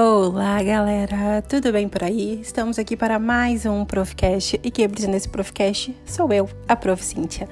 Olá, 0.00 0.62
galera! 0.62 1.42
Tudo 1.42 1.72
bem 1.72 1.88
por 1.88 2.04
aí? 2.04 2.40
Estamos 2.40 2.78
aqui 2.78 2.96
para 2.96 3.18
mais 3.18 3.66
um 3.66 3.84
Profcast 3.84 4.60
e 4.62 4.70
quem 4.70 4.84
apresenta 4.84 5.16
esse 5.16 5.28
Profcast 5.28 5.92
sou 6.06 6.32
eu, 6.32 6.48
a 6.68 6.76
Prof. 6.76 7.04
Cíntia. 7.04 7.48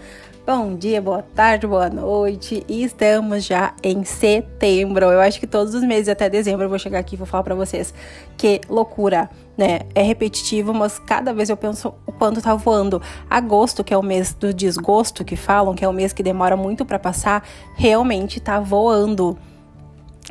Bom 0.46 0.76
dia, 0.76 1.02
boa 1.02 1.22
tarde, 1.22 1.66
boa 1.66 1.90
noite 1.90 2.64
e 2.68 2.84
estamos 2.84 3.44
já 3.44 3.74
em 3.82 4.04
setembro. 4.04 5.06
Eu 5.06 5.20
acho 5.20 5.40
que 5.40 5.46
todos 5.48 5.74
os 5.74 5.82
meses 5.82 6.08
até 6.08 6.30
dezembro 6.30 6.66
eu 6.66 6.68
vou 6.68 6.78
chegar 6.78 7.00
aqui 7.00 7.16
e 7.16 7.18
vou 7.18 7.26
falar 7.26 7.42
para 7.42 7.56
vocês 7.56 7.92
que 8.36 8.60
loucura, 8.68 9.28
né? 9.58 9.80
É 9.92 10.02
repetitivo, 10.02 10.72
mas 10.72 11.00
cada 11.00 11.34
vez 11.34 11.48
eu 11.48 11.56
penso 11.56 11.94
o 12.06 12.12
quanto 12.12 12.40
tá 12.40 12.54
voando. 12.54 13.02
Agosto, 13.28 13.82
que 13.82 13.92
é 13.92 13.98
o 13.98 14.04
mês 14.04 14.32
do 14.32 14.54
desgosto 14.54 15.24
que 15.24 15.34
falam, 15.34 15.74
que 15.74 15.84
é 15.84 15.88
o 15.88 15.92
mês 15.92 16.12
que 16.12 16.22
demora 16.22 16.56
muito 16.56 16.86
para 16.86 17.00
passar, 17.00 17.42
realmente 17.74 18.38
tá 18.38 18.60
voando. 18.60 19.36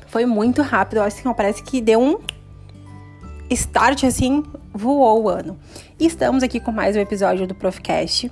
Foi 0.08 0.26
muito 0.26 0.62
rápido, 0.62 1.02
acho 1.02 1.22
que 1.22 1.34
parece 1.34 1.64
que 1.64 1.82
deu 1.82 2.02
um 2.02 2.20
start 3.50 4.04
assim, 4.04 4.44
voou 4.74 5.24
o 5.24 5.30
ano. 5.30 5.58
E 6.00 6.06
estamos 6.06 6.44
aqui 6.44 6.60
com 6.60 6.72
mais 6.72 6.96
um 6.96 7.00
episódio 7.00 7.46
do 7.46 7.56
Profcast. 7.56 8.32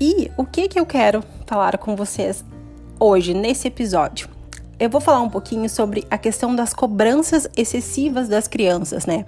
E 0.00 0.30
o 0.36 0.44
que 0.44 0.68
que 0.68 0.80
eu 0.80 0.86
quero 0.86 1.22
falar 1.46 1.78
com 1.78 1.94
vocês 1.94 2.44
hoje 2.98 3.34
nesse 3.34 3.68
episódio? 3.68 4.31
Eu 4.82 4.90
vou 4.90 5.00
falar 5.00 5.20
um 5.20 5.28
pouquinho 5.28 5.70
sobre 5.70 6.04
a 6.10 6.18
questão 6.18 6.56
das 6.56 6.74
cobranças 6.74 7.48
excessivas 7.56 8.28
das 8.28 8.48
crianças, 8.48 9.06
né? 9.06 9.24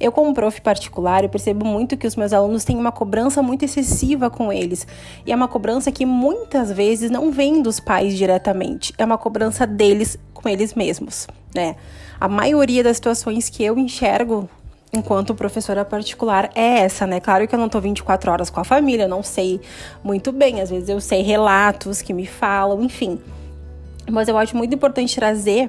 Eu, 0.00 0.10
como 0.10 0.34
prof 0.34 0.60
particular, 0.60 1.22
eu 1.22 1.28
percebo 1.28 1.64
muito 1.64 1.96
que 1.96 2.08
os 2.08 2.16
meus 2.16 2.32
alunos 2.32 2.64
têm 2.64 2.76
uma 2.76 2.90
cobrança 2.90 3.40
muito 3.40 3.64
excessiva 3.64 4.28
com 4.28 4.52
eles. 4.52 4.84
E 5.24 5.30
é 5.30 5.36
uma 5.36 5.46
cobrança 5.46 5.92
que 5.92 6.04
muitas 6.04 6.72
vezes 6.72 7.08
não 7.08 7.30
vem 7.30 7.62
dos 7.62 7.78
pais 7.78 8.16
diretamente, 8.16 8.92
é 8.98 9.04
uma 9.04 9.16
cobrança 9.16 9.64
deles 9.64 10.18
com 10.34 10.48
eles 10.48 10.74
mesmos, 10.74 11.28
né? 11.54 11.76
A 12.18 12.26
maioria 12.26 12.82
das 12.82 12.96
situações 12.96 13.48
que 13.48 13.62
eu 13.62 13.78
enxergo 13.78 14.50
enquanto 14.92 15.36
professora 15.36 15.84
particular 15.84 16.50
é 16.52 16.80
essa, 16.80 17.06
né? 17.06 17.20
Claro 17.20 17.46
que 17.46 17.54
eu 17.54 17.60
não 17.60 17.68
tô 17.68 17.80
24 17.80 18.28
horas 18.28 18.50
com 18.50 18.58
a 18.58 18.64
família, 18.64 19.06
não 19.06 19.22
sei 19.22 19.60
muito 20.02 20.32
bem, 20.32 20.60
às 20.60 20.70
vezes 20.70 20.88
eu 20.88 21.00
sei 21.00 21.22
relatos 21.22 22.02
que 22.02 22.12
me 22.12 22.26
falam, 22.26 22.82
enfim. 22.82 23.20
Mas 24.10 24.28
eu 24.28 24.38
acho 24.38 24.56
muito 24.56 24.74
importante 24.74 25.14
trazer 25.14 25.68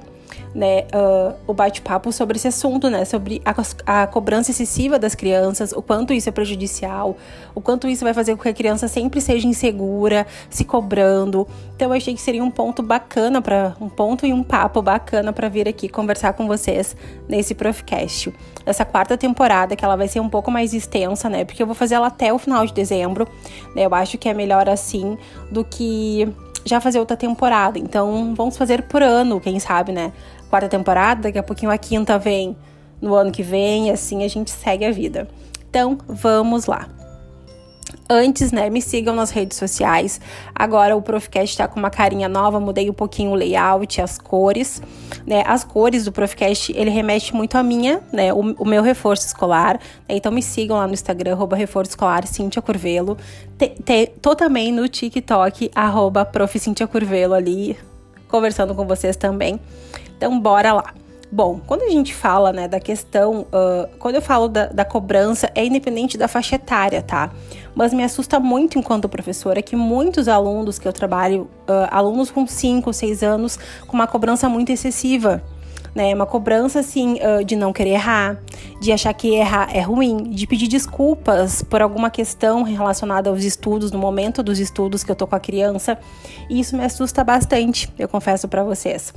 né, 0.54 0.86
uh, 0.94 1.34
o 1.46 1.54
bate-papo 1.54 2.12
sobre 2.12 2.36
esse 2.36 2.48
assunto, 2.48 2.88
né, 2.90 3.04
sobre 3.04 3.42
a, 3.44 4.02
a, 4.02 4.06
cobrança 4.06 4.50
excessiva 4.50 4.98
das 4.98 5.14
crianças, 5.14 5.72
o 5.72 5.82
quanto 5.82 6.12
isso 6.12 6.28
é 6.28 6.32
prejudicial, 6.32 7.16
o 7.54 7.60
quanto 7.60 7.88
isso 7.88 8.04
vai 8.04 8.14
fazer 8.14 8.36
com 8.36 8.42
que 8.42 8.48
a 8.48 8.54
criança 8.54 8.88
sempre 8.88 9.20
seja 9.20 9.46
insegura, 9.46 10.26
se 10.50 10.64
cobrando. 10.64 11.46
Então 11.74 11.88
eu 11.88 11.94
achei 11.94 12.14
que 12.14 12.20
seria 12.20 12.42
um 12.42 12.50
ponto 12.50 12.82
bacana 12.82 13.40
para 13.40 13.74
um 13.80 13.88
ponto 13.88 14.26
e 14.26 14.32
um 14.32 14.42
papo 14.42 14.82
bacana 14.82 15.32
para 15.32 15.48
vir 15.48 15.68
aqui 15.68 15.88
conversar 15.88 16.32
com 16.32 16.46
vocês 16.46 16.96
nesse 17.28 17.54
Profcast. 17.54 18.32
Essa 18.64 18.84
quarta 18.84 19.16
temporada, 19.16 19.74
que 19.76 19.84
ela 19.84 19.96
vai 19.96 20.08
ser 20.08 20.20
um 20.20 20.28
pouco 20.28 20.50
mais 20.50 20.74
extensa, 20.74 21.28
né, 21.28 21.44
porque 21.44 21.62
eu 21.62 21.66
vou 21.66 21.74
fazer 21.74 21.94
ela 21.94 22.08
até 22.08 22.32
o 22.32 22.38
final 22.38 22.66
de 22.66 22.72
dezembro. 22.72 23.26
Né, 23.74 23.86
eu 23.86 23.94
acho 23.94 24.18
que 24.18 24.28
é 24.28 24.34
melhor 24.34 24.68
assim 24.68 25.16
do 25.50 25.64
que 25.64 26.28
já 26.68 26.80
fazer 26.80 26.98
outra 26.98 27.16
temporada. 27.16 27.78
Então, 27.78 28.34
vamos 28.34 28.56
fazer 28.56 28.82
por 28.82 29.02
ano, 29.02 29.40
quem 29.40 29.58
sabe, 29.58 29.92
né? 29.92 30.12
Quarta 30.50 30.68
temporada, 30.68 31.22
daqui 31.22 31.38
a 31.38 31.42
pouquinho 31.42 31.70
a 31.70 31.78
quinta 31.78 32.18
vem 32.18 32.56
no 33.00 33.14
ano 33.14 33.30
que 33.30 33.42
vem, 33.42 33.88
e 33.88 33.90
assim 33.90 34.24
a 34.24 34.28
gente 34.28 34.50
segue 34.50 34.84
a 34.84 34.90
vida. 34.90 35.28
Então, 35.68 35.98
vamos 36.08 36.66
lá. 36.66 36.97
Antes, 38.10 38.52
né, 38.52 38.70
me 38.70 38.80
sigam 38.80 39.14
nas 39.14 39.30
redes 39.30 39.58
sociais. 39.58 40.18
Agora 40.54 40.96
o 40.96 41.02
Profcast 41.02 41.52
está 41.52 41.68
com 41.68 41.78
uma 41.78 41.90
carinha 41.90 42.26
nova, 42.26 42.58
mudei 42.58 42.88
um 42.88 42.94
pouquinho 42.94 43.32
o 43.32 43.34
layout, 43.34 44.00
as 44.00 44.18
cores, 44.18 44.80
né? 45.26 45.42
As 45.46 45.62
cores 45.62 46.06
do 46.06 46.12
Profcast, 46.12 46.72
ele 46.74 46.88
remete 46.88 47.34
muito 47.34 47.56
a 47.56 47.62
minha, 47.62 48.00
né, 48.10 48.32
o, 48.32 48.54
o 48.58 48.64
meu 48.64 48.82
reforço 48.82 49.26
escolar. 49.26 49.74
Né? 50.08 50.16
Então 50.16 50.32
me 50.32 50.42
sigam 50.42 50.78
lá 50.78 50.86
no 50.86 50.94
Instagram, 50.94 51.36
reforço 51.54 51.90
escolar, 51.90 52.26
Cintia 52.26 52.62
Curvelo. 52.62 53.18
Te, 53.58 53.68
te, 53.68 54.06
tô 54.22 54.34
também 54.34 54.72
no 54.72 54.88
TikTok, 54.88 55.70
arroba 55.74 56.24
prof. 56.24 56.58
Cintia 56.58 56.86
Curvelo 56.86 57.34
ali, 57.34 57.76
conversando 58.26 58.74
com 58.74 58.86
vocês 58.86 59.16
também. 59.16 59.60
Então 60.16 60.40
bora 60.40 60.72
lá. 60.72 60.94
Bom, 61.30 61.60
quando 61.66 61.82
a 61.82 61.90
gente 61.90 62.14
fala 62.14 62.54
né, 62.54 62.66
da 62.66 62.80
questão, 62.80 63.42
uh, 63.52 63.86
quando 63.98 64.14
eu 64.14 64.22
falo 64.22 64.48
da, 64.48 64.66
da, 64.66 64.84
cobrança, 64.84 65.50
é 65.54 65.62
independente 65.62 66.16
da 66.16 66.26
faixa 66.26 66.56
etária, 66.56 67.02
tá? 67.02 67.30
Mas 67.78 67.94
me 67.94 68.02
assusta 68.02 68.40
muito 68.40 68.76
enquanto 68.76 69.08
professora 69.08 69.62
que 69.62 69.76
muitos 69.76 70.26
alunos 70.26 70.80
que 70.80 70.88
eu 70.88 70.92
trabalho, 70.92 71.42
uh, 71.68 71.86
alunos 71.92 72.28
com 72.28 72.44
5, 72.44 72.92
6 72.92 73.22
anos, 73.22 73.56
com 73.86 73.96
uma 73.96 74.08
cobrança 74.08 74.48
muito 74.48 74.72
excessiva. 74.72 75.40
Né, 75.94 76.14
uma 76.14 76.26
cobrança 76.26 76.80
assim 76.80 77.18
de 77.46 77.56
não 77.56 77.72
querer 77.72 77.92
errar, 77.92 78.38
de 78.80 78.92
achar 78.92 79.12
que 79.14 79.34
errar 79.34 79.74
é 79.74 79.80
ruim, 79.80 80.30
de 80.30 80.46
pedir 80.46 80.68
desculpas 80.68 81.62
por 81.62 81.80
alguma 81.80 82.10
questão 82.10 82.62
relacionada 82.62 83.30
aos 83.30 83.42
estudos, 83.42 83.90
no 83.90 83.98
momento 83.98 84.42
dos 84.42 84.60
estudos 84.60 85.02
que 85.02 85.10
eu 85.10 85.16
tô 85.16 85.26
com 85.26 85.34
a 85.34 85.40
criança. 85.40 85.98
E 86.48 86.60
isso 86.60 86.76
me 86.76 86.84
assusta 86.84 87.24
bastante, 87.24 87.92
eu 87.98 88.06
confesso 88.06 88.46
para 88.46 88.62
vocês. 88.62 89.14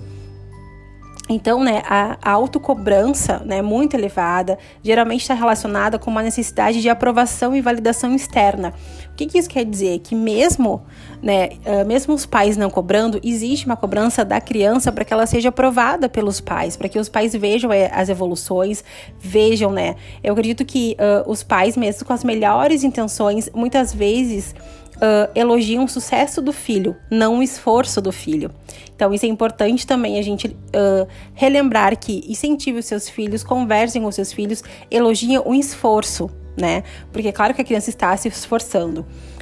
Então, 1.29 1.63
né, 1.63 1.81
a, 1.85 2.17
a 2.21 2.31
autocobrança, 2.31 3.41
né, 3.45 3.61
muito 3.61 3.93
elevada, 3.95 4.57
geralmente 4.83 5.21
está 5.21 5.33
relacionada 5.33 5.97
com 5.97 6.09
uma 6.11 6.21
necessidade 6.21 6.81
de 6.81 6.89
aprovação 6.89 7.55
e 7.55 7.61
validação 7.61 8.13
externa. 8.13 8.73
O 9.13 9.15
que, 9.15 9.27
que 9.27 9.37
isso 9.37 9.49
quer 9.49 9.63
dizer? 9.63 9.99
Que 9.99 10.15
mesmo, 10.15 10.83
né, 11.21 11.49
mesmo 11.85 12.13
os 12.13 12.25
pais 12.25 12.57
não 12.57 12.69
cobrando, 12.69 13.19
existe 13.23 13.65
uma 13.65 13.77
cobrança 13.77 14.25
da 14.25 14.41
criança 14.41 14.91
para 14.91 15.05
que 15.05 15.13
ela 15.13 15.25
seja 15.25 15.49
aprovada 15.49 16.09
pelos 16.09 16.41
pais, 16.41 16.75
para 16.75 16.89
que 16.89 16.97
os 16.97 17.07
pais 17.07 17.33
vejam 17.33 17.71
é, 17.71 17.89
as 17.93 18.09
evoluções, 18.09 18.83
vejam, 19.19 19.71
né. 19.71 19.95
Eu 20.23 20.33
acredito 20.33 20.65
que 20.65 20.97
uh, 20.99 21.29
os 21.29 21.43
pais, 21.43 21.77
mesmo 21.77 22.05
com 22.05 22.13
as 22.13 22.23
melhores 22.23 22.83
intenções, 22.83 23.49
muitas 23.53 23.93
vezes 23.93 24.55
uh, 25.01 25.31
elogiam 25.33 25.83
o 25.83 25.87
sucesso 25.87 26.41
do 26.41 26.53
filho, 26.53 26.95
não 27.09 27.39
o 27.39 27.43
esforço 27.43 27.99
do 27.99 28.11
filho. 28.11 28.51
Então, 28.95 29.13
isso 29.13 29.25
é 29.25 29.29
importante 29.29 29.87
também 29.87 30.19
a 30.19 30.21
gente 30.21 30.47
uh, 30.47 31.07
relembrar 31.33 31.97
que 31.97 32.23
incentive 32.27 32.79
os 32.79 32.85
seus 32.85 33.09
filhos, 33.09 33.43
conversem 33.43 34.01
com 34.01 34.07
os 34.07 34.15
seus 34.15 34.31
filhos, 34.31 34.63
elogiem 34.91 35.39
o 35.43 35.55
esforço, 35.55 36.29
né? 36.55 36.83
Porque 37.11 37.29
é 37.29 37.31
claro 37.31 37.53
que 37.53 37.61
a 37.61 37.65
criança 37.65 37.89
está 37.89 38.15
se 38.15 38.27
esforçando. 38.27 39.01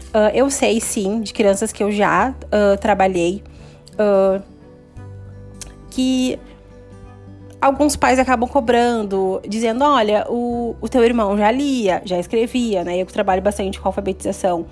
Uh, 0.09 0.31
eu 0.33 0.49
sei, 0.49 0.79
sim, 0.79 1.21
de 1.21 1.33
crianças 1.33 1.71
que 1.71 1.83
eu 1.83 1.91
já 1.91 2.33
trabalhei, 2.79 3.43
que 5.91 6.39
alguns 7.61 7.97
pais 7.97 8.17
acabam 8.17 8.49
cobrando, 8.49 9.41
dizendo: 9.47 9.83
olha, 9.83 10.25
o, 10.29 10.75
o 10.79 10.87
teu 10.87 11.03
irmão 11.03 11.37
já 11.37 11.51
lia, 11.51 12.01
já 12.05 12.17
escrevia, 12.17 12.83
né? 12.83 12.97
Eu 12.97 13.05
trabalho 13.05 13.41
bastante 13.41 13.79
com 13.79 13.89
alfabetização 13.89 14.65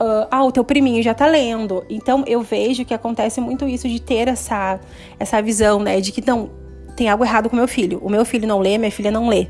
uh, 0.00 0.26
ah, 0.30 0.44
o 0.44 0.50
teu 0.50 0.64
priminho 0.64 1.02
já 1.02 1.12
tá 1.12 1.26
lendo. 1.26 1.84
Então 1.88 2.24
eu 2.26 2.40
vejo 2.42 2.84
que 2.84 2.94
acontece 2.94 3.40
muito 3.40 3.68
isso 3.68 3.88
de 3.88 4.00
ter 4.00 4.28
essa, 4.28 4.80
essa 5.18 5.42
visão, 5.42 5.80
né? 5.80 6.00
De 6.00 6.10
que 6.10 6.26
não, 6.26 6.50
tem 6.96 7.08
algo 7.08 7.24
errado 7.24 7.50
com 7.50 7.56
meu 7.56 7.68
filho. 7.68 7.98
O 8.02 8.08
meu 8.08 8.24
filho 8.24 8.48
não 8.48 8.58
lê, 8.58 8.78
minha 8.78 8.90
filha 8.90 9.10
não 9.10 9.28
lê. 9.28 9.48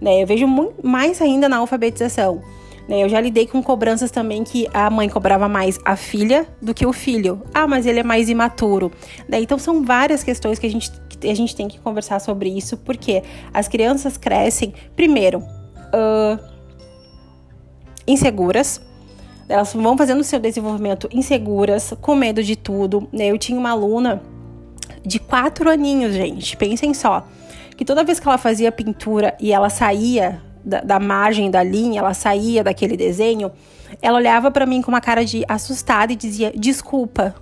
Né? 0.00 0.22
Eu 0.22 0.26
vejo 0.26 0.46
muito, 0.46 0.86
mais 0.86 1.22
ainda 1.22 1.48
na 1.48 1.58
alfabetização. 1.58 2.42
Né? 2.88 3.04
Eu 3.04 3.08
já 3.08 3.20
lidei 3.20 3.46
com 3.46 3.62
cobranças 3.62 4.10
também 4.10 4.42
que 4.42 4.68
a 4.74 4.90
mãe 4.90 5.08
cobrava 5.08 5.48
mais 5.48 5.78
a 5.84 5.96
filha 5.96 6.46
do 6.60 6.74
que 6.74 6.84
o 6.84 6.92
filho. 6.92 7.42
Ah, 7.54 7.66
mas 7.66 7.86
ele 7.86 8.00
é 8.00 8.02
mais 8.02 8.28
imaturo. 8.28 8.90
Né? 9.28 9.40
Então 9.40 9.58
são 9.58 9.84
várias 9.84 10.24
questões 10.24 10.58
que 10.58 10.66
a 10.66 10.70
gente, 10.70 10.90
que 11.08 11.28
a 11.28 11.34
gente 11.34 11.54
tem 11.54 11.68
que 11.68 11.78
conversar 11.78 12.20
sobre 12.20 12.48
isso, 12.50 12.76
porque 12.76 13.22
as 13.54 13.68
crianças 13.68 14.16
crescem, 14.16 14.74
primeiro, 14.96 15.38
uh, 15.38 16.38
inseguras 18.06 18.80
elas 19.52 19.74
vão 19.74 19.96
fazendo 19.98 20.24
seu 20.24 20.40
desenvolvimento 20.40 21.08
inseguras, 21.12 21.92
com 22.00 22.14
medo 22.14 22.42
de 22.42 22.56
tudo. 22.56 23.06
Né? 23.12 23.26
Eu 23.26 23.36
tinha 23.36 23.58
uma 23.58 23.70
aluna 23.70 24.22
de 25.04 25.18
quatro 25.18 25.70
aninhos, 25.70 26.14
gente. 26.14 26.56
Pensem 26.56 26.94
só. 26.94 27.26
Que 27.76 27.84
toda 27.84 28.02
vez 28.02 28.18
que 28.18 28.26
ela 28.26 28.38
fazia 28.38 28.72
pintura 28.72 29.36
e 29.38 29.52
ela 29.52 29.68
saía 29.68 30.40
da, 30.64 30.80
da 30.80 30.98
margem 30.98 31.50
da 31.50 31.62
linha, 31.62 32.00
ela 32.00 32.14
saía 32.14 32.64
daquele 32.64 32.96
desenho, 32.96 33.52
ela 34.00 34.16
olhava 34.16 34.50
para 34.50 34.64
mim 34.64 34.80
com 34.80 34.90
uma 34.90 35.00
cara 35.00 35.24
de 35.24 35.44
assustada 35.46 36.12
e 36.12 36.16
dizia: 36.16 36.50
Desculpa. 36.56 37.34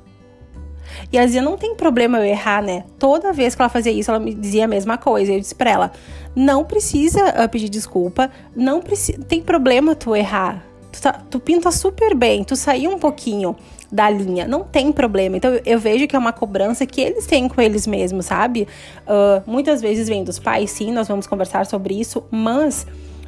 E 1.12 1.16
ela 1.16 1.26
dizia: 1.26 1.42
Não 1.42 1.56
tem 1.56 1.76
problema 1.76 2.18
eu 2.18 2.24
errar, 2.24 2.62
né? 2.62 2.84
Toda 2.98 3.32
vez 3.32 3.54
que 3.54 3.62
ela 3.62 3.68
fazia 3.68 3.92
isso, 3.92 4.10
ela 4.10 4.18
me 4.18 4.34
dizia 4.34 4.64
a 4.64 4.68
mesma 4.68 4.98
coisa. 4.98 5.32
Eu 5.32 5.38
disse 5.38 5.54
pra 5.54 5.70
ela: 5.70 5.92
Não 6.34 6.64
precisa 6.64 7.44
uh, 7.44 7.48
pedir 7.48 7.68
desculpa, 7.68 8.30
não 8.56 8.80
tem 9.28 9.42
problema 9.42 9.94
tu 9.94 10.16
errar 10.16 10.69
tu, 10.90 11.00
tá, 11.00 11.12
tu 11.31 11.40
pinta 11.40 11.70
super 11.70 12.14
bem, 12.14 12.44
tu 12.44 12.56
saiu 12.56 12.90
um 12.90 12.98
pouquinho 12.98 13.56
da 13.90 14.08
linha, 14.08 14.46
não 14.46 14.62
tem 14.62 14.92
problema. 14.92 15.37
Então 15.37 15.58
eu, 15.64 15.78
vejo 15.78 16.06
que 16.06 16.14
é 16.14 16.19
uma 16.19 16.32
cobrança 16.32 16.87
que 16.87 17.00
eles 17.00 17.26
têm 17.26 17.48
com 17.48 17.60
eles 17.60 17.87
mesmos, 17.87 18.26
sabe? 18.26 18.66
Uh, 19.02 19.42
muitas 19.50 19.81
vezes 19.81 20.08
vem 20.08 20.22
dos 20.22 20.38
pais, 20.38 20.70
sim, 20.70 20.92
nós 20.92 21.08
vamos 21.08 21.26
conversar 21.26 21.66
sobre 21.66 21.98
isso, 21.98 22.22
mas 22.31 22.87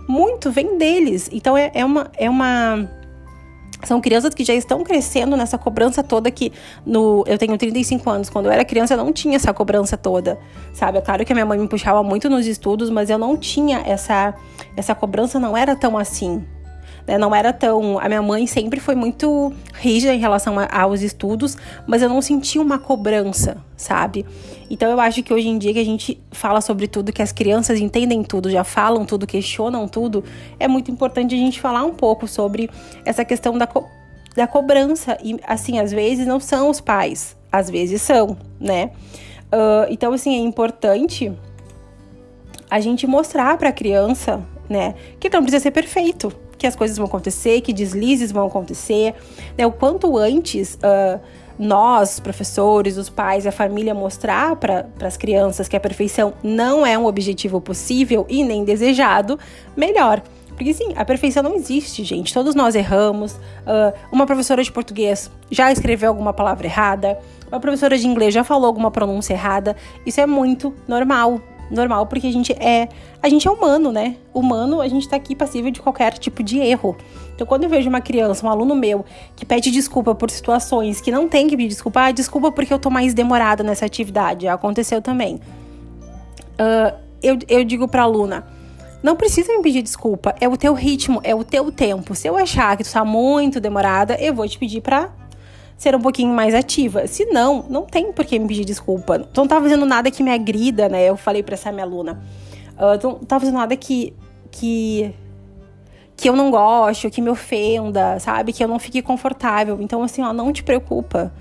muito 0.08 0.50
vem 0.50 0.78
deles. 0.78 1.28
Então 1.32 1.56
é, 1.56 1.70
é 1.74 1.84
uma. 1.84 2.10
É 2.16 2.28
uma 2.28 2.88
são 3.84 4.00
crianças 4.00 4.32
que 4.32 4.44
já 4.44 4.54
estão 4.54 4.84
crescendo 4.84 5.36
nessa 5.36 5.58
cobrança 5.58 6.04
toda 6.04 6.30
que 6.30 6.52
no 6.86 7.24
eu 7.26 7.36
tenho 7.36 7.58
35 7.58 8.08
anos, 8.08 8.30
quando 8.30 8.46
eu 8.46 8.52
era 8.52 8.64
criança 8.64 8.94
eu 8.94 8.98
não 8.98 9.12
tinha 9.12 9.34
essa 9.34 9.52
cobrança 9.52 9.96
toda, 9.96 10.38
sabe? 10.72 10.98
É 10.98 11.00
claro 11.00 11.24
que 11.24 11.32
a 11.32 11.34
minha 11.34 11.44
mãe 11.44 11.58
me 11.58 11.66
puxava 11.66 12.00
muito 12.00 12.30
nos 12.30 12.46
estudos, 12.46 12.90
mas 12.90 13.10
eu 13.10 13.18
não 13.18 13.36
tinha 13.36 13.82
essa 13.84 14.34
essa 14.76 14.94
cobrança 14.94 15.40
não 15.40 15.56
era 15.56 15.74
tão 15.74 15.98
assim, 15.98 16.44
né? 17.06 17.18
Não 17.18 17.34
era 17.34 17.52
tão. 17.52 17.98
A 17.98 18.08
minha 18.08 18.22
mãe 18.22 18.46
sempre 18.46 18.80
foi 18.80 18.94
muito 18.94 19.52
rígida 19.74 20.14
em 20.14 20.18
relação 20.18 20.58
a, 20.58 20.68
aos 20.82 21.02
estudos, 21.02 21.56
mas 21.86 22.02
eu 22.02 22.08
não 22.08 22.22
sentia 22.22 22.60
uma 22.60 22.78
cobrança, 22.78 23.56
sabe? 23.76 24.24
Então 24.70 24.90
eu 24.90 25.00
acho 25.00 25.22
que 25.22 25.32
hoje 25.32 25.48
em 25.48 25.58
dia 25.58 25.72
que 25.72 25.78
a 25.78 25.84
gente 25.84 26.20
fala 26.30 26.60
sobre 26.60 26.86
tudo, 26.86 27.12
que 27.12 27.22
as 27.22 27.32
crianças 27.32 27.80
entendem 27.80 28.22
tudo, 28.22 28.50
já 28.50 28.64
falam 28.64 29.04
tudo, 29.04 29.26
questionam 29.26 29.86
tudo, 29.86 30.24
é 30.58 30.66
muito 30.66 30.90
importante 30.90 31.34
a 31.34 31.38
gente 31.38 31.60
falar 31.60 31.84
um 31.84 31.94
pouco 31.94 32.26
sobre 32.26 32.70
essa 33.04 33.24
questão 33.24 33.56
da, 33.58 33.66
co 33.66 33.86
da 34.34 34.46
cobrança. 34.46 35.18
E 35.22 35.36
assim, 35.46 35.78
às 35.78 35.92
vezes 35.92 36.26
não 36.26 36.40
são 36.40 36.70
os 36.70 36.80
pais, 36.80 37.36
às 37.50 37.68
vezes 37.68 38.00
são, 38.00 38.36
né? 38.58 38.90
Uh, 39.52 39.84
então, 39.90 40.14
assim, 40.14 40.34
é 40.34 40.38
importante 40.38 41.30
a 42.70 42.80
gente 42.80 43.06
mostrar 43.06 43.58
para 43.58 43.68
a 43.68 43.72
criança, 43.72 44.42
né, 44.66 44.94
que 45.20 45.28
não 45.28 45.42
precisa 45.42 45.62
ser 45.62 45.72
perfeito, 45.72 46.32
que 46.62 46.66
as 46.66 46.76
coisas 46.76 46.96
vão 46.96 47.06
acontecer, 47.06 47.60
que 47.60 47.72
deslizes 47.72 48.30
vão 48.30 48.46
acontecer. 48.46 49.14
Né? 49.58 49.66
O 49.66 49.72
quanto 49.72 50.16
antes 50.16 50.74
uh, 50.76 51.20
nós, 51.58 52.20
professores, 52.20 52.96
os 52.96 53.10
pais, 53.10 53.46
a 53.48 53.52
família, 53.52 53.92
mostrar 53.92 54.54
para 54.56 54.86
as 55.02 55.16
crianças 55.16 55.66
que 55.66 55.76
a 55.76 55.80
perfeição 55.80 56.34
não 56.42 56.86
é 56.86 56.96
um 56.96 57.04
objetivo 57.04 57.60
possível 57.60 58.24
e 58.28 58.44
nem 58.44 58.64
desejado, 58.64 59.38
melhor. 59.76 60.22
Porque 60.56 60.72
sim, 60.72 60.92
a 60.94 61.04
perfeição 61.04 61.42
não 61.42 61.56
existe, 61.56 62.04
gente. 62.04 62.32
Todos 62.32 62.54
nós 62.54 62.76
erramos. 62.76 63.32
Uh, 63.32 63.92
uma 64.12 64.24
professora 64.24 64.62
de 64.62 64.70
português 64.70 65.28
já 65.50 65.72
escreveu 65.72 66.10
alguma 66.10 66.32
palavra 66.32 66.66
errada. 66.66 67.18
Uma 67.48 67.58
professora 67.58 67.98
de 67.98 68.06
inglês 68.06 68.32
já 68.32 68.44
falou 68.44 68.66
alguma 68.66 68.90
pronúncia 68.90 69.34
errada. 69.34 69.74
Isso 70.06 70.20
é 70.20 70.26
muito 70.26 70.72
normal 70.86 71.40
normal, 71.72 72.06
porque 72.06 72.26
a 72.26 72.32
gente 72.32 72.52
é. 72.52 72.88
A 73.22 73.28
gente 73.28 73.46
é 73.48 73.50
humano, 73.50 73.90
né? 73.90 74.16
Humano, 74.32 74.80
a 74.80 74.88
gente 74.88 75.08
tá 75.08 75.16
aqui 75.16 75.34
passível 75.34 75.70
de 75.70 75.80
qualquer 75.80 76.18
tipo 76.18 76.42
de 76.42 76.58
erro. 76.58 76.96
Então, 77.34 77.46
quando 77.46 77.64
eu 77.64 77.70
vejo 77.70 77.88
uma 77.88 78.00
criança, 78.00 78.46
um 78.46 78.50
aluno 78.50 78.74
meu, 78.74 79.04
que 79.34 79.44
pede 79.44 79.70
desculpa 79.70 80.14
por 80.14 80.30
situações 80.30 81.00
que 81.00 81.10
não 81.10 81.28
tem 81.28 81.48
que 81.48 81.56
pedir 81.56 81.68
desculpa, 81.68 82.02
ah, 82.02 82.10
desculpa 82.10 82.52
porque 82.52 82.72
eu 82.72 82.78
tô 82.78 82.90
mais 82.90 83.14
demorada 83.14 83.62
nessa 83.62 83.86
atividade. 83.86 84.46
Aconteceu 84.46 85.00
também. 85.00 85.36
Uh, 86.54 86.96
eu, 87.22 87.38
eu 87.48 87.64
digo 87.64 87.88
pra 87.88 88.02
aluna. 88.02 88.46
Não 89.02 89.16
precisa 89.16 89.52
me 89.56 89.62
pedir 89.62 89.82
desculpa, 89.82 90.32
é 90.40 90.48
o 90.48 90.56
teu 90.56 90.74
ritmo, 90.74 91.20
é 91.24 91.34
o 91.34 91.42
teu 91.42 91.72
tempo. 91.72 92.14
Se 92.14 92.28
eu 92.28 92.36
achar 92.36 92.76
que 92.76 92.84
tu 92.84 92.92
tá 92.92 93.04
muito 93.04 93.60
demorada, 93.60 94.14
eu 94.20 94.32
vou 94.32 94.46
te 94.46 94.56
pedir 94.56 94.80
pra 94.80 95.10
ser 95.76 95.94
um 95.94 96.00
pouquinho 96.00 96.32
mais 96.32 96.54
ativa. 96.54 97.06
Se 97.06 97.24
não, 97.26 97.64
não 97.68 97.82
tem 97.82 98.12
por 98.12 98.24
que 98.24 98.38
me 98.38 98.46
pedir 98.46 98.64
desculpa. 98.64 99.18
Tu 99.18 99.40
não 99.40 99.48
tá 99.48 99.60
fazendo 99.60 99.84
nada 99.84 100.10
que 100.10 100.22
me 100.22 100.30
agrida, 100.30 100.88
né? 100.88 101.04
Eu 101.04 101.16
falei 101.16 101.42
pra 101.42 101.54
essa 101.54 101.72
minha 101.72 101.84
aluna. 101.84 102.22
Uh, 102.74 102.98
não 103.02 103.14
tá 103.16 103.38
fazendo 103.38 103.56
nada 103.56 103.76
que, 103.76 104.14
que 104.50 105.14
que 106.16 106.28
eu 106.28 106.36
não 106.36 106.52
gosto, 106.52 107.10
que 107.10 107.20
me 107.20 107.28
ofenda, 107.28 108.20
sabe? 108.20 108.52
Que 108.52 108.62
eu 108.62 108.68
não 108.68 108.78
fique 108.78 109.02
confortável. 109.02 109.78
Então, 109.80 110.04
assim, 110.04 110.22
ó, 110.22 110.32
não 110.32 110.52
te 110.52 110.62
preocupa. 110.62 111.32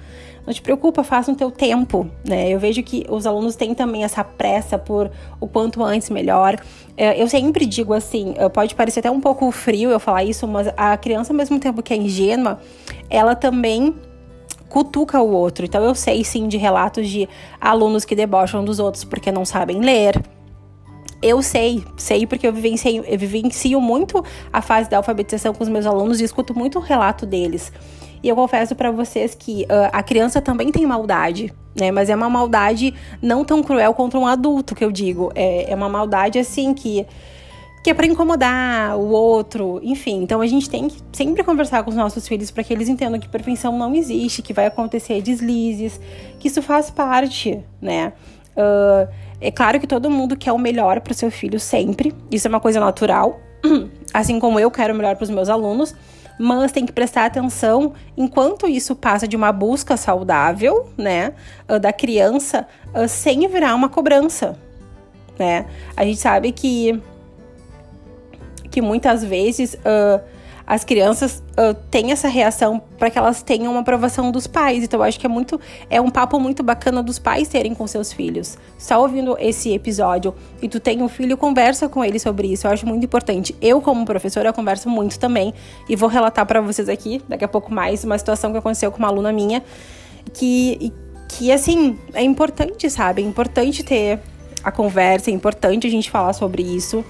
Não 0.46 0.52
te 0.52 0.62
preocupa, 0.62 1.04
faça 1.04 1.32
o 1.32 1.36
teu 1.36 1.52
tempo, 1.52 2.10
né? 2.28 2.50
Eu 2.50 2.58
vejo 2.58 2.82
que 2.82 3.06
os 3.08 3.28
alunos 3.28 3.56
têm 3.56 3.76
também 3.76 4.04
essa 4.04 4.24
pressa 4.24 4.80
por 4.80 5.12
o 5.40 5.48
quanto 5.48 5.84
antes 5.84 6.10
melhor. 6.10 6.60
É, 6.98 7.22
eu 7.22 7.28
sempre 7.28 7.64
digo 7.64 7.94
assim, 7.94 8.34
pode 8.52 8.74
parecer 8.74 9.02
até 9.02 9.12
um 9.12 9.22
pouco 9.22 9.52
frio 9.52 9.92
eu 9.92 10.00
falar 10.00 10.24
isso, 10.24 10.48
mas 10.48 10.68
a 10.76 10.98
criança, 10.98 11.32
ao 11.32 11.38
mesmo 11.38 11.60
tempo 11.60 11.84
que 11.84 11.94
é 11.94 11.98
ingênua, 11.98 12.60
ela 13.08 13.36
também 13.36 13.94
cutuca 14.72 15.22
o 15.22 15.30
outro. 15.30 15.66
Então 15.66 15.84
eu 15.84 15.94
sei 15.94 16.24
sim 16.24 16.48
de 16.48 16.58
relatos 16.58 17.08
de 17.10 17.28
alunos 17.60 18.06
que 18.06 18.16
debocham 18.16 18.64
dos 18.64 18.80
outros 18.80 19.04
porque 19.04 19.32
não 19.32 19.44
sabem 19.44 19.82
ler. 19.82 20.20
Eu 21.22 21.42
sei, 21.44 21.84
sei 21.98 22.26
porque 22.26 22.48
eu 22.48 22.54
vivencio, 22.54 23.04
eu 23.04 23.20
vivencio 23.20 23.80
muito 23.80 24.26
a 24.52 24.62
fase 24.62 24.90
da 24.90 24.98
alfabetização 24.98 25.54
com 25.54 25.62
os 25.62 25.70
meus 25.70 25.86
alunos 25.86 26.20
e 26.20 26.24
escuto 26.24 26.58
muito 26.58 26.80
o 26.80 26.82
relato 26.82 27.26
deles. 27.26 27.72
E 28.24 28.30
eu 28.30 28.36
confesso 28.36 28.76
para 28.76 28.92
vocês 28.92 29.36
que 29.36 29.64
uh, 29.64 29.90
a 29.92 30.02
criança 30.02 30.42
também 30.42 30.72
tem 30.72 30.86
maldade, 30.86 31.54
né? 31.76 31.92
Mas 31.92 32.10
é 32.10 32.16
uma 32.16 32.30
maldade 32.30 32.94
não 33.22 33.44
tão 33.44 33.62
cruel 33.62 33.94
contra 33.94 34.20
um 34.20 34.26
adulto, 34.26 34.74
que 34.74 34.84
eu 34.84 34.92
digo. 34.92 35.32
É, 35.36 35.72
é 35.72 35.76
uma 35.76 35.90
maldade 35.90 36.40
assim 36.40 36.74
que 36.74 37.06
que 37.84 37.90
é 37.90 37.94
para 37.94 38.06
incomodar 38.06 38.96
o 38.98 39.10
outro, 39.10 39.80
enfim. 39.84 40.22
Então 40.22 40.42
a 40.42 40.48
gente 40.48 40.70
tem 40.70 40.88
que 40.88 41.02
sempre 41.12 41.44
conversar 41.44 41.84
com 41.84 41.90
os 41.90 41.96
nossos 41.96 42.28
filhos 42.28 42.52
para 42.52 42.64
que 42.64 42.72
eles 42.72 42.88
entendam 42.88 43.20
que 43.20 43.28
perfeição 43.28 43.78
não 43.78 43.96
existe, 43.96 44.42
que 44.42 44.54
vai 44.54 44.68
acontecer 44.68 45.22
deslizes, 45.22 46.00
que 46.40 46.48
isso 46.48 46.62
faz 46.62 46.92
parte, 46.92 47.60
né? 47.82 48.14
Uh, 48.56 49.12
é 49.40 49.50
claro 49.50 49.80
que 49.80 49.88
todo 49.88 50.10
mundo 50.10 50.38
quer 50.38 50.52
o 50.52 50.58
melhor 50.60 51.00
para 51.02 51.12
o 51.12 51.16
seu 51.16 51.32
filho 51.32 51.60
sempre, 51.60 52.14
isso 52.30 52.48
é 52.48 52.50
uma 52.50 52.60
coisa 52.60 52.80
natural, 52.80 53.40
assim 54.14 54.40
como 54.40 54.60
eu 54.60 54.70
quero 54.70 54.94
o 54.94 54.98
melhor 54.98 55.16
para 55.16 55.24
os 55.24 55.30
meus 55.30 55.50
alunos, 55.50 55.96
mas 56.38 56.72
tem 56.72 56.86
que 56.86 56.92
prestar 56.92 57.26
atenção 57.26 57.94
enquanto 58.16 58.68
isso 58.68 58.96
passa 58.96 59.28
de 59.28 59.36
uma 59.36 59.52
busca 59.52 59.96
saudável, 59.98 60.88
né, 60.98 61.34
uh, 61.68 61.80
da 61.80 61.92
criança, 61.92 62.68
uh, 62.94 63.08
sem 63.08 63.48
virar 63.48 63.74
uma 63.74 63.90
cobrança, 63.90 64.60
né? 65.40 65.66
A 65.96 66.04
gente 66.04 66.20
sabe 66.20 66.52
que 66.52 67.02
que 68.72 68.82
muitas 68.82 69.24
vezes 69.24 69.76
uh, 69.76 70.22
as 70.66 70.86
crianças 70.86 71.44
uh, 71.52 71.74
têm 71.90 72.14
essa 72.14 72.30
reação 72.30 72.82
para 72.98 73.10
que 73.10 73.18
elas 73.18 73.44
tenham 73.44 73.74
uma 73.74 73.82
aprovação 73.82 74.32
dos 74.32 74.48
pais. 74.48 74.84
Então, 74.84 75.02
eu 75.02 75.04
acho 75.04 75.20
que 75.20 75.26
é 75.26 75.30
muito 75.30 75.60
é 75.90 76.00
um 76.00 76.10
papo 76.10 76.40
muito 76.40 76.64
bacana 76.64 77.04
dos 77.04 77.20
pais 77.20 77.50
terem 77.50 77.76
com 77.76 77.86
seus 77.86 78.14
filhos. 78.14 78.58
Só 78.78 79.02
ouvindo 79.02 79.36
esse 79.38 79.74
episódio 79.74 80.34
e 80.62 80.70
tu 80.70 80.80
tem 80.80 81.02
um 81.02 81.10
filho, 81.10 81.36
conversa 81.36 81.90
com 81.90 82.04
ele 82.06 82.20
sobre 82.20 82.48
isso. 82.48 82.68
Eu 82.68 82.72
acho 82.72 82.88
muito 82.88 83.04
importante. 83.04 83.54
Eu, 83.62 83.82
como 83.82 84.06
professora, 84.06 84.54
converso 84.54 84.90
muito 84.90 85.20
também 85.20 85.54
e 85.90 85.96
vou 85.98 86.08
relatar 86.08 86.46
para 86.46 86.62
vocês 86.62 86.88
aqui 86.88 87.22
daqui 87.28 87.44
a 87.44 87.50
pouco 87.50 87.74
mais 87.74 88.06
uma 88.06 88.18
situação 88.18 88.54
que 88.54 88.58
aconteceu 88.58 88.92
com 88.94 89.00
uma 89.00 89.10
aluna 89.10 89.34
minha 89.34 89.62
que 90.34 90.94
que 91.28 91.52
assim 91.52 91.98
é 92.14 92.24
importante, 92.24 92.90
sabe? 92.90 93.22
É 93.22 93.26
importante 93.26 93.84
ter 93.84 94.20
a 94.64 94.72
conversa, 94.72 95.32
é 95.32 95.34
importante 95.34 95.88
a 95.88 95.90
gente 95.90 96.10
falar 96.10 96.34
sobre 96.34 96.62
isso 96.62 97.04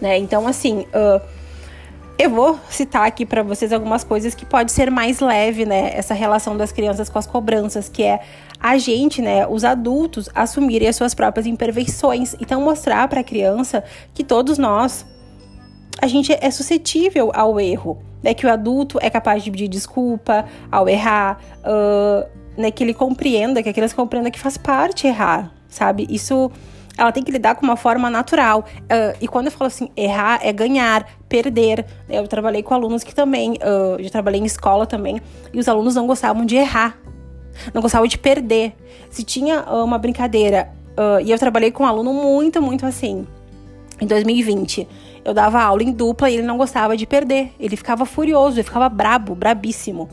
né? 0.00 0.18
Então, 0.18 0.46
assim, 0.46 0.86
uh, 0.94 1.20
eu 2.18 2.30
vou 2.30 2.58
citar 2.68 3.06
aqui 3.06 3.24
para 3.24 3.44
vocês 3.44 3.72
algumas 3.72 4.02
coisas 4.02 4.34
que 4.34 4.44
pode 4.44 4.72
ser 4.72 4.90
mais 4.90 5.20
leve, 5.20 5.64
né? 5.64 5.92
Essa 5.94 6.14
relação 6.14 6.56
das 6.56 6.72
crianças 6.72 7.08
com 7.08 7.18
as 7.18 7.26
cobranças, 7.26 7.88
que 7.88 8.02
é 8.02 8.20
a 8.60 8.76
gente, 8.76 9.22
né, 9.22 9.46
os 9.46 9.62
adultos, 9.62 10.28
assumirem 10.34 10.88
as 10.88 10.96
suas 10.96 11.14
próprias 11.14 11.46
imperfeições. 11.46 12.34
Então, 12.40 12.60
mostrar 12.60 13.06
para 13.06 13.20
a 13.20 13.24
criança 13.24 13.84
que 14.12 14.24
todos 14.24 14.58
nós, 14.58 15.06
a 16.02 16.08
gente 16.08 16.32
é 16.32 16.50
suscetível 16.50 17.30
ao 17.32 17.60
erro, 17.60 18.02
né? 18.20 18.34
Que 18.34 18.46
o 18.46 18.50
adulto 18.50 18.98
é 19.00 19.08
capaz 19.08 19.44
de 19.44 19.50
pedir 19.52 19.68
desculpa 19.68 20.44
ao 20.72 20.88
errar, 20.88 21.38
uh, 21.60 22.28
né? 22.56 22.72
Que 22.72 22.82
ele 22.82 22.94
compreenda, 22.94 23.62
que 23.62 23.68
a 23.68 23.72
criança 23.72 23.94
compreenda 23.94 24.28
que 24.28 24.40
faz 24.40 24.56
parte 24.56 25.06
errar, 25.06 25.52
sabe? 25.68 26.04
Isso 26.10 26.50
ela 26.98 27.12
tem 27.12 27.22
que 27.22 27.30
lidar 27.30 27.54
com 27.54 27.64
uma 27.64 27.76
forma 27.76 28.10
natural. 28.10 28.64
Uh, 28.82 29.16
e 29.20 29.28
quando 29.28 29.46
eu 29.46 29.52
falo 29.52 29.68
assim, 29.68 29.88
errar 29.96 30.40
é 30.42 30.52
ganhar, 30.52 31.06
perder. 31.28 31.86
Eu 32.08 32.26
trabalhei 32.26 32.62
com 32.62 32.74
alunos 32.74 33.04
que 33.04 33.14
também, 33.14 33.52
uh, 33.52 34.02
já 34.02 34.10
trabalhei 34.10 34.40
em 34.40 34.44
escola 34.44 34.84
também, 34.84 35.22
e 35.52 35.58
os 35.60 35.68
alunos 35.68 35.94
não 35.94 36.08
gostavam 36.08 36.44
de 36.44 36.56
errar, 36.56 36.98
não 37.72 37.80
gostavam 37.80 38.08
de 38.08 38.18
perder. 38.18 38.74
Se 39.10 39.22
tinha 39.22 39.62
uh, 39.62 39.84
uma 39.84 39.96
brincadeira, 39.96 40.76
e 41.24 41.30
eu 41.30 41.38
trabalhei 41.38 41.70
com 41.70 41.84
um 41.84 41.86
aluno 41.86 42.12
muito, 42.12 42.60
muito 42.60 42.84
assim, 42.84 43.24
em 44.00 44.06
2020. 44.06 44.88
Eu 45.24 45.32
dava 45.32 45.62
aula 45.62 45.80
em 45.80 45.92
dupla 45.92 46.28
e 46.28 46.34
ele 46.34 46.42
não 46.42 46.58
gostava 46.58 46.96
de 46.96 47.06
perder. 47.06 47.52
Ele 47.60 47.76
ficava 47.76 48.04
furioso, 48.04 48.56
ele 48.56 48.64
ficava 48.64 48.88
brabo, 48.88 49.32
brabíssimo 49.36 50.08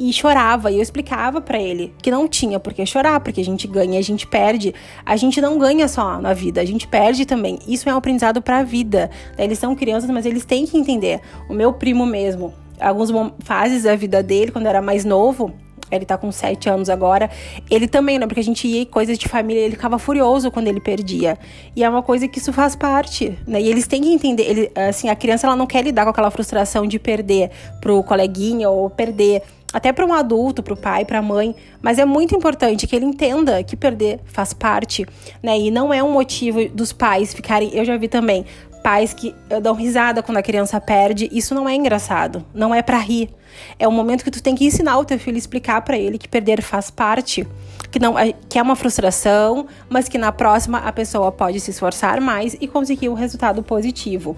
e 0.00 0.10
chorava. 0.14 0.72
E 0.72 0.76
eu 0.76 0.82
explicava 0.82 1.42
para 1.42 1.60
ele 1.60 1.92
que 2.02 2.10
não 2.10 2.26
tinha 2.26 2.58
por 2.58 2.72
que 2.72 2.86
chorar, 2.86 3.20
porque 3.20 3.42
a 3.42 3.44
gente 3.44 3.68
ganha, 3.68 3.98
a 3.98 4.02
gente 4.02 4.26
perde. 4.26 4.74
A 5.04 5.14
gente 5.14 5.42
não 5.42 5.58
ganha 5.58 5.86
só 5.86 6.18
na 6.18 6.32
vida, 6.32 6.62
a 6.62 6.64
gente 6.64 6.88
perde 6.88 7.26
também. 7.26 7.58
Isso 7.68 7.86
é 7.86 7.92
um 7.92 7.98
aprendizado 7.98 8.40
para 8.40 8.60
a 8.60 8.62
vida. 8.62 9.10
Eles 9.36 9.58
são 9.58 9.76
crianças, 9.76 10.08
mas 10.08 10.24
eles 10.24 10.46
têm 10.46 10.64
que 10.66 10.78
entender. 10.78 11.20
O 11.50 11.52
meu 11.52 11.74
primo 11.74 12.06
mesmo, 12.06 12.54
algumas 12.80 13.10
fases 13.40 13.82
da 13.82 13.94
vida 13.94 14.22
dele, 14.22 14.50
quando 14.50 14.64
era 14.66 14.80
mais 14.80 15.04
novo, 15.04 15.52
ele 15.90 16.06
tá 16.06 16.16
com 16.16 16.32
sete 16.32 16.70
anos 16.70 16.88
agora. 16.88 17.28
Ele 17.70 17.86
também, 17.86 18.18
né? 18.18 18.26
Porque 18.26 18.40
a 18.40 18.44
gente 18.44 18.66
ia 18.66 18.82
em 18.82 18.86
coisas 18.86 19.18
de 19.18 19.28
família, 19.28 19.60
ele 19.60 19.74
ficava 19.74 19.98
furioso 19.98 20.50
quando 20.50 20.68
ele 20.68 20.80
perdia. 20.80 21.36
E 21.76 21.84
é 21.84 21.88
uma 21.88 22.02
coisa 22.02 22.26
que 22.26 22.38
isso 22.38 22.54
faz 22.54 22.74
parte, 22.74 23.36
né? 23.46 23.60
E 23.60 23.68
eles 23.68 23.86
têm 23.86 24.00
que 24.00 24.08
entender, 24.08 24.44
ele, 24.44 24.72
assim, 24.74 25.10
a 25.10 25.16
criança 25.16 25.46
ela 25.46 25.56
não 25.56 25.66
quer 25.66 25.84
lidar 25.84 26.04
com 26.04 26.10
aquela 26.10 26.30
frustração 26.30 26.86
de 26.86 26.98
perder 26.98 27.50
pro 27.82 28.02
coleguinha 28.02 28.70
ou 28.70 28.88
perder 28.88 29.42
até 29.72 29.92
para 29.92 30.04
um 30.04 30.12
adulto, 30.12 30.62
para 30.62 30.74
o 30.74 30.76
pai, 30.76 31.04
para 31.04 31.18
a 31.18 31.22
mãe, 31.22 31.54
mas 31.80 31.98
é 31.98 32.04
muito 32.04 32.34
importante 32.34 32.86
que 32.86 32.96
ele 32.96 33.04
entenda 33.04 33.62
que 33.62 33.76
perder 33.76 34.20
faz 34.24 34.52
parte, 34.52 35.06
né? 35.42 35.58
E 35.58 35.70
não 35.70 35.92
é 35.92 36.02
um 36.02 36.12
motivo 36.12 36.68
dos 36.68 36.92
pais 36.92 37.32
ficarem, 37.32 37.70
eu 37.72 37.84
já 37.84 37.96
vi 37.96 38.08
também, 38.08 38.44
pais 38.82 39.12
que 39.12 39.34
dão 39.62 39.74
risada 39.74 40.22
quando 40.22 40.38
a 40.38 40.42
criança 40.42 40.80
perde, 40.80 41.28
isso 41.30 41.54
não 41.54 41.68
é 41.68 41.74
engraçado, 41.74 42.44
não 42.52 42.74
é 42.74 42.82
para 42.82 42.98
rir. 42.98 43.30
É 43.78 43.86
um 43.86 43.92
momento 43.92 44.24
que 44.24 44.30
tu 44.30 44.42
tem 44.42 44.54
que 44.54 44.64
ensinar 44.64 44.98
o 44.98 45.04
teu 45.04 45.18
filho 45.18 45.36
explicar 45.36 45.82
para 45.82 45.98
ele 45.98 46.18
que 46.18 46.28
perder 46.28 46.62
faz 46.62 46.90
parte, 46.90 47.46
que 47.90 47.98
não 47.98 48.18
é, 48.18 48.32
que 48.48 48.58
é 48.58 48.62
uma 48.62 48.76
frustração, 48.76 49.66
mas 49.88 50.08
que 50.08 50.18
na 50.18 50.32
próxima 50.32 50.78
a 50.78 50.92
pessoa 50.92 51.30
pode 51.30 51.60
se 51.60 51.70
esforçar 51.70 52.20
mais 52.20 52.56
e 52.60 52.66
conseguir 52.66 53.08
um 53.08 53.14
resultado 53.14 53.62
positivo. 53.62 54.36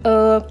Uh, 0.00 0.46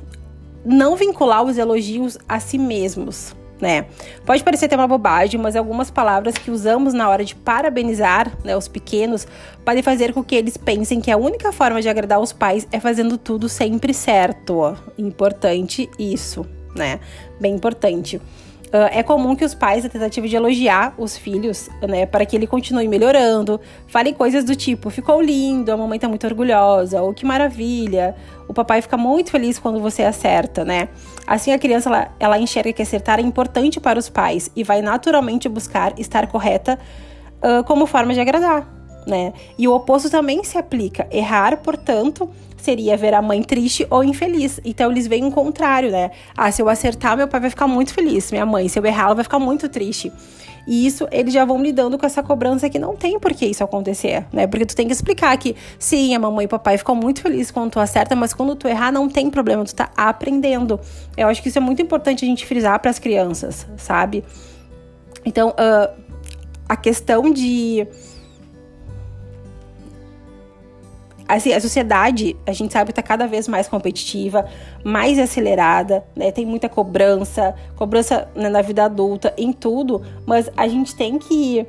não 0.65 0.95
vincular 0.97 1.43
os 1.43 1.57
elogios 1.57 2.17
a 2.27 2.39
si 2.39 2.57
mesmos 2.57 3.36
né? 3.59 3.85
Pode 4.25 4.43
parecer 4.43 4.67
ter 4.67 4.75
uma 4.75 4.87
bobagem, 4.87 5.39
mas 5.39 5.55
algumas 5.55 5.89
palavras 5.89 6.35
que 6.37 6.51
usamos 6.51 6.93
na 6.93 7.09
hora 7.09 7.23
de 7.23 7.35
parabenizar 7.35 8.31
né, 8.43 8.55
os 8.55 8.67
pequenos 8.67 9.27
podem 9.65 9.83
fazer 9.83 10.13
com 10.13 10.23
que 10.23 10.35
eles 10.35 10.57
pensem 10.57 11.01
que 11.01 11.11
a 11.11 11.17
única 11.17 11.51
forma 11.51 11.81
de 11.81 11.89
agradar 11.89 12.19
os 12.19 12.31
pais 12.31 12.67
é 12.71 12.79
fazendo 12.79 13.17
tudo 13.17 13.49
sempre 13.49 13.93
certo. 13.93 14.77
Importante 14.97 15.89
isso, 15.97 16.45
né? 16.75 16.99
Bem 17.39 17.55
importante. 17.55 18.21
Uh, 18.67 18.91
é 18.91 19.01
comum 19.01 19.33
que 19.33 19.45
os 19.45 19.55
pais, 19.55 19.85
na 19.85 19.89
tentativa 19.89 20.27
de 20.27 20.35
elogiar 20.35 20.93
os 20.97 21.17
filhos, 21.17 21.69
né, 21.87 22.05
para 22.05 22.25
que 22.25 22.35
ele 22.35 22.45
continue 22.45 22.85
melhorando, 22.85 23.61
falem 23.87 24.13
coisas 24.13 24.43
do 24.43 24.57
tipo: 24.57 24.89
ficou 24.89 25.21
lindo, 25.21 25.71
a 25.71 25.77
mamãe 25.77 25.97
tá 25.97 26.09
muito 26.09 26.27
orgulhosa, 26.27 27.01
ou 27.01 27.13
que 27.13 27.25
maravilha, 27.25 28.13
o 28.45 28.53
papai 28.53 28.81
fica 28.81 28.97
muito 28.97 29.31
feliz 29.31 29.57
quando 29.57 29.79
você 29.79 30.03
acerta, 30.03 30.65
né? 30.65 30.89
Assim 31.25 31.53
a 31.53 31.59
criança 31.59 31.89
ela, 31.89 32.11
ela 32.19 32.39
enxerga 32.39 32.73
que 32.73 32.81
acertar 32.81 33.19
é 33.19 33.21
importante 33.21 33.79
para 33.79 33.97
os 33.97 34.09
pais 34.09 34.51
e 34.53 34.65
vai 34.65 34.81
naturalmente 34.81 35.47
buscar 35.47 35.97
estar 35.97 36.27
correta 36.27 36.77
uh, 37.37 37.63
como 37.63 37.85
forma 37.85 38.13
de 38.13 38.19
agradar, 38.19 38.67
né? 39.07 39.33
E 39.57 39.67
o 39.67 39.73
oposto 39.73 40.09
também 40.09 40.43
se 40.43 40.57
aplica. 40.57 41.07
Errar, 41.09 41.57
portanto, 41.57 42.29
seria 42.57 42.97
ver 42.97 43.13
a 43.13 43.21
mãe 43.21 43.41
triste 43.41 43.87
ou 43.89 44.03
infeliz. 44.03 44.59
Então 44.65 44.91
eles 44.91 45.07
veem 45.07 45.25
o 45.25 45.31
contrário, 45.31 45.89
né? 45.89 46.11
Ah, 46.35 46.51
se 46.51 46.61
eu 46.61 46.67
acertar, 46.67 47.15
meu 47.15 47.27
pai 47.27 47.39
vai 47.39 47.49
ficar 47.49 47.67
muito 47.67 47.93
feliz. 47.93 48.31
Minha 48.31 48.45
mãe, 48.45 48.67
se 48.67 48.77
eu 48.77 48.85
errar, 48.85 49.05
ela 49.05 49.15
vai 49.15 49.23
ficar 49.23 49.39
muito 49.39 49.69
triste. 49.69 50.11
E 50.67 50.85
isso 50.85 51.07
eles 51.11 51.33
já 51.33 51.45
vão 51.45 51.63
lidando 51.63 51.97
com 51.97 52.05
essa 52.05 52.21
cobrança 52.21 52.69
que 52.69 52.77
não 52.77 52.93
tem 52.93 53.17
por 53.17 53.33
que 53.33 53.45
isso 53.45 53.63
acontecer, 53.63 54.25
né? 54.33 54.45
Porque 54.45 54.65
tu 54.65 54.75
tem 54.75 54.85
que 54.85 54.91
explicar 54.91 55.37
que 55.37 55.55
sim, 55.79 56.13
a 56.13 56.19
mamãe 56.19 56.43
e 56.43 56.45
o 56.45 56.49
papai 56.49 56.77
ficam 56.77 56.93
muito 56.93 57.21
felizes 57.21 57.51
quando 57.51 57.71
tu 57.71 57.79
acerta, 57.79 58.17
mas 58.17 58.33
quando 58.33 58.53
tu 58.53 58.67
errar 58.67 58.91
não 58.91 59.07
tem 59.07 59.29
problema, 59.29 59.63
tu 59.63 59.73
tá 59.73 59.89
aprendendo. 59.95 60.77
Eu 61.15 61.29
acho 61.29 61.41
que 61.41 61.47
isso 61.47 61.57
é 61.57 61.61
muito 61.61 61.81
importante 61.81 62.25
a 62.25 62.27
gente 62.27 62.45
frisar 62.45 62.77
para 62.81 62.91
as 62.91 62.99
crianças, 62.99 63.65
sabe? 63.77 64.25
Então, 65.23 65.49
uh, 65.51 66.01
a 66.67 66.75
questão 66.75 67.31
de 67.31 67.87
assim, 71.27 71.53
a 71.53 71.59
sociedade, 71.59 72.35
a 72.45 72.51
gente 72.53 72.71
sabe, 72.71 72.91
está 72.91 73.01
cada 73.01 73.27
vez 73.27 73.47
mais 73.47 73.67
competitiva, 73.67 74.45
mais 74.83 75.19
acelerada, 75.19 76.03
né? 76.15 76.31
Tem 76.31 76.45
muita 76.45 76.69
cobrança, 76.69 77.53
cobrança 77.75 78.29
né, 78.35 78.49
na 78.49 78.61
vida 78.61 78.85
adulta, 78.85 79.33
em 79.37 79.51
tudo, 79.51 80.01
mas 80.25 80.49
a 80.55 80.67
gente 80.67 80.95
tem 80.95 81.19
que 81.19 81.65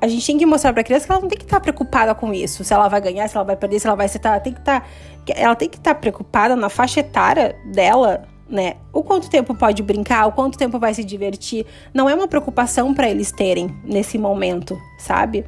a 0.00 0.08
gente 0.08 0.26
tem 0.26 0.38
que 0.38 0.46
mostrar 0.46 0.72
para 0.72 0.82
a 0.82 0.84
criança 0.84 1.06
que 1.06 1.12
ela 1.12 1.20
não 1.20 1.28
tem 1.28 1.38
que 1.38 1.44
estar 1.44 1.56
tá 1.56 1.60
preocupada 1.60 2.14
com 2.14 2.32
isso, 2.32 2.62
se 2.62 2.72
ela 2.72 2.86
vai 2.86 3.00
ganhar, 3.00 3.28
se 3.28 3.36
ela 3.36 3.44
vai 3.44 3.56
perder, 3.56 3.80
se 3.80 3.86
ela 3.86 3.96
vai 3.96 4.06
acertar, 4.06 4.40
tem 4.40 4.52
que 4.52 4.60
estar 4.60 4.80
tá, 4.80 4.86
ela 5.34 5.54
tem 5.54 5.68
que 5.68 5.78
estar 5.78 5.94
tá 5.94 6.00
preocupada 6.00 6.54
na 6.54 6.68
faixa 6.68 7.00
etária 7.00 7.56
dela, 7.64 8.24
né? 8.48 8.74
O 8.92 9.02
quanto 9.02 9.28
tempo 9.28 9.54
pode 9.54 9.82
brincar, 9.82 10.26
o 10.26 10.32
quanto 10.32 10.56
tempo 10.56 10.78
vai 10.78 10.94
se 10.94 11.02
divertir, 11.02 11.66
não 11.92 12.08
é 12.08 12.14
uma 12.14 12.28
preocupação 12.28 12.94
para 12.94 13.08
eles 13.08 13.32
terem 13.32 13.74
nesse 13.84 14.18
momento, 14.18 14.78
sabe? 14.98 15.44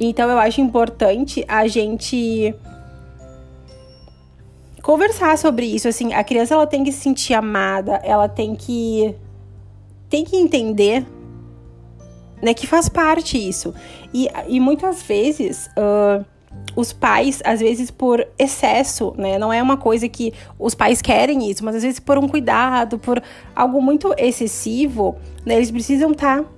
Então 0.00 0.30
eu 0.30 0.38
acho 0.38 0.60
importante 0.60 1.44
a 1.48 1.66
gente 1.66 2.54
conversar 4.82 5.36
sobre 5.36 5.66
isso, 5.66 5.88
assim, 5.88 6.14
a 6.14 6.24
criança 6.24 6.54
ela 6.54 6.66
tem 6.66 6.82
que 6.82 6.92
se 6.92 7.00
sentir 7.00 7.34
amada, 7.34 8.00
ela 8.04 8.28
tem 8.28 8.54
que 8.54 9.14
tem 10.08 10.24
que 10.24 10.36
entender 10.36 11.04
né, 12.40 12.54
que 12.54 12.66
faz 12.66 12.88
parte 12.88 13.36
isso. 13.36 13.74
E, 14.14 14.28
e 14.46 14.60
muitas 14.60 15.02
vezes 15.02 15.68
uh, 15.76 16.24
os 16.74 16.92
pais, 16.92 17.42
às 17.44 17.60
vezes 17.60 17.90
por 17.90 18.26
excesso, 18.38 19.12
né? 19.16 19.38
Não 19.38 19.52
é 19.52 19.62
uma 19.62 19.76
coisa 19.76 20.08
que 20.08 20.32
os 20.58 20.74
pais 20.74 21.02
querem 21.02 21.50
isso, 21.50 21.64
mas 21.64 21.76
às 21.76 21.82
vezes 21.82 22.00
por 22.00 22.16
um 22.16 22.28
cuidado, 22.28 22.98
por 22.98 23.22
algo 23.54 23.82
muito 23.82 24.14
excessivo, 24.16 25.16
né? 25.44 25.56
Eles 25.56 25.70
precisam 25.70 26.12
estar 26.12 26.42
tá, 26.42 26.48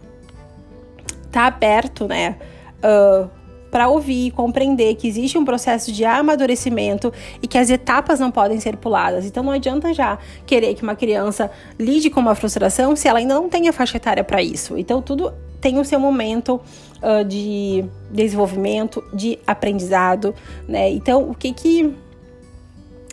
tá 1.32 1.46
aberto, 1.46 2.06
né? 2.06 2.36
Uh, 2.84 3.30
para 3.70 3.88
ouvir 3.88 4.26
e 4.26 4.30
compreender 4.30 4.96
que 4.96 5.06
existe 5.06 5.38
um 5.38 5.44
processo 5.44 5.92
de 5.92 6.04
amadurecimento 6.04 7.12
e 7.40 7.46
que 7.46 7.56
as 7.56 7.70
etapas 7.70 8.18
não 8.18 8.30
podem 8.30 8.58
ser 8.58 8.76
puladas. 8.76 9.24
Então 9.24 9.42
não 9.42 9.52
adianta 9.52 9.94
já 9.94 10.18
querer 10.44 10.74
que 10.74 10.82
uma 10.82 10.96
criança 10.96 11.50
lide 11.78 12.10
com 12.10 12.20
uma 12.20 12.34
frustração 12.34 12.96
se 12.96 13.06
ela 13.06 13.20
ainda 13.20 13.34
não 13.34 13.48
tem 13.48 13.68
a 13.68 13.72
faixa 13.72 13.96
etária 13.96 14.24
para 14.24 14.42
isso. 14.42 14.76
Então 14.76 15.00
tudo 15.00 15.32
tem 15.60 15.78
o 15.78 15.84
seu 15.84 16.00
momento 16.00 16.60
uh, 17.02 17.24
de 17.24 17.84
desenvolvimento, 18.10 19.04
de 19.12 19.38
aprendizado, 19.46 20.34
né? 20.66 20.90
Então 20.90 21.30
o 21.30 21.34
que 21.34 21.52
que 21.52 21.94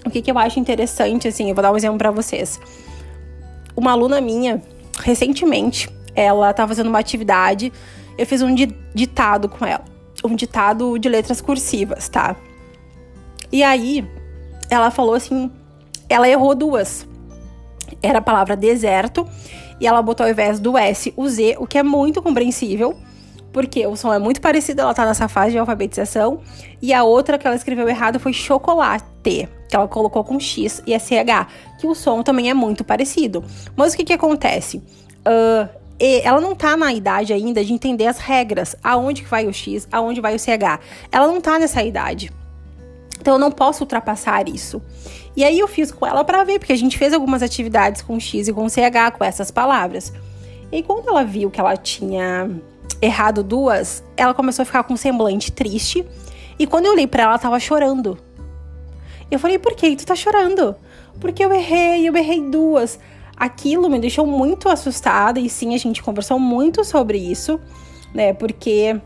o 0.06 0.10
que 0.10 0.22
que 0.22 0.32
eu 0.32 0.38
acho 0.40 0.60
interessante 0.60 1.28
assim, 1.28 1.50
eu 1.50 1.56
vou 1.56 1.62
dar 1.62 1.72
um 1.72 1.78
exemplo 1.78 1.98
para 1.98 2.12
vocês. 2.12 2.60
Uma 3.76 3.92
aluna 3.92 4.20
minha 4.20 4.62
recentemente, 5.00 5.90
ela 6.16 6.50
estava 6.50 6.70
fazendo 6.70 6.88
uma 6.88 6.98
atividade 6.98 7.72
eu 8.18 8.26
fiz 8.26 8.42
um 8.42 8.54
ditado 8.94 9.48
com 9.48 9.66
ela. 9.66 9.84
Um 10.24 10.36
ditado 10.36 10.98
de 10.98 11.08
letras 11.08 11.40
cursivas, 11.42 12.10
tá? 12.10 12.36
E 13.52 13.64
aí, 13.64 14.08
ela 14.70 14.92
falou 14.92 15.14
assim: 15.14 15.52
ela 16.10 16.28
errou 16.28 16.56
duas. 16.56 17.08
Era 18.02 18.20
a 18.20 18.22
palavra 18.22 18.56
deserto 18.56 19.28
e 19.80 19.88
ela 19.88 20.02
botou 20.02 20.26
ao 20.26 20.32
invés 20.32 20.60
do 20.60 20.78
S 20.78 21.14
o 21.16 21.28
Z, 21.28 21.56
o 21.60 21.68
que 21.68 21.78
é 21.78 21.84
muito 21.84 22.22
compreensível, 22.22 22.96
porque 23.54 23.86
o 23.86 23.96
som 23.96 24.14
é 24.14 24.20
muito 24.20 24.42
parecido, 24.42 24.82
ela 24.82 24.94
tá 24.94 25.06
nessa 25.06 25.28
fase 25.28 25.52
de 25.52 25.58
alfabetização. 25.58 26.42
E 26.82 26.94
a 26.94 27.04
outra 27.04 27.38
que 27.38 27.48
ela 27.48 27.56
escreveu 27.56 27.88
errado 27.88 28.20
foi 28.20 28.34
chocolate, 28.34 29.06
que 29.24 29.76
ela 29.76 29.88
colocou 29.88 30.24
com 30.24 30.40
X 30.40 30.82
e 30.86 30.98
SH, 30.98 31.48
que 31.80 31.88
o 31.88 31.96
som 31.96 32.24
também 32.24 32.50
é 32.50 32.54
muito 32.54 32.84
parecido. 32.84 33.44
Mas 33.76 33.94
o 33.94 33.98
que 33.98 34.04
que 34.04 34.14
acontece? 34.14 34.78
Uh, 34.78 35.68
e 36.00 36.22
ela 36.24 36.40
não 36.40 36.54
tá 36.54 36.78
na 36.78 36.94
idade 36.94 37.34
ainda 37.34 37.64
de 37.64 37.74
entender 37.74 38.06
as 38.06 38.20
regras, 38.20 38.76
aonde 38.84 39.24
que 39.24 39.30
vai 39.30 39.48
o 39.48 39.54
X, 39.54 39.88
aonde 39.92 40.22
vai 40.22 40.36
o 40.36 40.40
CH. 40.40 40.80
Ela 41.12 41.28
não 41.28 41.42
tá 41.42 41.58
nessa 41.58 41.82
idade. 41.82 42.32
Então 43.20 43.36
eu 43.36 43.40
não 43.40 43.52
posso 43.52 43.84
ultrapassar 43.84 44.48
isso. 44.48 44.82
E 45.36 45.44
aí 45.44 45.58
eu 45.58 45.68
fiz 45.68 45.92
com 45.92 46.06
ela 46.06 46.24
para 46.24 46.44
ver, 46.44 46.60
porque 46.60 46.74
a 46.74 46.78
gente 46.78 46.98
fez 46.98 47.14
algumas 47.14 47.42
atividades 47.42 48.02
com 48.02 48.20
X 48.20 48.48
e 48.48 48.54
com 48.54 48.70
CH 48.70 49.12
com 49.18 49.24
essas 49.24 49.50
palavras. 49.50 50.14
E 50.72 50.84
quando 50.84 51.10
ela 51.10 51.24
viu 51.24 51.50
que 51.50 51.60
ela 51.60 51.76
tinha 51.76 52.50
errado 53.02 53.44
duas, 53.44 54.04
ela 54.16 54.34
começou 54.34 54.64
a 54.64 54.66
ficar 54.66 54.84
com 54.84 54.94
um 54.94 54.98
semblante 54.98 55.52
triste. 55.52 56.06
E 56.60 56.68
quando 56.68 56.86
eu 56.86 56.92
olhei 56.92 57.08
para 57.08 57.24
ela, 57.24 57.32
ela 57.34 57.40
tava 57.40 57.60
chorando. 57.60 58.18
Eu 59.30 59.40
falei: 59.40 59.58
"Por 59.58 59.76
que 59.76 59.96
tu 59.96 60.06
tá 60.06 60.16
chorando?" 60.16 60.76
"Porque 61.20 61.44
eu 61.44 61.54
errei, 61.54 62.08
eu 62.08 62.16
errei 62.16 62.42
duas." 62.50 63.00
Aquilo 63.38 63.90
me 63.90 64.00
deixou 64.00 64.26
muito 64.26 64.68
assustada 64.68 65.40
e 65.40 65.48
sim, 65.50 65.76
a 65.76 65.78
gente 65.78 66.02
conversou 66.02 66.40
muito 66.40 66.84
sobre 66.84 67.20
isso, 67.20 67.60
né? 68.14 68.34
Porque 68.34 69.00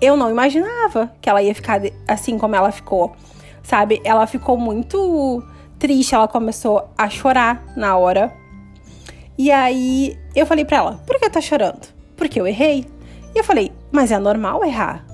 eu 0.00 0.16
não 0.16 0.30
imaginava 0.30 1.12
que 1.20 1.28
ela 1.28 1.42
ia 1.42 1.54
ficar 1.54 1.80
assim 2.06 2.38
como 2.38 2.54
ela 2.54 2.70
ficou, 2.70 3.14
sabe? 3.62 4.00
Ela 4.04 4.26
ficou 4.26 4.56
muito 4.56 5.42
triste, 5.78 6.14
ela 6.14 6.28
começou 6.28 6.88
a 6.96 7.08
chorar 7.10 7.64
na 7.76 7.96
hora. 7.96 8.32
E 9.36 9.50
aí 9.50 10.16
eu 10.34 10.46
falei 10.46 10.64
pra 10.64 10.76
ela: 10.76 11.02
por 11.06 11.18
que 11.18 11.28
tá 11.28 11.40
chorando? 11.40 11.88
Porque 12.16 12.40
eu 12.40 12.46
errei. 12.46 12.86
E 13.34 13.38
eu 13.38 13.44
falei: 13.44 13.72
mas 13.90 14.12
é 14.12 14.18
normal 14.18 14.64
errar. 14.64 15.09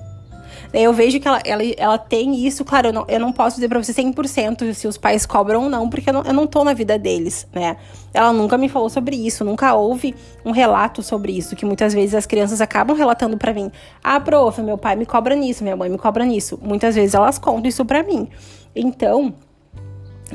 Eu 0.73 0.91
vejo 0.91 1.19
que 1.19 1.27
ela, 1.27 1.39
ela, 1.45 1.61
ela 1.77 1.97
tem 1.97 2.45
isso, 2.45 2.65
claro, 2.65 2.87
eu 2.87 2.93
não, 2.93 3.05
eu 3.07 3.19
não 3.19 3.31
posso 3.31 3.55
dizer 3.55 3.69
pra 3.69 3.81
você 3.81 3.93
100% 3.93 4.73
se 4.73 4.87
os 4.87 4.97
pais 4.97 5.25
cobram 5.25 5.63
ou 5.63 5.69
não, 5.69 5.89
porque 5.89 6.09
eu 6.09 6.13
não, 6.13 6.23
eu 6.23 6.33
não 6.33 6.45
tô 6.45 6.63
na 6.63 6.73
vida 6.73 6.99
deles, 6.99 7.47
né? 7.53 7.77
Ela 8.13 8.33
nunca 8.33 8.57
me 8.57 8.67
falou 8.67 8.89
sobre 8.89 9.15
isso, 9.15 9.45
nunca 9.45 9.73
houve 9.75 10.13
um 10.43 10.51
relato 10.51 11.01
sobre 11.01 11.31
isso, 11.37 11.55
que 11.55 11.65
muitas 11.65 11.93
vezes 11.93 12.15
as 12.15 12.25
crianças 12.25 12.59
acabam 12.59 12.95
relatando 12.95 13.37
para 13.37 13.53
mim. 13.53 13.71
Ah, 14.03 14.19
prof, 14.19 14.61
meu 14.61 14.77
pai 14.77 14.95
me 14.95 15.05
cobra 15.05 15.35
nisso, 15.35 15.63
minha 15.63 15.75
mãe 15.75 15.89
me 15.89 15.97
cobra 15.97 16.25
nisso. 16.25 16.59
Muitas 16.61 16.95
vezes 16.95 17.13
elas 17.13 17.37
contam 17.37 17.69
isso 17.69 17.85
pra 17.85 18.03
mim. 18.03 18.27
Então, 18.75 19.33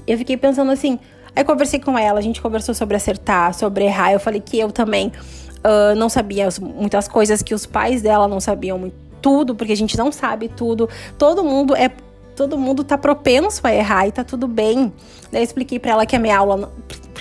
eu 0.06 0.16
fiquei 0.16 0.36
pensando 0.36 0.70
assim, 0.70 0.98
aí 1.36 1.44
conversei 1.44 1.78
com 1.78 1.98
ela, 1.98 2.18
a 2.18 2.22
gente 2.22 2.40
conversou 2.40 2.74
sobre 2.74 2.96
acertar, 2.96 3.54
sobre 3.54 3.84
errar, 3.84 4.12
eu 4.12 4.20
falei 4.20 4.40
que 4.40 4.58
eu 4.58 4.72
também 4.72 5.12
uh, 5.58 5.94
não 5.96 6.08
sabia 6.08 6.48
muitas 6.60 7.06
coisas 7.06 7.42
que 7.42 7.54
os 7.54 7.66
pais 7.66 8.02
dela 8.02 8.26
não 8.26 8.40
sabiam 8.40 8.78
muito 8.78 9.11
tudo, 9.22 9.54
porque 9.54 9.72
a 9.72 9.76
gente 9.76 9.96
não 9.96 10.12
sabe 10.12 10.48
tudo. 10.48 10.88
Todo 11.16 11.42
mundo 11.44 11.74
é 11.74 11.90
todo 12.34 12.58
mundo 12.58 12.82
tá 12.82 12.96
propenso 12.98 13.60
a 13.66 13.74
errar 13.74 14.08
e 14.08 14.12
tá 14.12 14.24
tudo 14.24 14.48
bem. 14.48 14.92
Daí 15.30 15.42
eu 15.42 15.44
expliquei 15.44 15.78
para 15.78 15.92
ela 15.92 16.06
que 16.06 16.16
a 16.16 16.18
minha 16.18 16.36
aula 16.36 16.72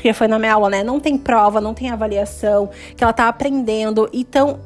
porque 0.01 0.13
foi 0.13 0.27
na 0.27 0.39
minha 0.39 0.53
aula, 0.53 0.67
né? 0.67 0.84
Não 0.84 1.00
tem 1.00 1.15
prova, 1.15 1.62
não 1.62 1.75
tem 1.75 1.91
avaliação, 1.91 2.72
que 2.98 3.03
ela 3.03 3.13
tá 3.13 3.27
aprendendo. 3.27 4.10
Então, 4.12 4.60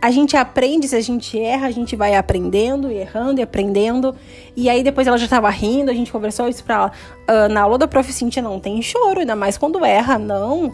a 0.00 0.10
gente 0.10 0.36
aprende, 0.36 0.86
se 0.86 0.94
a 0.94 1.00
gente 1.00 1.38
erra, 1.38 1.66
a 1.66 1.70
gente 1.70 1.96
vai 1.96 2.14
aprendendo, 2.14 2.90
e 2.90 2.98
errando 2.98 3.40
e 3.40 3.42
aprendendo. 3.42 4.14
E 4.56 4.68
aí 4.68 4.82
depois 4.82 5.06
ela 5.06 5.18
já 5.18 5.26
tava 5.26 5.50
rindo, 5.50 5.90
a 5.90 5.94
gente 5.94 6.12
conversou 6.12 6.48
isso 6.48 6.62
pra 6.62 6.74
ela. 6.74 6.92
Uh, 7.28 7.52
na 7.52 7.62
aula 7.62 7.76
da 7.76 7.88
Prof. 7.88 8.12
Cintia 8.12 8.42
não 8.42 8.58
tem 8.58 8.80
choro, 8.80 9.20
ainda 9.20 9.36
mais 9.36 9.58
quando 9.58 9.84
erra, 9.84 10.18
não. 10.18 10.66
Uh, 10.66 10.72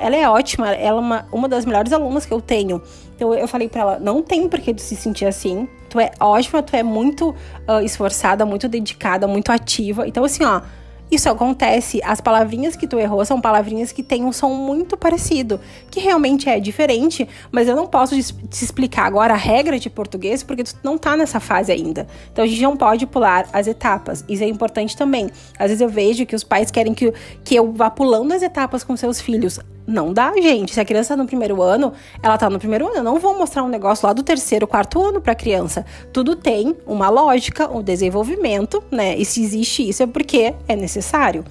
ela 0.00 0.16
é 0.16 0.28
ótima, 0.28 0.68
ela 0.68 0.96
é 0.96 1.00
uma, 1.00 1.26
uma 1.32 1.48
das 1.48 1.64
melhores 1.64 1.92
alunas 1.92 2.24
que 2.24 2.32
eu 2.32 2.40
tenho. 2.40 2.80
Então 3.16 3.34
eu 3.34 3.48
falei 3.48 3.68
pra 3.68 3.80
ela, 3.82 3.98
não 3.98 4.22
tem 4.22 4.48
por 4.48 4.60
que 4.60 4.74
se 4.78 4.96
sentir 4.96 5.26
assim. 5.26 5.68
Tu 5.88 5.98
é 6.00 6.12
ótima, 6.20 6.62
tu 6.62 6.74
é 6.74 6.82
muito 6.82 7.30
uh, 7.30 7.80
esforçada, 7.84 8.46
muito 8.46 8.68
dedicada, 8.68 9.26
muito 9.26 9.50
ativa. 9.50 10.06
Então 10.06 10.24
assim, 10.24 10.44
ó 10.44 10.62
isso 11.10 11.28
acontece, 11.28 12.00
as 12.04 12.20
palavrinhas 12.20 12.76
que 12.76 12.86
tu 12.86 12.98
errou 12.98 13.24
são 13.24 13.40
palavrinhas 13.40 13.90
que 13.90 14.02
têm 14.02 14.24
um 14.24 14.32
som 14.32 14.50
muito 14.50 14.96
parecido, 14.96 15.60
que 15.90 15.98
realmente 15.98 16.48
é 16.48 16.60
diferente, 16.60 17.28
mas 17.50 17.66
eu 17.66 17.74
não 17.74 17.86
posso 17.86 18.14
te 18.14 18.64
explicar 18.64 19.06
agora 19.06 19.34
a 19.34 19.36
regra 19.36 19.78
de 19.78 19.90
português 19.90 20.42
porque 20.42 20.64
tu 20.64 20.76
não 20.82 20.96
tá 20.96 21.16
nessa 21.16 21.40
fase 21.40 21.72
ainda. 21.72 22.06
Então 22.32 22.44
a 22.44 22.48
gente 22.48 22.62
não 22.62 22.76
pode 22.76 23.06
pular 23.06 23.48
as 23.52 23.66
etapas. 23.66 24.24
Isso 24.28 24.44
é 24.44 24.46
importante 24.48 24.96
também. 24.96 25.30
Às 25.58 25.68
vezes 25.68 25.80
eu 25.80 25.88
vejo 25.88 26.24
que 26.24 26.36
os 26.36 26.44
pais 26.44 26.70
querem 26.70 26.94
que, 26.94 27.12
que 27.44 27.54
eu 27.54 27.72
vá 27.72 27.90
pulando 27.90 28.32
as 28.32 28.42
etapas 28.42 28.84
com 28.84 28.96
seus 28.96 29.20
filhos. 29.20 29.58
Não 29.90 30.12
dá, 30.12 30.32
gente. 30.40 30.72
Se 30.72 30.80
a 30.80 30.84
criança 30.84 31.16
tá 31.16 31.16
no 31.16 31.26
primeiro 31.26 31.60
ano, 31.60 31.92
ela 32.22 32.38
tá 32.38 32.48
no 32.48 32.60
primeiro 32.60 32.86
ano. 32.86 32.98
Eu 32.98 33.02
não 33.02 33.18
vou 33.18 33.36
mostrar 33.36 33.64
um 33.64 33.68
negócio 33.68 34.06
lá 34.06 34.12
do 34.12 34.22
terceiro, 34.22 34.64
quarto 34.64 35.02
ano 35.02 35.20
pra 35.20 35.34
criança. 35.34 35.84
Tudo 36.12 36.36
tem 36.36 36.76
uma 36.86 37.08
lógica, 37.08 37.68
um 37.68 37.82
desenvolvimento, 37.82 38.80
né? 38.88 39.16
E 39.16 39.24
se 39.24 39.42
existe 39.42 39.88
isso 39.88 40.04
é 40.04 40.06
porque 40.06 40.54
é 40.68 40.76
necessário. 40.76 41.44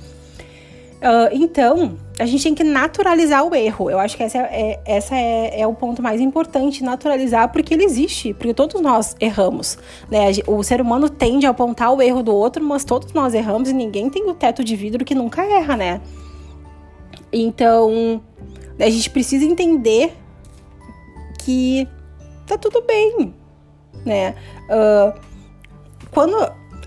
Uh, 0.99 1.31
então, 1.31 1.97
a 2.17 2.25
gente 2.25 2.43
tem 2.43 2.55
que 2.55 2.63
naturalizar 2.63 3.45
o 3.45 3.53
erro. 3.53 3.89
Eu 3.89 3.99
acho 3.99 4.15
que 4.15 4.23
essa, 4.23 4.37
é, 4.37 4.71
é, 4.71 4.81
essa 4.85 5.15
é, 5.15 5.61
é, 5.61 5.67
o 5.67 5.73
ponto 5.73 6.01
mais 6.01 6.21
importante, 6.21 6.81
naturalizar, 6.81 7.51
porque 7.51 7.73
ele 7.73 7.83
existe, 7.83 8.33
porque 8.33 8.53
todos 8.53 8.81
nós 8.81 9.17
erramos. 9.19 9.77
Né? 10.09 10.27
O 10.47 10.63
ser 10.63 10.79
humano 10.79 11.09
tende 11.09 11.45
a 11.45 11.49
apontar 11.49 11.93
o 11.93 12.01
erro 12.01 12.23
do 12.23 12.33
outro, 12.33 12.63
mas 12.63 12.85
todos 12.85 13.11
nós 13.11 13.33
erramos 13.33 13.69
e 13.69 13.73
ninguém 13.73 14.09
tem 14.09 14.29
o 14.29 14.33
teto 14.33 14.63
de 14.63 14.77
vidro 14.77 15.03
que 15.03 15.15
nunca 15.15 15.43
erra, 15.43 15.75
né? 15.75 16.01
Então, 17.31 18.21
a 18.79 18.89
gente 18.89 19.09
precisa 19.09 19.45
entender 19.45 20.15
que 21.39 21.87
tá 22.45 22.57
tudo 22.57 22.81
bem, 22.81 23.33
né? 24.05 24.35
Uh, 24.69 25.19
quando 26.11 26.35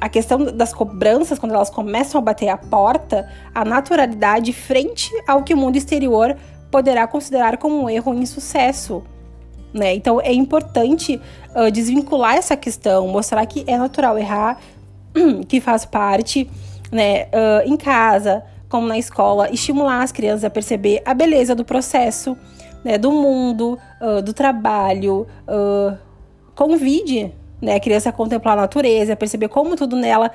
a 0.00 0.08
questão 0.08 0.44
das 0.44 0.72
cobranças, 0.72 1.38
quando 1.38 1.54
elas 1.54 1.70
começam 1.70 2.20
a 2.20 2.22
bater 2.22 2.48
a 2.48 2.56
porta, 2.56 3.30
a 3.54 3.64
naturalidade 3.64 4.52
frente 4.52 5.10
ao 5.28 5.44
que 5.44 5.54
o 5.54 5.56
mundo 5.56 5.76
exterior 5.76 6.36
poderá 6.70 7.06
considerar 7.06 7.56
como 7.58 7.84
um 7.84 7.88
erro 7.88 8.12
em 8.14 8.22
insucesso. 8.22 9.02
Né? 9.72 9.94
Então 9.94 10.20
é 10.20 10.32
importante 10.32 11.20
uh, 11.54 11.70
desvincular 11.70 12.34
essa 12.34 12.56
questão, 12.56 13.06
mostrar 13.06 13.46
que 13.46 13.64
é 13.66 13.78
natural 13.78 14.18
errar, 14.18 14.58
que 15.48 15.60
faz 15.60 15.84
parte, 15.84 16.50
né? 16.90 17.24
Uh, 17.24 17.66
em 17.66 17.76
casa, 17.76 18.44
como 18.72 18.88
na 18.88 18.96
escola, 18.96 19.50
estimular 19.52 20.02
as 20.02 20.10
crianças 20.10 20.44
a 20.44 20.48
perceber 20.48 21.02
a 21.04 21.12
beleza 21.12 21.54
do 21.54 21.62
processo, 21.62 22.34
né, 22.82 22.96
do 22.96 23.12
mundo, 23.12 23.78
uh, 24.00 24.22
do 24.22 24.32
trabalho. 24.32 25.26
Uh, 25.46 25.94
convide 26.54 27.34
né, 27.60 27.74
a 27.74 27.80
criança 27.80 28.08
a 28.08 28.12
contemplar 28.12 28.56
a 28.56 28.62
natureza, 28.62 29.12
a 29.12 29.16
perceber 29.16 29.48
como 29.48 29.76
tudo 29.76 29.94
nela 29.94 30.30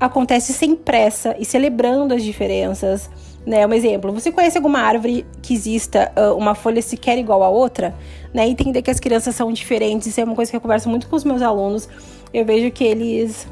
acontece 0.00 0.54
sem 0.54 0.74
pressa 0.74 1.36
e 1.38 1.44
celebrando 1.44 2.14
as 2.14 2.22
diferenças. 2.22 3.10
Né, 3.44 3.66
um 3.66 3.74
exemplo, 3.74 4.10
você 4.10 4.32
conhece 4.32 4.56
alguma 4.56 4.78
árvore 4.78 5.26
que 5.42 5.52
exista 5.52 6.10
uh, 6.16 6.34
uma 6.34 6.54
folha 6.54 6.80
sequer 6.80 7.18
igual 7.18 7.42
a 7.42 7.50
outra? 7.50 7.94
Né, 8.32 8.48
entender 8.48 8.80
que 8.80 8.90
as 8.90 8.98
crianças 8.98 9.36
são 9.36 9.52
diferentes, 9.52 10.06
isso 10.06 10.18
é 10.18 10.24
uma 10.24 10.34
coisa 10.34 10.50
que 10.50 10.56
eu 10.56 10.62
converso 10.62 10.88
muito 10.88 11.10
com 11.10 11.16
os 11.16 11.24
meus 11.24 11.42
alunos. 11.42 11.86
Eu 12.32 12.46
vejo 12.46 12.70
que 12.70 12.84
eles 12.84 13.46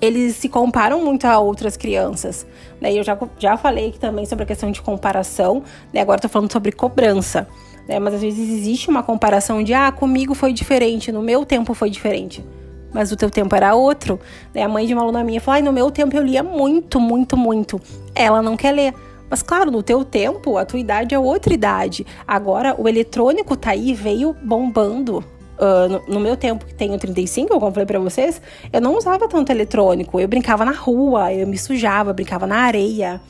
eles 0.00 0.36
se 0.36 0.48
comparam 0.48 1.04
muito 1.04 1.24
a 1.26 1.38
outras 1.38 1.76
crianças. 1.76 2.46
Né? 2.80 2.92
Eu 2.92 3.02
já, 3.02 3.18
já 3.38 3.56
falei 3.56 3.92
também 3.92 4.26
sobre 4.26 4.44
a 4.44 4.46
questão 4.46 4.70
de 4.70 4.82
comparação, 4.82 5.62
né? 5.92 6.00
agora 6.00 6.18
estou 6.18 6.30
falando 6.30 6.52
sobre 6.52 6.72
cobrança. 6.72 7.48
Né? 7.88 7.98
Mas 7.98 8.14
às 8.14 8.20
vezes 8.20 8.48
existe 8.48 8.88
uma 8.88 9.02
comparação 9.02 9.62
de, 9.62 9.72
ah, 9.72 9.92
comigo 9.92 10.34
foi 10.34 10.52
diferente, 10.52 11.12
no 11.12 11.22
meu 11.22 11.44
tempo 11.44 11.74
foi 11.74 11.90
diferente. 11.90 12.44
Mas 12.92 13.12
o 13.12 13.16
teu 13.16 13.30
tempo 13.30 13.54
era 13.54 13.74
outro. 13.74 14.18
Né? 14.54 14.62
A 14.62 14.68
mãe 14.68 14.86
de 14.86 14.94
uma 14.94 15.02
aluna 15.02 15.22
minha 15.22 15.40
falou, 15.40 15.62
no 15.62 15.72
meu 15.72 15.90
tempo 15.90 16.16
eu 16.16 16.22
lia 16.22 16.42
muito, 16.42 16.98
muito, 16.98 17.36
muito. 17.36 17.80
Ela 18.14 18.40
não 18.40 18.56
quer 18.56 18.72
ler. 18.72 18.94
Mas 19.28 19.42
claro, 19.42 19.70
no 19.70 19.82
teu 19.82 20.04
tempo, 20.04 20.56
a 20.56 20.64
tua 20.64 20.78
idade 20.78 21.14
é 21.14 21.18
outra 21.18 21.52
idade. 21.52 22.06
Agora, 22.26 22.80
o 22.80 22.88
eletrônico 22.88 23.56
tá 23.56 23.70
aí, 23.70 23.92
veio 23.92 24.34
bombando, 24.40 25.24
Uh, 25.58 25.88
no, 25.88 26.14
no, 26.14 26.20
meu 26.20 26.36
tempo, 26.36 26.66
que 26.66 26.74
tenho 26.74 26.98
35, 26.98 27.58
como 27.58 27.72
falei 27.72 27.86
pra 27.86 27.98
vocês, 27.98 28.42
eu 28.70 28.80
não 28.80 28.96
usava 28.96 29.26
tanto 29.26 29.50
eletrônico. 29.50 30.20
Eu 30.20 30.28
brincava 30.28 30.64
na 30.64 30.72
rua, 30.72 31.32
eu 31.32 31.46
me 31.46 31.56
sujava, 31.56 32.12
brincava 32.12 32.46
na 32.46 32.58
areia, 32.58 33.20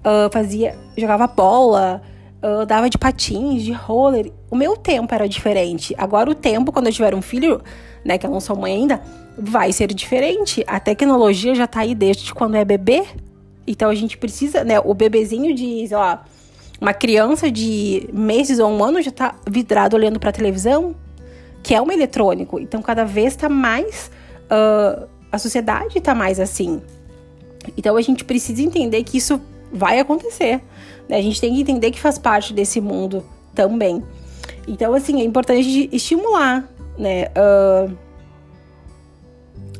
uh, 0.00 0.30
fazia, 0.30 0.76
jogava 0.96 1.26
bola, 1.26 2.02
uh, 2.42 2.66
dava 2.66 2.90
de 2.90 2.98
patins, 2.98 3.62
de 3.62 3.72
roller. 3.72 4.30
O 4.50 4.56
meu 4.56 4.76
tempo 4.76 5.14
era 5.14 5.26
diferente. 5.26 5.94
Agora, 5.96 6.30
o 6.30 6.34
tempo, 6.34 6.70
quando 6.70 6.88
eu 6.88 6.92
tiver 6.92 7.14
um 7.14 7.22
filho, 7.22 7.62
né, 8.04 8.18
que 8.18 8.26
eu 8.26 8.30
não 8.30 8.40
sou 8.40 8.54
mãe 8.54 8.74
ainda, 8.74 9.00
vai 9.38 9.72
ser 9.72 9.94
diferente. 9.94 10.62
A 10.66 10.78
tecnologia 10.78 11.54
já 11.54 11.66
tá 11.66 11.80
aí 11.80 11.94
desde 11.94 12.34
quando 12.34 12.56
é 12.56 12.64
bebê. 12.64 13.04
Então, 13.66 13.88
a 13.88 13.94
gente 13.94 14.18
precisa, 14.18 14.62
né, 14.62 14.78
o 14.78 14.92
bebezinho 14.92 15.54
de, 15.54 15.88
lá, 15.90 16.24
uma 16.78 16.92
criança 16.92 17.50
de 17.50 18.08
meses 18.12 18.58
ou 18.58 18.70
um 18.70 18.84
ano 18.84 19.00
já 19.00 19.10
tá 19.10 19.36
vidrado 19.48 19.96
olhando 19.96 20.20
pra 20.20 20.32
televisão 20.32 20.94
que 21.62 21.74
é 21.74 21.80
um 21.80 21.90
eletrônico. 21.90 22.58
Então, 22.58 22.82
cada 22.82 23.04
vez 23.04 23.28
está 23.34 23.48
mais. 23.48 24.10
Uh, 24.44 25.06
a 25.30 25.38
sociedade 25.38 25.98
está 25.98 26.14
mais 26.14 26.40
assim. 26.40 26.82
Então, 27.76 27.96
a 27.96 28.02
gente 28.02 28.24
precisa 28.24 28.62
entender 28.62 29.02
que 29.04 29.16
isso 29.18 29.40
vai 29.72 30.00
acontecer. 30.00 30.60
Né? 31.08 31.16
A 31.16 31.22
gente 31.22 31.40
tem 31.40 31.54
que 31.54 31.60
entender 31.60 31.90
que 31.90 32.00
faz 32.00 32.18
parte 32.18 32.52
desse 32.52 32.80
mundo 32.80 33.24
também. 33.54 34.02
Então, 34.66 34.92
assim, 34.94 35.20
é 35.20 35.24
importante 35.24 35.88
estimular, 35.92 36.68
né? 36.98 37.26
Uh, 37.28 37.96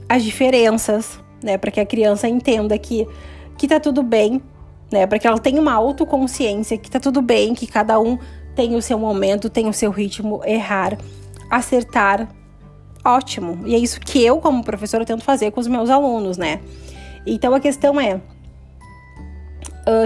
as 0.08 0.22
diferenças, 0.22 1.18
né? 1.42 1.58
Para 1.58 1.70
que 1.70 1.80
a 1.80 1.86
criança 1.86 2.28
entenda 2.28 2.78
que, 2.78 3.06
que 3.56 3.66
tá 3.66 3.80
tudo 3.80 4.02
bem, 4.02 4.40
né? 4.90 5.06
Para 5.06 5.18
que 5.18 5.26
ela 5.26 5.38
tenha 5.38 5.60
uma 5.60 5.72
autoconsciência, 5.72 6.78
que 6.78 6.90
tá 6.90 7.00
tudo 7.00 7.20
bem, 7.20 7.54
que 7.54 7.66
cada 7.66 7.98
um 8.00 8.18
tem 8.54 8.74
o 8.74 8.82
seu 8.82 8.98
momento, 8.98 9.48
tem 9.48 9.68
o 9.68 9.72
seu 9.72 9.90
ritmo, 9.90 10.42
errar 10.44 10.98
acertar, 11.52 12.28
ótimo. 13.04 13.60
E 13.66 13.74
é 13.74 13.78
isso 13.78 14.00
que 14.00 14.24
eu, 14.24 14.38
como 14.38 14.64
professora, 14.64 15.04
tento 15.04 15.22
fazer 15.22 15.50
com 15.50 15.60
os 15.60 15.68
meus 15.68 15.90
alunos, 15.90 16.38
né? 16.38 16.60
Então 17.26 17.54
a 17.54 17.60
questão 17.60 18.00
é. 18.00 18.20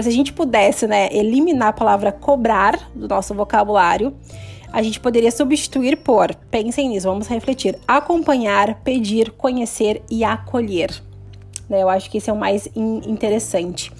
Se 0.01 0.09
a 0.09 0.11
gente 0.11 0.33
pudesse 0.33 0.87
né, 0.87 1.07
eliminar 1.11 1.69
a 1.69 1.73
palavra 1.73 2.11
cobrar 2.11 2.89
do 2.93 3.07
nosso 3.07 3.33
vocabulário, 3.33 4.13
a 4.73 4.81
gente 4.81 4.99
poderia 4.99 5.31
substituir 5.31 5.97
por, 5.97 6.33
pensem 6.49 6.89
nisso, 6.89 7.07
vamos 7.07 7.27
refletir, 7.27 7.77
acompanhar, 7.87 8.81
pedir, 8.81 9.31
conhecer 9.31 10.01
e 10.09 10.23
acolher. 10.23 10.89
Né, 11.69 11.83
eu 11.83 11.89
acho 11.89 12.09
que 12.09 12.17
esse 12.17 12.29
é 12.29 12.33
o 12.33 12.35
mais 12.35 12.67
in 12.75 13.01
interessante. 13.05 13.91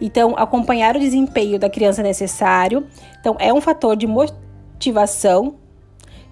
Então, 0.00 0.34
acompanhar 0.36 0.96
o 0.96 1.00
desempenho 1.00 1.58
da 1.58 1.68
criança 1.68 2.00
é 2.00 2.04
necessário. 2.04 2.86
Então, 3.20 3.36
é 3.38 3.52
um 3.52 3.60
fator 3.60 3.96
de 3.96 4.06
motivação 4.06 5.56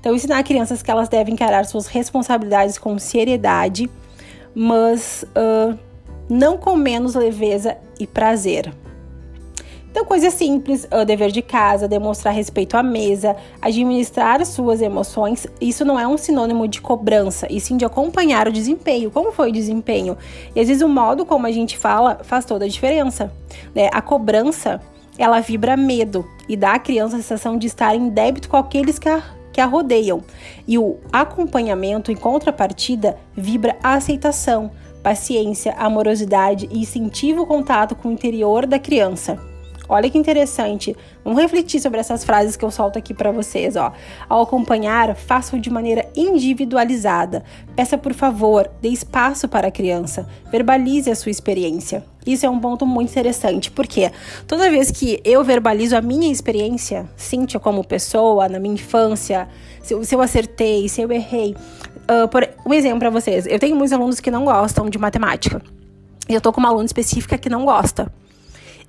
então, 0.07 0.15
ensinar 0.15 0.45
crianças 0.45 0.83
que 0.83 0.91
elas 0.93 1.09
devem 1.09 1.35
encarar 1.35 1.67
suas 1.67 1.89
responsabilidades 1.89 2.79
com 2.79 2.97
seriedade, 2.97 3.91
mas 4.55 5.25
uh, 5.37 5.77
não 6.31 6.57
com 6.57 6.77
menos 6.77 7.17
leveza 7.17 7.77
e 7.99 8.07
prazer. 8.07 8.73
Então, 9.91 10.05
coisas 10.05 10.33
simples, 10.33 10.85
uh, 10.85 11.05
dever 11.05 11.33
de 11.33 11.43
casa, 11.43 11.89
demonstrar 11.89 12.33
respeito 12.33 12.77
à 12.77 12.85
mesa, 12.85 13.35
administrar 13.61 14.47
suas 14.47 14.81
emoções, 14.81 15.45
isso 15.61 15.85
não 15.85 15.99
é 15.99 16.07
um 16.07 16.17
sinônimo 16.17 16.69
de 16.69 16.81
cobrança, 16.81 17.49
e 17.51 17.61
sim 17.61 17.77
de 17.77 17.85
acompanhar 17.85 18.47
o 18.47 18.53
desempenho. 18.53 19.11
Como 19.11 19.33
foi 19.33 19.49
o 19.49 19.53
desempenho? 19.53 20.17
E 20.55 20.61
às 20.61 20.69
vezes 20.69 20.85
o 20.85 20.89
modo 20.89 21.27
como 21.27 21.49
a 21.49 21.51
gente 21.51 21.77
fala 21.77 22.21
faz 22.23 22.45
toda 22.45 22.65
a 22.65 22.69
diferença. 22.69 23.33
Né? 23.75 23.91
A 23.93 24.01
cobrança, 24.01 24.81
ela 25.19 25.41
vibra 25.41 25.77
medo 25.77 26.25
e 26.49 26.57
dá 26.57 26.75
à 26.75 26.79
criança 26.79 27.17
a 27.17 27.19
sensação 27.19 27.59
de 27.59 27.67
estar 27.67 27.97
em 27.97 28.09
débito 28.09 28.49
com 28.49 28.57
aqueles 28.57 29.01
que 29.01 29.09
a 29.09 29.36
que 29.57 29.61
a 29.63 29.65
rodeiam. 29.65 30.23
E 30.69 30.77
o 30.77 30.99
acompanhamento, 31.11 32.13
em 32.13 32.15
contrapartida, 32.15 33.17
vibra 33.35 33.75
a 33.83 33.95
aceitação, 33.95 34.71
paciência, 35.03 35.73
amorosidade 35.79 36.69
e 36.71 36.81
incentiva 36.81 37.41
o 37.41 37.47
contato 37.47 37.97
com 37.97 38.11
o 38.11 38.13
interior 38.13 38.67
da 38.67 38.79
criança. 38.79 39.41
Olha 39.89 40.11
que 40.11 40.19
interessante. 40.19 40.97
Vamos 41.25 41.41
refletir 41.41 41.81
sobre 41.81 42.01
essas 42.01 42.25
frases 42.25 42.57
que 42.57 42.65
eu 42.65 42.71
solto 42.71 42.99
aqui 42.99 43.15
para 43.15 43.31
vocês, 43.31 43.77
ó. 43.77 43.93
Ao 44.29 44.43
acompanhar, 44.43 45.15
faça-o 45.15 45.61
de 45.61 45.71
maneira 45.71 46.09
individualizada. 46.17 47.45
Peça 47.75 47.97
por 47.97 48.13
favor, 48.13 48.71
dê 48.81 48.89
espaço 48.89 49.49
para 49.49 49.69
a 49.69 49.71
criança. 49.71 50.27
Verbalize 50.51 51.11
a 51.11 51.15
sua 51.15 51.31
experiência. 51.31 52.05
Isso 52.27 52.45
é 52.45 52.51
um 52.51 52.59
ponto 52.59 52.85
muito 52.85 53.11
interessante, 53.11 53.71
porque 53.71 54.11
toda 54.49 54.69
vez 54.69 54.91
que 54.91 55.21
eu 55.25 55.45
verbalizo 55.45 55.97
a 55.97 56.01
minha 56.01 56.31
experiência, 56.31 57.09
Cíntia 57.17 57.61
como 57.61 57.85
pessoa, 57.85 58.49
na 58.49 58.59
minha 58.59 58.75
infância, 58.75 59.49
se 59.81 59.95
eu, 59.95 60.05
se 60.05 60.15
eu 60.15 60.21
acertei, 60.21 60.89
se 60.89 61.01
eu 61.01 61.13
errei. 61.13 61.55
Uh, 62.11 62.27
por, 62.29 62.49
um 62.65 62.75
exemplo 62.75 62.99
para 62.99 63.11
vocês. 63.11 63.47
Eu 63.47 63.61
tenho 63.61 63.77
muitos 63.77 63.93
alunos 63.93 64.19
que 64.19 64.31
não 64.31 64.45
gostam 64.45 64.91
de 64.91 64.99
matemática. 64.99 65.63
E 66.29 66.35
eu 66.35 66.41
tô 66.41 66.53
com 66.53 66.59
uma 66.59 66.69
aluna 66.69 66.87
específica 66.87 67.39
que 67.39 67.49
não 67.49 67.65
gosta. 67.65 68.13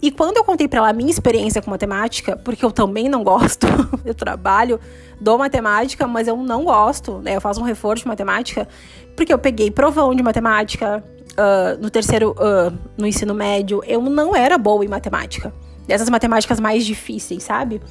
E 0.01 0.11
quando 0.11 0.37
eu 0.37 0.43
contei 0.43 0.67
para 0.67 0.79
ela 0.79 0.89
a 0.89 0.93
minha 0.93 1.09
experiência 1.09 1.61
com 1.61 1.71
matemática, 1.71 2.37
porque 2.37 2.63
eu 2.63 2.71
também 2.71 3.09
não 3.09 3.23
gosto, 3.23 3.65
eu 4.05 4.13
trabalho, 4.13 4.79
dou 5.19 5.37
matemática, 5.37 6.05
mas 6.05 6.27
eu 6.27 6.37
não 6.37 6.63
gosto, 6.63 7.19
né? 7.19 7.35
Eu 7.35 7.41
faço 7.41 7.59
um 7.59 7.63
reforço 7.63 8.03
de 8.03 8.07
matemática, 8.07 8.67
porque 9.15 9.33
eu 9.33 9.39
peguei 9.39 9.71
provão 9.71 10.13
de 10.13 10.21
matemática 10.21 11.03
uh, 11.33 11.81
no 11.81 11.89
terceiro, 11.89 12.31
uh, 12.33 12.77
no 12.95 13.07
ensino 13.07 13.33
médio, 13.33 13.81
eu 13.87 14.01
não 14.01 14.35
era 14.35 14.57
boa 14.57 14.85
em 14.85 14.87
matemática. 14.87 15.51
Dessas 15.87 16.09
matemáticas 16.09 16.59
mais 16.59 16.85
difíceis, 16.85 17.43
sabe? 17.43 17.81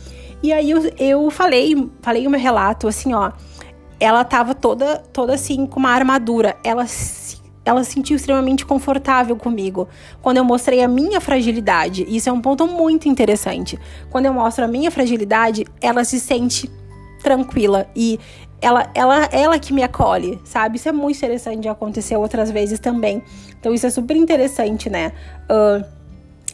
E 0.43 0.53
aí 0.53 0.71
eu, 0.71 0.83
eu 0.99 1.31
falei, 1.31 1.91
falei 2.03 2.27
o 2.27 2.31
meu 2.31 2.39
relato, 2.39 2.87
assim, 2.87 3.15
ó. 3.15 3.33
Ela 3.99 4.23
tava 4.23 4.55
toda, 4.55 4.99
toda 5.13 5.35
assim, 5.35 5.65
com 5.67 5.81
uma 5.81 5.91
armadura. 5.91 6.57
Ela 6.63 6.87
se 6.87 7.36
ela 7.67 7.83
se 7.83 7.93
sentiu 7.93 8.17
extremamente 8.17 8.65
confortável 8.65 9.37
comigo 9.37 9.89
quando 10.23 10.37
eu 10.37 10.45
mostrei 10.45 10.83
a 10.83 10.89
minha 10.89 11.21
fragilidade. 11.21 12.07
Isso 12.09 12.29
é 12.29 12.33
um 12.33 12.41
ponto 12.41 12.67
muito 12.67 13.09
interessante. 13.09 13.79
Quando 14.09 14.27
eu 14.27 14.33
mostro 14.33 14.65
a 14.65 14.69
minha 14.69 14.91
fragilidade, 14.91 15.67
ela 15.81 16.05
se 16.05 16.21
sente 16.21 16.71
tranquila 17.23 17.89
e 17.95 18.21
ela, 18.63 18.89
ela, 18.95 19.29
ela 19.33 19.59
que 19.59 19.73
me 19.73 19.83
acolhe, 19.83 20.41
sabe? 20.45 20.77
Isso 20.77 20.89
é 20.89 20.93
muito 20.93 21.17
interessante 21.17 21.61
de 21.63 21.69
acontecer 21.69 22.17
outras 22.17 22.53
vezes 22.53 22.79
também. 22.79 23.21
Então 23.59 23.75
isso 23.75 23.85
é 23.85 23.91
super 23.91 24.17
interessante, 24.17 24.89
né? 24.89 25.13
Uh, 25.51 25.85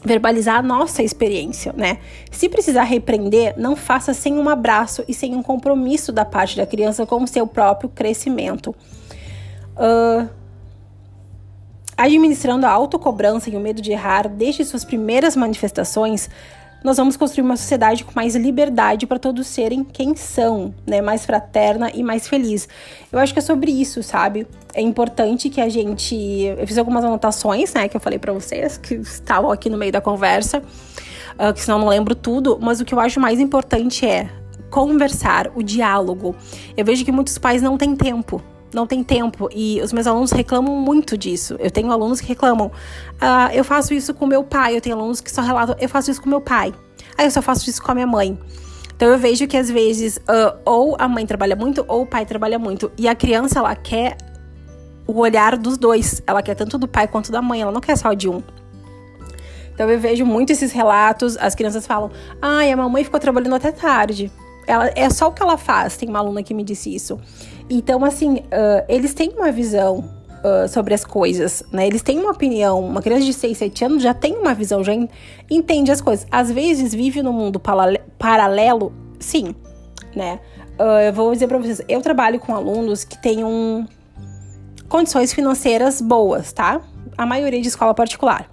verbalizar 0.03 0.57
a 0.57 0.63
nossa 0.63 1.03
experiência, 1.03 1.75
né? 1.77 1.99
Se 2.31 2.49
precisar 2.49 2.85
repreender, 2.85 3.55
não 3.59 3.77
faça 3.77 4.15
sem 4.15 4.39
um 4.39 4.49
abraço 4.49 5.05
e 5.07 5.13
sem 5.13 5.37
um 5.37 5.43
compromisso 5.43 6.11
da 6.11 6.25
parte 6.25 6.57
da 6.57 6.67
criança 6.67 7.05
com 7.05 7.23
o 7.23 7.29
seu 7.29 7.47
próprio 7.47 7.91
crescimento. 7.91 8.75
Uh, 9.77 10.42
Administrando 11.97 12.67
a 12.67 12.71
autocobrança 12.71 13.51
e 13.51 13.57
o 13.57 13.61
medo 13.61 13.83
de 13.83 13.93
errar 13.93 14.29
desde 14.29 14.65
suas 14.65 14.85
primeiras 14.85 15.37
manifestações, 15.37 16.29
nós 16.83 16.97
vamos 16.97 17.17
construir 17.17 17.45
uma 17.45 17.57
sociedade 17.57 18.03
com 18.05 18.13
mais 18.15 18.35
liberdade 18.35 19.07
para 19.07 19.19
todos 19.19 19.47
serem 19.47 19.85
quem 19.85 20.17
são, 20.17 20.75
né? 20.87 21.01
Mais 21.01 21.25
fraterna 21.25 21.91
e 21.95 22.03
mais 22.03 22.27
feliz. 22.27 22.69
Eu 23.11 23.19
acho 23.19 23.33
que 23.33 23.39
é 23.39 23.43
sobre 23.43 23.71
isso, 23.71 24.03
sabe? 24.03 24.47
É 24.75 24.81
importante 24.81 25.49
que 25.49 25.61
a 25.61 25.69
gente. 25.69 26.17
Eu 26.59 26.67
fiz 26.67 26.79
algumas 26.79 27.05
anotações, 27.05 27.73
né? 27.73 27.89
Que 27.89 27.97
eu 27.97 28.01
falei 28.01 28.19
para 28.19 28.33
vocês, 28.33 28.77
que 28.79 28.95
estavam 28.95 29.51
aqui 29.51 29.71
no 29.71 29.79
meio 29.79 29.93
da 29.93 30.01
conversa, 30.01 30.59
uh, 30.59 31.53
que 31.55 31.61
senão 31.61 31.79
eu 31.79 31.83
não 31.83 31.89
lembro 31.89 32.15
tudo, 32.15 32.59
mas 32.61 32.81
o 32.81 32.85
que 32.85 32.95
eu 32.95 33.01
acho 33.01 33.21
mais 33.21 33.39
importante 33.39 34.05
é 34.07 34.29
conversar, 34.71 35.53
o 35.55 35.63
diálogo. 35.63 36.35
Eu 36.77 36.85
vejo 36.85 37.05
que 37.05 37.13
muitos 37.13 37.39
pais 37.39 37.63
não 37.63 37.77
têm 37.77 37.95
tempo 37.95 38.43
não 38.73 38.87
tem 38.87 39.03
tempo. 39.03 39.49
E 39.55 39.81
os 39.81 39.93
meus 39.93 40.07
alunos 40.07 40.31
reclamam 40.31 40.77
muito 40.77 41.17
disso. 41.17 41.57
Eu 41.59 41.71
tenho 41.71 41.91
alunos 41.91 42.21
que 42.21 42.29
reclamam: 42.29 42.71
ah, 43.21 43.51
eu 43.53 43.65
faço 43.65 43.95
isso 43.95 44.15
com 44.15 44.27
meu 44.27 44.43
pai. 44.43 44.77
Eu 44.77 44.81
tenho 44.81 44.97
alunos 44.97 45.21
que 45.21 45.31
só 45.31 45.43
relatam: 45.43 45.77
eu 45.79 45.89
faço 45.89 46.11
isso 46.11 46.21
com 46.21 46.29
meu 46.29 46.41
pai. 46.41 46.73
Aí 47.17 47.27
eu 47.27 47.31
só 47.31 47.43
faço 47.43 47.69
isso 47.69 47.83
com 47.83 47.91
a 47.91 47.95
minha 47.95 48.07
mãe. 48.07 48.39
Então 48.95 49.09
eu 49.09 49.19
vejo 49.19 49.47
que 49.47 49.57
às 49.57 49.71
vezes 49.71 50.19
uh, 50.19 50.59
ou 50.65 50.97
a 50.99 51.09
mãe 51.09 51.27
trabalha 51.27 51.57
muito 51.57 51.85
ou 51.89 52.03
o 52.03 52.07
pai 52.07 52.25
trabalha 52.25 52.59
muito. 52.59 52.91
E 52.97 53.09
a 53.09 53.15
criança, 53.15 53.59
ela 53.59 53.75
quer 53.75 54.17
o 55.07 55.19
olhar 55.19 55.57
dos 55.57 55.77
dois. 55.77 56.23
Ela 56.27 56.43
quer 56.43 56.55
tanto 56.55 56.79
do 56.79 56.87
pai 56.87 57.09
quanto 57.09 57.33
da 57.33 57.43
mãe. 57.43 57.63
Ela 57.63 57.73
não 57.73 57.81
quer 57.81 57.97
só 57.97 58.13
de 58.13 58.29
um. 58.29 58.43
Então 59.75 59.89
eu 59.91 59.99
vejo 59.99 60.25
muito 60.25 60.51
esses 60.53 60.73
relatos. 60.73 61.37
As 61.39 61.55
crianças 61.55 61.87
falam: 61.87 62.11
ai, 62.41 62.71
a 62.71 62.77
mamãe 62.77 63.05
ficou 63.05 63.19
trabalhando 63.19 63.55
até 63.55 63.73
tarde. 63.73 64.31
Ela, 64.67 64.93
é 64.95 65.11
só 65.11 65.29
o 65.29 65.33
que 65.33 65.43
ela 65.43 65.57
faz. 65.57 65.97
Tem 65.97 66.09
uma 66.09 66.21
aluna 66.21 66.43
que 66.43 66.55
me 66.55 66.63
disse 66.63 66.95
isso. 66.95 67.19
Então, 67.75 68.05
assim, 68.05 68.35
uh, 68.35 68.85
eles 68.87 69.15
têm 69.15 69.31
uma 69.31 69.51
visão 69.51 70.05
uh, 70.45 70.69
sobre 70.69 70.93
as 70.93 71.07
coisas, 71.07 71.65
né? 71.73 71.87
Eles 71.87 72.03
têm 72.03 72.19
uma 72.19 72.31
opinião. 72.31 72.85
Uma 72.85 73.01
criança 73.01 73.25
de 73.25 73.33
6, 73.33 73.57
7 73.57 73.85
anos 73.87 74.03
já 74.03 74.13
tem 74.13 74.37
uma 74.37 74.53
visão, 74.53 74.85
já 74.85 74.93
entende 75.51 75.91
as 75.91 76.03
coisas. 76.03 76.27
Às 76.31 76.53
vezes 76.53 76.93
vive 76.93 77.23
no 77.23 77.33
mundo 77.33 77.59
paralelo, 78.19 78.93
sim, 79.19 79.55
né? 80.15 80.39
Uh, 80.79 81.01
eu 81.07 81.15
vou 81.15 81.33
dizer 81.33 81.49
para 81.49 81.57
vocês, 81.57 81.81
eu 81.89 82.03
trabalho 82.03 82.39
com 82.39 82.55
alunos 82.55 83.05
que 83.05 83.17
têm 83.17 83.43
um, 83.43 83.87
condições 84.87 85.33
financeiras 85.33 86.03
boas, 86.03 86.53
tá? 86.53 86.79
A 87.17 87.25
maioria 87.25 87.63
de 87.63 87.69
escola 87.69 87.95
particular. 87.95 88.51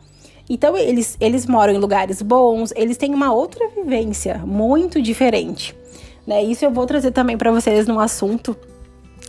Então, 0.49 0.77
eles, 0.77 1.17
eles 1.19 1.45
moram 1.45 1.73
em 1.73 1.77
lugares 1.77 2.21
bons, 2.21 2.71
eles 2.73 2.95
têm 2.95 3.13
uma 3.13 3.33
outra 3.33 3.67
vivência 3.67 4.37
muito 4.45 5.01
diferente. 5.01 5.75
Né? 6.25 6.41
Isso 6.41 6.63
eu 6.63 6.71
vou 6.71 6.85
trazer 6.85 7.11
também 7.11 7.37
para 7.37 7.51
vocês 7.51 7.85
num 7.85 7.99
assunto 7.99 8.55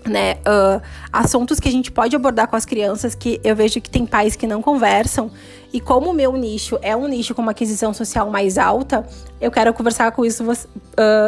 né, 0.06 0.34
uh, 0.34 0.80
assuntos 1.12 1.60
que 1.60 1.68
a 1.68 1.72
gente 1.72 1.90
pode 1.92 2.16
abordar 2.16 2.48
com 2.48 2.56
as 2.56 2.64
crianças 2.64 3.14
que 3.14 3.40
eu 3.44 3.54
vejo 3.54 3.80
que 3.80 3.90
tem 3.90 4.06
pais 4.06 4.34
que 4.34 4.46
não 4.46 4.62
conversam 4.62 5.30
e 5.72 5.80
como 5.80 6.10
o 6.10 6.12
meu 6.12 6.32
nicho 6.32 6.78
é 6.82 6.96
um 6.96 7.06
nicho 7.06 7.34
com 7.34 7.42
uma 7.42 7.52
aquisição 7.52 7.92
social 7.94 8.30
mais 8.30 8.58
alta, 8.58 9.06
eu 9.40 9.50
quero 9.50 9.72
conversar 9.72 10.10
com 10.12 10.24
isso, 10.24 10.42
uh, 10.44 10.56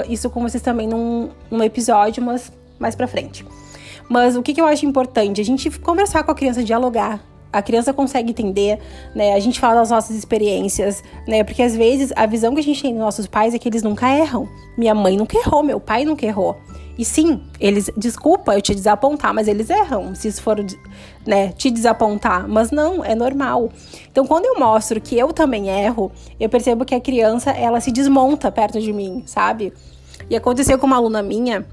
isso 0.08 0.28
com 0.30 0.42
vocês 0.42 0.62
também 0.62 0.86
num, 0.86 1.30
num 1.50 1.62
episódio, 1.62 2.22
mas 2.22 2.50
mais 2.78 2.94
pra 2.94 3.06
frente. 3.06 3.46
Mas 4.08 4.36
o 4.36 4.42
que, 4.42 4.52
que 4.52 4.60
eu 4.60 4.66
acho 4.66 4.84
importante? 4.84 5.40
A 5.40 5.44
gente 5.44 5.70
conversar 5.78 6.24
com 6.24 6.32
a 6.32 6.34
criança, 6.34 6.64
dialogar, 6.64 7.20
a 7.52 7.62
criança 7.62 7.92
consegue 7.92 8.30
entender, 8.30 8.78
né? 9.14 9.34
A 9.34 9.40
gente 9.40 9.60
fala 9.60 9.76
das 9.76 9.90
nossas 9.90 10.16
experiências, 10.16 11.04
né? 11.28 11.44
Porque 11.44 11.62
às 11.62 11.76
vezes 11.76 12.12
a 12.16 12.26
visão 12.26 12.54
que 12.54 12.60
a 12.60 12.62
gente 12.62 12.82
tem 12.82 12.92
dos 12.92 13.00
nossos 13.00 13.26
pais 13.26 13.54
é 13.54 13.58
que 13.58 13.68
eles 13.68 13.82
nunca 13.82 14.08
erram. 14.08 14.48
Minha 14.76 14.94
mãe 14.94 15.16
nunca 15.16 15.36
errou, 15.38 15.62
meu 15.62 15.78
pai 15.78 16.04
nunca 16.04 16.26
errou. 16.26 16.56
E 16.96 17.04
sim, 17.04 17.40
eles, 17.58 17.90
desculpa 17.96 18.54
eu 18.54 18.60
te 18.60 18.74
desapontar, 18.74 19.32
mas 19.32 19.48
eles 19.48 19.70
erram, 19.70 20.14
se 20.14 20.28
isso 20.28 20.42
for, 20.42 20.58
né, 21.26 21.48
te 21.52 21.70
desapontar, 21.70 22.46
mas 22.46 22.70
não, 22.70 23.02
é 23.02 23.14
normal. 23.14 23.70
Então, 24.10 24.26
quando 24.26 24.44
eu 24.44 24.58
mostro 24.58 25.00
que 25.00 25.18
eu 25.18 25.32
também 25.32 25.68
erro, 25.68 26.12
eu 26.38 26.48
percebo 26.48 26.84
que 26.84 26.94
a 26.94 27.00
criança, 27.00 27.50
ela 27.50 27.80
se 27.80 27.90
desmonta 27.90 28.52
perto 28.52 28.78
de 28.80 28.92
mim, 28.92 29.22
sabe? 29.26 29.72
E 30.28 30.36
aconteceu 30.36 30.78
com 30.78 30.86
uma 30.86 30.96
aluna 30.96 31.22
minha, 31.22 31.66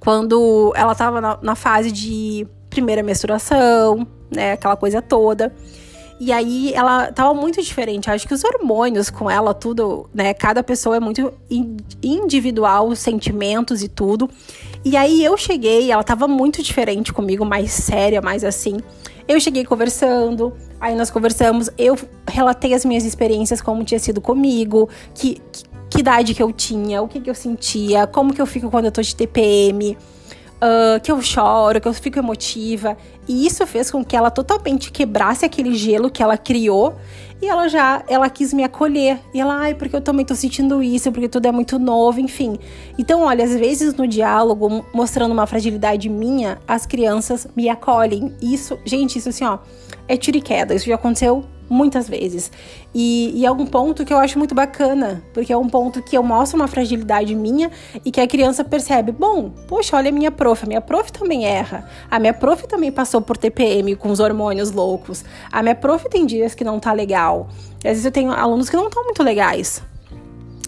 quando 0.00 0.72
ela 0.74 0.94
tava 0.94 1.20
na, 1.20 1.38
na 1.40 1.54
fase 1.54 1.92
de 1.92 2.46
primeira 2.68 3.02
menstruação, 3.02 4.04
né, 4.30 4.52
aquela 4.52 4.76
coisa 4.76 5.00
toda. 5.00 5.54
E 6.24 6.32
aí 6.32 6.72
ela 6.72 7.12
tava 7.12 7.34
muito 7.34 7.60
diferente. 7.60 8.10
Acho 8.10 8.26
que 8.26 8.32
os 8.32 8.42
hormônios 8.42 9.10
com 9.10 9.30
ela, 9.30 9.52
tudo, 9.52 10.08
né? 10.14 10.32
Cada 10.32 10.62
pessoa 10.62 10.96
é 10.96 11.00
muito 11.00 11.34
individual, 12.02 12.88
os 12.88 12.98
sentimentos 12.98 13.82
e 13.82 13.88
tudo. 13.88 14.30
E 14.82 14.96
aí 14.96 15.22
eu 15.22 15.36
cheguei, 15.36 15.92
ela 15.92 16.02
tava 16.02 16.26
muito 16.26 16.62
diferente 16.62 17.12
comigo, 17.12 17.44
mais 17.44 17.72
séria, 17.72 18.22
mais 18.22 18.42
assim. 18.42 18.78
Eu 19.28 19.38
cheguei 19.38 19.66
conversando, 19.66 20.54
aí 20.80 20.94
nós 20.94 21.10
conversamos, 21.10 21.68
eu 21.76 21.94
relatei 22.26 22.72
as 22.72 22.86
minhas 22.86 23.04
experiências, 23.04 23.60
como 23.60 23.84
tinha 23.84 24.00
sido 24.00 24.18
comigo, 24.18 24.88
que, 25.14 25.42
que, 25.52 25.64
que 25.90 26.00
idade 26.00 26.32
que 26.32 26.42
eu 26.42 26.50
tinha, 26.52 27.02
o 27.02 27.08
que, 27.08 27.20
que 27.20 27.28
eu 27.28 27.34
sentia, 27.34 28.06
como 28.06 28.32
que 28.32 28.40
eu 28.40 28.46
fico 28.46 28.70
quando 28.70 28.86
eu 28.86 28.92
tô 28.92 29.02
de 29.02 29.14
TPM 29.14 29.94
uh, 30.64 31.00
que 31.00 31.12
eu 31.12 31.20
choro, 31.20 31.80
que 31.80 31.86
eu 31.86 31.92
fico 31.92 32.18
emotiva. 32.18 32.96
E 33.28 33.46
isso 33.46 33.66
fez 33.66 33.90
com 33.90 34.02
que 34.04 34.16
ela 34.16 34.30
totalmente 34.30 34.90
quebrasse 34.90 35.44
aquele 35.44 35.74
gelo 35.74 36.10
que 36.10 36.22
ela 36.22 36.36
criou 36.36 36.94
e 37.40 37.48
ela 37.48 37.68
já 37.68 38.02
ela 38.08 38.28
quis 38.30 38.52
me 38.54 38.64
acolher. 38.64 39.18
E 39.32 39.40
ela, 39.40 39.54
ai, 39.54 39.74
porque 39.74 39.94
eu 39.94 40.00
também 40.00 40.24
tô 40.24 40.34
sentindo 40.34 40.82
isso, 40.82 41.12
porque 41.12 41.28
tudo 41.28 41.46
é 41.46 41.52
muito 41.52 41.78
novo, 41.78 42.20
enfim. 42.20 42.58
Então, 42.98 43.22
olha, 43.22 43.44
às 43.44 43.54
vezes 43.54 43.94
no 43.94 44.08
diálogo, 44.08 44.84
mostrando 44.92 45.32
uma 45.32 45.46
fragilidade 45.46 46.08
minha, 46.08 46.58
as 46.66 46.86
crianças 46.86 47.46
me 47.54 47.68
acolhem. 47.68 48.34
Isso, 48.40 48.78
gente, 48.84 49.18
isso 49.18 49.28
assim, 49.28 49.44
ó, 49.44 49.58
é 50.08 50.16
tiro 50.16 50.38
e 50.38 50.40
queda. 50.40 50.74
Isso 50.74 50.86
já 50.86 50.94
aconteceu 50.94 51.44
muitas 51.68 52.08
vezes. 52.08 52.50
E, 52.94 53.32
e, 53.34 53.46
é 53.46 53.50
um 53.50 53.66
ponto 53.66 54.04
que 54.04 54.12
eu 54.12 54.18
acho 54.18 54.38
muito 54.38 54.54
bacana, 54.54 55.22
porque 55.32 55.52
é 55.52 55.56
um 55.56 55.68
ponto 55.68 56.02
que 56.02 56.16
eu 56.16 56.22
mostro 56.22 56.56
uma 56.56 56.68
fragilidade 56.68 57.34
minha 57.34 57.70
e 58.04 58.10
que 58.10 58.20
a 58.20 58.26
criança 58.26 58.64
percebe: 58.64 59.12
bom, 59.12 59.50
poxa, 59.68 59.96
olha 59.96 60.10
a 60.10 60.12
minha 60.12 60.30
prof, 60.30 60.64
a 60.64 60.66
minha 60.66 60.80
prof 60.80 61.10
também 61.12 61.44
erra. 61.44 61.88
A 62.10 62.18
minha 62.18 62.34
prof 62.34 62.66
também 62.66 62.92
passou 62.92 63.20
por 63.20 63.36
TPM 63.36 63.96
com 63.96 64.10
os 64.10 64.20
hormônios 64.20 64.70
loucos. 64.70 65.24
A 65.50 65.62
minha 65.62 65.74
prof 65.74 66.08
tem 66.08 66.26
dias 66.26 66.54
que 66.54 66.64
não 66.64 66.78
tá 66.78 66.92
legal. 66.92 67.48
Às 67.78 67.90
vezes 67.90 68.04
eu 68.04 68.12
tenho 68.12 68.30
alunos 68.32 68.68
que 68.68 68.76
não 68.76 68.88
estão 68.88 69.04
muito 69.04 69.22
legais. 69.22 69.82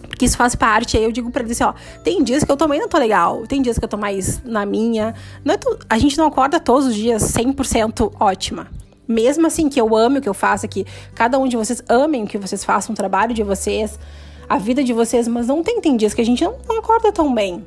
Porque 0.07 0.25
isso 0.25 0.35
faz 0.35 0.55
parte, 0.55 0.97
aí 0.97 1.03
eu 1.03 1.11
digo 1.11 1.29
pra 1.29 1.43
eles 1.43 1.61
assim, 1.61 1.63
ó, 1.63 1.75
tem 2.03 2.23
dias 2.23 2.43
que 2.43 2.51
eu 2.51 2.57
também 2.57 2.79
não 2.79 2.87
tô 2.87 2.97
legal, 2.97 3.45
tem 3.45 3.61
dias 3.61 3.77
que 3.77 3.85
eu 3.85 3.89
tô 3.89 3.97
mais 3.97 4.41
na 4.43 4.65
minha. 4.65 5.13
Não 5.45 5.53
é 5.53 5.59
a 5.87 5.99
gente 5.99 6.17
não 6.17 6.25
acorda 6.25 6.59
todos 6.59 6.87
os 6.87 6.95
dias 6.95 7.21
100% 7.21 8.13
ótima 8.19 8.67
mesmo 9.07 9.47
assim 9.47 9.69
que 9.69 9.79
eu 9.79 9.95
ame 9.95 10.19
o 10.19 10.21
que 10.21 10.29
eu 10.29 10.33
faço, 10.33 10.67
que 10.67 10.85
cada 11.15 11.39
um 11.39 11.47
de 11.47 11.55
vocês 11.55 11.81
amem 11.87 12.23
o 12.23 12.27
que 12.27 12.37
vocês 12.37 12.63
façam, 12.63 12.93
o 12.93 12.95
trabalho 12.95 13.33
de 13.33 13.43
vocês, 13.43 13.99
a 14.47 14.57
vida 14.57 14.83
de 14.83 14.93
vocês, 14.93 15.27
mas 15.27 15.47
não 15.47 15.63
tem, 15.63 15.79
tem 15.81 15.95
dias 15.95 16.13
que 16.13 16.21
a 16.21 16.25
gente 16.25 16.43
não, 16.43 16.55
não 16.67 16.79
acorda 16.79 17.11
tão 17.11 17.33
bem. 17.33 17.65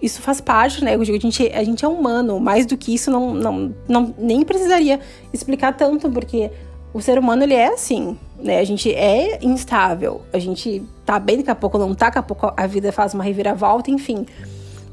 Isso 0.00 0.22
faz 0.22 0.40
parte, 0.40 0.82
né? 0.82 0.94
Eu 0.94 1.04
digo, 1.04 1.16
a 1.16 1.20
gente, 1.20 1.46
a 1.52 1.62
gente 1.62 1.84
é 1.84 1.88
humano, 1.88 2.40
mais 2.40 2.64
do 2.64 2.76
que 2.76 2.94
isso, 2.94 3.10
não, 3.10 3.34
não, 3.34 3.74
não 3.86 4.14
nem 4.18 4.42
precisaria 4.44 4.98
explicar 5.32 5.76
tanto, 5.76 6.10
porque 6.10 6.50
o 6.92 7.00
ser 7.00 7.18
humano 7.18 7.42
ele 7.42 7.54
é 7.54 7.68
assim, 7.68 8.18
né? 8.38 8.58
A 8.58 8.64
gente 8.64 8.92
é 8.92 9.38
instável, 9.44 10.22
a 10.32 10.38
gente 10.38 10.82
tá 11.04 11.18
bem, 11.18 11.38
daqui 11.38 11.50
a 11.50 11.54
pouco 11.54 11.78
não 11.78 11.94
tá, 11.94 12.06
daqui 12.06 12.18
a 12.18 12.22
pouco 12.22 12.52
a 12.56 12.66
vida 12.66 12.90
faz 12.92 13.12
uma 13.12 13.22
reviravolta, 13.22 13.90
enfim. 13.90 14.26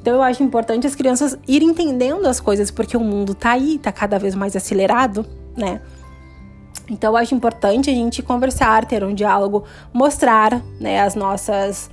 Então 0.02 0.16
eu 0.16 0.22
acho 0.22 0.44
importante 0.44 0.86
as 0.86 0.96
crianças 0.96 1.38
irem 1.48 1.70
entendendo 1.70 2.28
as 2.28 2.40
coisas, 2.40 2.70
porque 2.70 2.96
o 2.96 3.00
mundo 3.00 3.34
tá 3.34 3.52
aí, 3.52 3.80
tá 3.80 3.92
cada 3.92 4.20
vez 4.20 4.36
mais 4.36 4.56
acelerado, 4.56 5.26
né? 5.58 5.82
Então 6.90 7.12
eu 7.12 7.18
acho 7.18 7.36
importante 7.36 7.90
a 7.90 7.94
gente 7.94 8.22
conversar, 8.22 8.86
ter 8.86 9.04
um 9.04 9.14
diálogo, 9.14 9.64
mostrar, 9.92 10.62
né, 10.80 11.02
as 11.02 11.16
nossas 11.16 11.90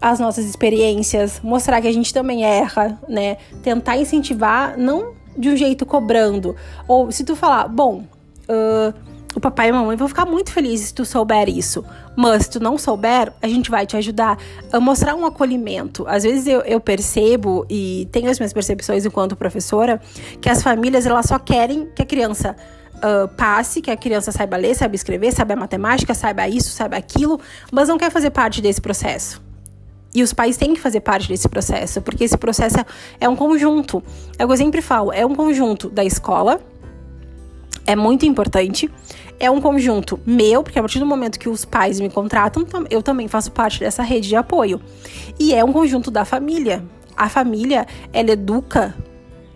as 0.00 0.18
nossas 0.18 0.46
experiências, 0.46 1.40
mostrar 1.42 1.80
que 1.82 1.86
a 1.86 1.92
gente 1.92 2.14
também 2.14 2.42
erra, 2.42 2.98
né? 3.06 3.36
Tentar 3.62 3.98
incentivar, 3.98 4.78
não 4.78 5.12
de 5.36 5.50
um 5.50 5.56
jeito 5.56 5.84
cobrando. 5.84 6.56
Ou 6.88 7.12
se 7.12 7.22
tu 7.22 7.36
falar, 7.36 7.68
bom, 7.68 8.04
uh, 8.48 8.94
o 9.34 9.40
papai 9.40 9.66
e 9.66 9.70
a 9.70 9.74
mamãe 9.74 9.96
vão 9.96 10.08
ficar 10.08 10.24
muito 10.24 10.52
felizes 10.52 10.88
se 10.88 10.94
tu 10.94 11.04
souber 11.04 11.50
isso. 11.50 11.84
Mas 12.16 12.44
se 12.44 12.52
tu 12.52 12.60
não 12.60 12.78
souber, 12.78 13.30
a 13.42 13.46
gente 13.46 13.70
vai 13.70 13.86
te 13.86 13.96
ajudar 13.96 14.38
a 14.72 14.80
mostrar 14.80 15.14
um 15.14 15.26
acolhimento. 15.26 16.06
Às 16.08 16.22
vezes 16.22 16.46
eu, 16.46 16.60
eu 16.62 16.80
percebo, 16.80 17.66
e 17.68 18.08
tenho 18.10 18.30
as 18.30 18.38
minhas 18.38 18.54
percepções 18.54 19.04
enquanto 19.04 19.36
professora, 19.36 20.00
que 20.40 20.48
as 20.48 20.62
famílias 20.62 21.06
elas 21.06 21.26
só 21.26 21.38
querem 21.38 21.86
que 21.94 22.02
a 22.02 22.06
criança 22.06 22.56
uh, 23.04 23.28
passe, 23.28 23.80
que 23.80 23.90
a 23.90 23.96
criança 23.96 24.30
saiba 24.32 24.56
ler, 24.56 24.74
saiba 24.74 24.94
escrever, 24.94 25.32
saiba 25.32 25.56
matemática, 25.56 26.14
saiba 26.14 26.48
isso, 26.48 26.70
saiba 26.70 26.96
aquilo, 26.96 27.40
mas 27.72 27.88
não 27.88 27.98
quer 27.98 28.10
fazer 28.10 28.30
parte 28.30 28.60
desse 28.60 28.80
processo. 28.80 29.42
E 30.14 30.22
os 30.22 30.32
pais 30.32 30.56
têm 30.56 30.74
que 30.74 30.80
fazer 30.80 31.00
parte 31.00 31.28
desse 31.28 31.48
processo, 31.48 32.00
porque 32.02 32.24
esse 32.24 32.36
processo 32.36 32.76
é 33.20 33.28
um 33.28 33.36
conjunto. 33.36 34.02
É 34.38 34.44
o 34.44 34.48
que 34.48 34.52
eu 34.52 34.56
sempre 34.56 34.82
falo, 34.82 35.12
é 35.12 35.24
um 35.24 35.34
conjunto 35.34 35.88
da 35.88 36.04
escola, 36.04 36.60
é 37.86 37.96
muito 37.96 38.26
importante. 38.26 38.90
É 39.38 39.50
um 39.50 39.60
conjunto 39.60 40.20
meu, 40.26 40.62
porque 40.62 40.78
a 40.78 40.82
partir 40.82 40.98
do 40.98 41.06
momento 41.06 41.38
que 41.38 41.48
os 41.48 41.64
pais 41.64 41.98
me 41.98 42.10
contratam, 42.10 42.66
eu 42.90 43.02
também 43.02 43.26
faço 43.26 43.50
parte 43.50 43.80
dessa 43.80 44.02
rede 44.02 44.28
de 44.28 44.36
apoio. 44.36 44.80
E 45.38 45.54
é 45.54 45.64
um 45.64 45.72
conjunto 45.72 46.10
da 46.10 46.24
família. 46.24 46.84
A 47.16 47.28
família, 47.28 47.86
ela 48.12 48.32
educa 48.32 48.94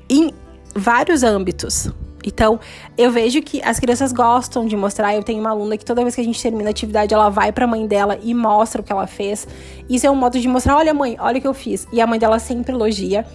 em 0.09 0.33
vários 0.75 1.23
âmbitos. 1.23 1.91
Então, 2.25 2.59
eu 2.97 3.11
vejo 3.11 3.43
que 3.43 3.63
as 3.63 3.79
crianças 3.79 4.13
gostam 4.13 4.67
de 4.67 4.77
mostrar. 4.77 5.15
Eu 5.15 5.23
tenho 5.23 5.41
uma 5.41 5.51
aluna 5.51 5.77
que 5.77 5.85
toda 5.85 6.03
vez 6.03 6.15
que 6.15 6.21
a 6.21 6.25
gente 6.25 6.43
termina 6.43 6.71
a 6.71 6.73
atividade, 6.73 7.13
ela 7.13 7.29
vai 7.29 7.53
para 7.53 7.65
a 7.65 7.69
mãe 7.69 7.87
dela 7.87 8.19
e 8.23 8.33
mostra 8.33 8.81
o 8.81 8.85
que 8.85 8.91
ela 8.91 9.07
fez. 9.07 9.47
Isso 9.89 10.07
é 10.07 10.11
um 10.11 10.17
modo 10.17 10.41
de 10.41 10.49
mostrar: 10.49 10.77
olha, 10.77 10.95
mãe, 10.95 11.17
olha 11.21 11.39
o 11.39 11.41
que 11.41 11.47
eu 11.47 11.55
fiz. 11.55 11.87
E 11.93 12.01
a 12.01 12.07
mãe 12.07 12.19
dela 12.19 12.39
sempre 12.39 12.73
elogia. 12.73 13.27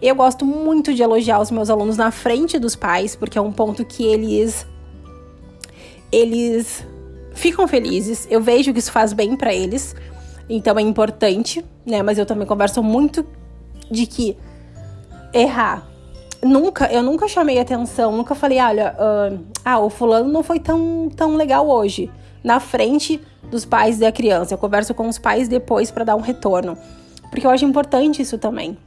Eu 0.00 0.14
gosto 0.14 0.44
muito 0.44 0.94
de 0.94 1.02
elogiar 1.02 1.40
os 1.40 1.50
meus 1.50 1.68
alunos 1.68 1.96
na 1.96 2.10
frente 2.10 2.58
dos 2.58 2.76
pais, 2.76 3.16
porque 3.16 3.36
é 3.36 3.40
um 3.40 3.52
ponto 3.52 3.84
que 3.84 4.04
eles 4.04 4.66
eles 6.10 6.86
ficam 7.34 7.68
felizes. 7.68 8.26
Eu 8.30 8.40
vejo 8.40 8.72
que 8.72 8.78
isso 8.78 8.90
faz 8.90 9.12
bem 9.12 9.36
para 9.36 9.52
eles. 9.52 9.94
Então 10.48 10.78
é 10.78 10.82
importante, 10.82 11.62
né? 11.84 12.02
Mas 12.02 12.16
eu 12.16 12.24
também 12.24 12.46
converso 12.46 12.82
muito 12.82 13.26
de 13.90 14.06
que 14.06 14.36
errar 15.34 15.87
nunca, 16.42 16.92
eu 16.92 17.02
nunca 17.02 17.28
chamei 17.28 17.58
atenção, 17.58 18.12
nunca 18.12 18.34
falei, 18.34 18.60
olha, 18.60 18.94
uh, 18.98 19.38
ah, 19.64 19.78
o 19.78 19.90
fulano 19.90 20.30
não 20.30 20.42
foi 20.42 20.60
tão, 20.60 21.08
tão 21.14 21.36
legal 21.36 21.68
hoje. 21.68 22.10
Na 22.42 22.60
frente 22.60 23.20
dos 23.50 23.64
pais 23.64 23.98
da 23.98 24.12
criança. 24.12 24.54
Eu 24.54 24.58
converso 24.58 24.94
com 24.94 25.08
os 25.08 25.18
pais 25.18 25.48
depois 25.48 25.90
para 25.90 26.04
dar 26.04 26.16
um 26.16 26.20
retorno. 26.20 26.76
Porque 27.30 27.46
eu 27.46 27.50
acho 27.50 27.64
importante 27.64 28.22
isso 28.22 28.38
também. 28.38 28.78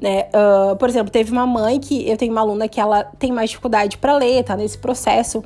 Né? 0.00 0.26
Uh, 0.34 0.76
por 0.76 0.88
exemplo, 0.88 1.10
teve 1.10 1.32
uma 1.32 1.46
mãe 1.46 1.80
que 1.80 2.08
eu 2.08 2.16
tenho 2.16 2.32
uma 2.32 2.40
aluna 2.40 2.68
que 2.68 2.80
ela 2.80 3.04
tem 3.04 3.32
mais 3.32 3.50
dificuldade 3.50 3.98
para 3.98 4.16
ler, 4.16 4.44
tá 4.44 4.56
nesse 4.56 4.78
processo. 4.78 5.42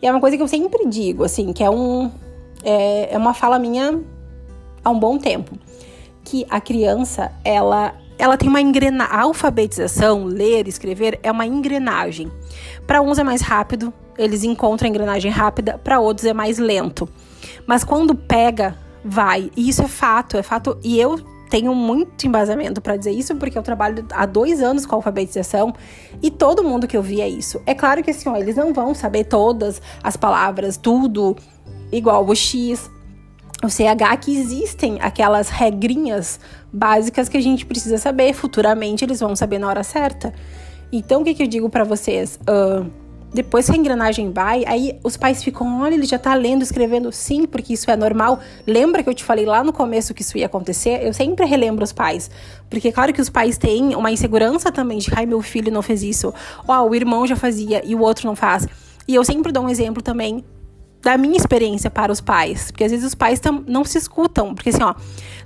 E 0.00 0.06
é 0.06 0.10
uma 0.10 0.20
coisa 0.20 0.36
que 0.36 0.42
eu 0.42 0.48
sempre 0.48 0.86
digo, 0.86 1.24
assim, 1.24 1.52
que 1.52 1.62
é 1.62 1.70
um 1.70 2.10
é, 2.64 3.14
é 3.14 3.18
uma 3.18 3.34
fala 3.34 3.58
minha 3.58 4.00
há 4.84 4.90
um 4.90 4.98
bom 4.98 5.18
tempo, 5.18 5.56
que 6.24 6.46
a 6.50 6.60
criança 6.60 7.30
ela 7.44 7.94
ela 8.22 8.36
tem 8.36 8.48
uma 8.48 8.60
engrenagem. 8.60 9.12
A 9.12 9.22
alfabetização, 9.22 10.22
ler, 10.22 10.68
escrever, 10.68 11.18
é 11.24 11.32
uma 11.32 11.44
engrenagem. 11.44 12.30
Para 12.86 13.02
uns 13.02 13.18
é 13.18 13.24
mais 13.24 13.40
rápido, 13.40 13.92
eles 14.16 14.44
encontram 14.44 14.86
a 14.86 14.90
engrenagem 14.90 15.28
rápida, 15.28 15.76
para 15.82 15.98
outros 15.98 16.24
é 16.24 16.32
mais 16.32 16.56
lento. 16.56 17.08
Mas 17.66 17.82
quando 17.82 18.14
pega, 18.14 18.78
vai. 19.04 19.50
E 19.56 19.68
isso 19.68 19.82
é 19.82 19.88
fato, 19.88 20.36
é 20.36 20.42
fato. 20.44 20.78
E 20.84 21.00
eu 21.00 21.18
tenho 21.50 21.74
muito 21.74 22.24
embasamento 22.24 22.80
para 22.80 22.96
dizer 22.96 23.10
isso, 23.10 23.34
porque 23.34 23.58
eu 23.58 23.62
trabalho 23.62 24.06
há 24.12 24.24
dois 24.24 24.62
anos 24.62 24.86
com 24.86 24.94
alfabetização 24.94 25.74
e 26.22 26.30
todo 26.30 26.62
mundo 26.62 26.86
que 26.86 26.96
eu 26.96 27.02
vi 27.02 27.20
é 27.20 27.28
isso. 27.28 27.60
É 27.66 27.74
claro 27.74 28.04
que 28.04 28.12
assim, 28.12 28.28
ó, 28.28 28.36
eles 28.36 28.54
não 28.54 28.72
vão 28.72 28.94
saber 28.94 29.24
todas 29.24 29.82
as 30.00 30.16
palavras, 30.16 30.76
tudo 30.76 31.36
igual 31.90 32.24
o 32.24 32.36
X, 32.36 32.88
o 33.62 33.68
CH 33.68 34.16
que 34.20 34.36
existem 34.36 34.98
aquelas 35.00 35.48
regrinhas 35.48 36.40
básicas 36.72 37.28
que 37.28 37.36
a 37.36 37.40
gente 37.40 37.64
precisa 37.64 37.98
saber. 37.98 38.32
Futuramente 38.34 39.04
eles 39.04 39.20
vão 39.20 39.36
saber 39.36 39.58
na 39.58 39.68
hora 39.68 39.84
certa. 39.84 40.34
Então 40.92 41.22
o 41.22 41.24
que, 41.24 41.34
que 41.34 41.42
eu 41.42 41.46
digo 41.46 41.70
para 41.70 41.84
vocês? 41.84 42.38
Uh, 42.42 42.90
depois 43.32 43.64
que 43.64 43.72
a 43.72 43.76
engrenagem 43.78 44.30
vai, 44.30 44.62
aí 44.66 44.98
os 45.02 45.16
pais 45.16 45.42
ficam, 45.42 45.80
olha, 45.80 45.94
ele 45.94 46.04
já 46.04 46.18
tá 46.18 46.34
lendo, 46.34 46.62
escrevendo, 46.62 47.10
sim, 47.10 47.46
porque 47.46 47.72
isso 47.72 47.90
é 47.90 47.96
normal. 47.96 48.40
Lembra 48.66 49.02
que 49.02 49.08
eu 49.08 49.14
te 49.14 49.24
falei 49.24 49.46
lá 49.46 49.64
no 49.64 49.72
começo 49.72 50.12
que 50.12 50.20
isso 50.20 50.36
ia 50.36 50.46
acontecer? 50.46 51.02
Eu 51.02 51.14
sempre 51.14 51.46
relembro 51.46 51.82
os 51.82 51.92
pais. 51.92 52.30
Porque 52.68 52.88
é 52.88 52.92
claro 52.92 53.10
que 53.12 53.22
os 53.22 53.30
pais 53.30 53.56
têm 53.56 53.94
uma 53.94 54.10
insegurança 54.10 54.70
também 54.70 54.98
de, 54.98 55.10
ai, 55.16 55.24
meu 55.24 55.40
filho 55.40 55.72
não 55.72 55.80
fez 55.80 56.02
isso. 56.02 56.34
Ó, 56.68 56.86
o 56.86 56.94
irmão 56.94 57.26
já 57.26 57.34
fazia 57.34 57.80
e 57.82 57.94
o 57.94 58.00
outro 58.00 58.26
não 58.26 58.36
faz. 58.36 58.68
E 59.08 59.14
eu 59.14 59.24
sempre 59.24 59.50
dou 59.50 59.64
um 59.64 59.68
exemplo 59.68 60.02
também 60.02 60.44
da 61.02 61.18
minha 61.18 61.36
experiência 61.36 61.90
para 61.90 62.12
os 62.12 62.20
pais, 62.20 62.70
porque 62.70 62.84
às 62.84 62.92
vezes 62.92 63.04
os 63.04 63.14
pais 63.14 63.40
não 63.66 63.84
se 63.84 63.98
escutam, 63.98 64.54
porque 64.54 64.70
assim, 64.70 64.82
ó, 64.82 64.94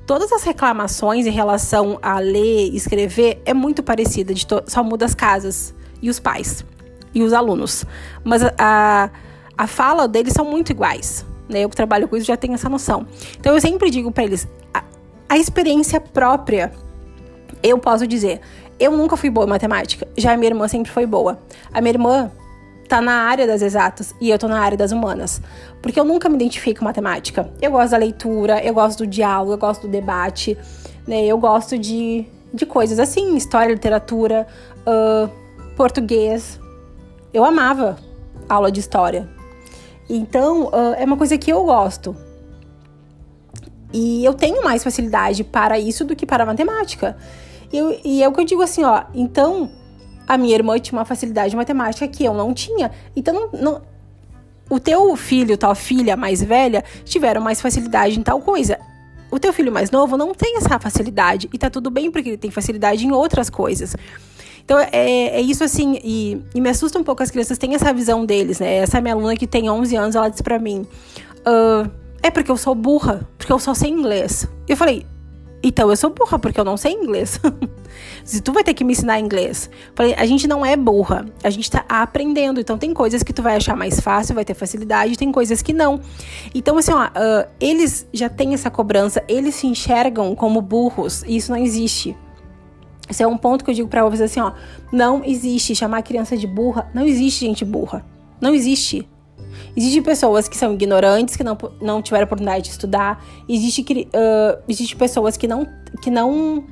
todas 0.06 0.30
as 0.30 0.42
reclamações 0.42 1.26
em 1.26 1.30
relação 1.30 1.98
a 2.02 2.18
ler, 2.18 2.74
escrever 2.74 3.40
é 3.44 3.54
muito 3.54 3.82
parecida, 3.82 4.34
só 4.66 4.84
muda 4.84 5.06
as 5.06 5.14
casas 5.14 5.74
e 6.02 6.10
os 6.10 6.20
pais 6.20 6.64
e 7.14 7.22
os 7.22 7.32
alunos, 7.32 7.86
mas 8.22 8.42
a, 8.58 9.10
a 9.56 9.66
fala 9.66 10.06
deles 10.06 10.34
são 10.34 10.44
muito 10.44 10.70
iguais, 10.70 11.24
né? 11.48 11.60
Eu 11.60 11.70
que 11.70 11.76
trabalho 11.76 12.06
com 12.06 12.16
isso 12.16 12.26
já 12.26 12.36
tenho 12.36 12.52
essa 12.52 12.68
noção. 12.68 13.06
Então 13.40 13.54
eu 13.54 13.60
sempre 13.60 13.90
digo 13.90 14.12
para 14.12 14.24
eles, 14.24 14.46
a, 14.74 14.84
a 15.26 15.38
experiência 15.38 15.98
própria, 15.98 16.70
eu 17.62 17.78
posso 17.78 18.06
dizer, 18.06 18.42
eu 18.78 18.94
nunca 18.94 19.16
fui 19.16 19.30
boa 19.30 19.46
em 19.46 19.48
matemática, 19.48 20.06
já 20.18 20.34
a 20.34 20.36
minha 20.36 20.50
irmã 20.50 20.68
sempre 20.68 20.92
foi 20.92 21.06
boa. 21.06 21.38
A 21.72 21.80
minha 21.80 21.94
irmã 21.94 22.30
tá 22.86 23.00
na 23.00 23.22
área 23.22 23.46
das 23.46 23.62
exatas 23.62 24.14
e 24.20 24.30
eu 24.30 24.38
tô 24.38 24.48
na 24.48 24.60
área 24.60 24.76
das 24.76 24.92
humanas. 24.92 25.40
Porque 25.82 25.98
eu 25.98 26.04
nunca 26.04 26.28
me 26.28 26.36
identifico 26.36 26.80
com 26.80 26.84
matemática. 26.84 27.50
Eu 27.60 27.70
gosto 27.70 27.90
da 27.90 27.96
leitura, 27.96 28.64
eu 28.64 28.74
gosto 28.74 28.98
do 28.98 29.06
diálogo, 29.06 29.52
eu 29.52 29.58
gosto 29.58 29.82
do 29.82 29.88
debate, 29.88 30.56
né? 31.06 31.24
Eu 31.24 31.38
gosto 31.38 31.78
de, 31.78 32.26
de 32.52 32.66
coisas 32.66 32.98
assim, 32.98 33.36
história, 33.36 33.72
literatura, 33.72 34.46
uh, 34.86 35.30
português. 35.76 36.60
Eu 37.32 37.44
amava 37.44 37.96
aula 38.48 38.70
de 38.70 38.80
história. 38.80 39.28
Então, 40.08 40.66
uh, 40.66 40.94
é 40.96 41.04
uma 41.04 41.16
coisa 41.16 41.36
que 41.36 41.50
eu 41.50 41.64
gosto. 41.64 42.16
E 43.92 44.24
eu 44.24 44.34
tenho 44.34 44.62
mais 44.62 44.82
facilidade 44.84 45.42
para 45.44 45.78
isso 45.78 46.04
do 46.04 46.14
que 46.14 46.26
para 46.26 46.44
matemática. 46.44 47.16
E, 47.72 48.00
e 48.04 48.22
é 48.22 48.28
o 48.28 48.32
que 48.32 48.40
eu 48.40 48.44
digo 48.44 48.62
assim, 48.62 48.84
ó. 48.84 49.04
Então, 49.14 49.70
a 50.26 50.36
minha 50.36 50.54
irmã 50.54 50.78
tinha 50.78 50.98
uma 50.98 51.04
facilidade 51.04 51.50
de 51.50 51.56
matemática 51.56 52.06
que 52.08 52.24
eu 52.24 52.34
não 52.34 52.52
tinha. 52.52 52.90
Então, 53.14 53.34
não, 53.34 53.60
não, 53.60 53.82
o 54.68 54.80
teu 54.80 55.14
filho, 55.16 55.56
tua 55.56 55.74
filha 55.74 56.16
mais 56.16 56.42
velha, 56.42 56.84
tiveram 57.04 57.40
mais 57.40 57.60
facilidade 57.60 58.18
em 58.18 58.22
tal 58.22 58.40
coisa. 58.40 58.78
O 59.30 59.38
teu 59.38 59.52
filho 59.52 59.72
mais 59.72 59.90
novo 59.90 60.16
não 60.16 60.34
tem 60.34 60.56
essa 60.56 60.78
facilidade. 60.78 61.48
E 61.52 61.58
tá 61.58 61.70
tudo 61.70 61.90
bem 61.90 62.10
porque 62.10 62.30
ele 62.30 62.36
tem 62.36 62.50
facilidade 62.50 63.06
em 63.06 63.12
outras 63.12 63.50
coisas. 63.50 63.94
Então, 64.64 64.78
é, 64.80 64.88
é 64.92 65.40
isso 65.40 65.62
assim, 65.62 66.00
e, 66.02 66.42
e, 66.52 66.60
me 66.60 66.68
assusta 66.68 66.98
um 66.98 67.04
pouco 67.04 67.22
as 67.22 67.30
crianças 67.30 67.56
têm 67.56 67.76
essa 67.76 67.92
visão 67.92 68.26
deles, 68.26 68.58
né? 68.58 68.78
Essa 68.78 69.00
minha 69.00 69.14
aluna 69.14 69.36
que 69.36 69.46
tem 69.46 69.70
11 69.70 69.94
anos, 69.94 70.16
ela 70.16 70.28
disse 70.28 70.42
pra 70.42 70.58
mim: 70.58 70.84
uh, 71.46 71.88
É 72.20 72.32
porque 72.32 72.50
eu 72.50 72.56
sou 72.56 72.74
burra, 72.74 73.28
porque 73.38 73.52
eu 73.52 73.60
só 73.60 73.74
sei 73.74 73.90
inglês. 73.90 74.48
Eu 74.66 74.76
falei: 74.76 75.06
então 75.66 75.90
eu 75.90 75.96
sou 75.96 76.10
burra 76.10 76.38
porque 76.38 76.60
eu 76.60 76.64
não 76.64 76.76
sei 76.76 76.92
inglês. 76.92 77.40
Se 78.24 78.40
tu 78.40 78.52
vai 78.52 78.62
ter 78.62 78.72
que 78.72 78.84
me 78.84 78.92
ensinar 78.92 79.18
inglês, 79.18 79.68
falei, 79.96 80.14
a 80.14 80.24
gente 80.24 80.46
não 80.46 80.64
é 80.64 80.76
burra, 80.76 81.26
a 81.42 81.50
gente 81.50 81.68
tá 81.68 81.84
aprendendo. 81.88 82.60
Então 82.60 82.78
tem 82.78 82.94
coisas 82.94 83.24
que 83.24 83.32
tu 83.32 83.42
vai 83.42 83.56
achar 83.56 83.76
mais 83.76 83.98
fácil, 83.98 84.36
vai 84.36 84.44
ter 84.44 84.54
facilidade, 84.54 85.18
tem 85.18 85.32
coisas 85.32 85.62
que 85.62 85.72
não. 85.72 86.00
Então 86.54 86.78
assim, 86.78 86.92
ó, 86.92 87.06
uh, 87.06 87.48
eles 87.58 88.06
já 88.12 88.28
têm 88.28 88.54
essa 88.54 88.70
cobrança, 88.70 89.24
eles 89.26 89.56
se 89.56 89.66
enxergam 89.66 90.36
como 90.36 90.60
burros 90.62 91.24
e 91.26 91.36
isso 91.36 91.50
não 91.50 91.58
existe. 91.58 92.16
Esse 93.08 93.24
é 93.24 93.26
um 93.26 93.36
ponto 93.36 93.64
que 93.64 93.70
eu 93.70 93.74
digo 93.74 93.88
para 93.88 94.04
vocês 94.04 94.20
assim, 94.20 94.40
ó, 94.40 94.52
não 94.92 95.24
existe 95.24 95.74
chamar 95.74 95.98
a 95.98 96.02
criança 96.02 96.36
de 96.36 96.46
burra, 96.46 96.88
não 96.94 97.04
existe 97.04 97.44
gente 97.44 97.64
burra. 97.64 98.04
Não 98.40 98.54
existe. 98.54 99.08
Existem 99.76 100.02
pessoas 100.02 100.48
que 100.48 100.56
são 100.56 100.74
ignorantes, 100.74 101.36
que 101.36 101.44
não, 101.44 101.56
não 101.80 102.00
tiveram 102.00 102.24
oportunidade 102.24 102.64
de 102.64 102.70
estudar. 102.70 103.24
Existe, 103.48 103.82
uh, 103.82 104.62
existe 104.68 104.96
pessoas 104.96 105.36
que 105.36 105.46
não, 105.46 105.66
que 106.00 106.10
não 106.10 106.64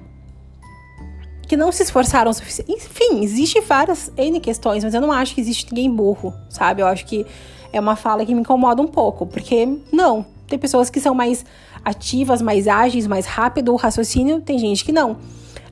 que 1.47 1.57
não 1.57 1.71
se 1.71 1.83
esforçaram 1.83 2.31
o 2.31 2.35
suficiente. 2.35 2.73
Enfim, 2.73 3.23
existe 3.23 3.61
várias 3.61 4.11
N 4.17 4.41
questões, 4.41 4.83
mas 4.83 4.95
eu 4.95 5.01
não 5.01 5.13
acho 5.13 5.35
que 5.35 5.41
existe 5.41 5.73
ninguém 5.73 5.91
burro, 5.91 6.33
sabe? 6.49 6.81
Eu 6.81 6.87
acho 6.87 7.05
que 7.05 7.27
é 7.73 7.79
uma 7.79 7.97
fala 7.97 8.25
que 8.25 8.35
me 8.35 8.41
incomoda 8.41 8.81
um 8.81 8.87
pouco, 8.87 9.27
porque 9.27 9.69
não. 9.93 10.25
Tem 10.47 10.59
pessoas 10.59 10.91
que 10.91 11.01
são 11.01 11.15
mais 11.15 11.45
ativas, 11.85 12.41
mais 12.41 12.67
ágeis, 12.67 13.07
mais 13.07 13.27
rápido 13.27 13.73
o 13.73 13.77
raciocínio, 13.77 14.41
tem 14.41 14.59
gente 14.59 14.85
que 14.85 14.93
não. 14.93 15.19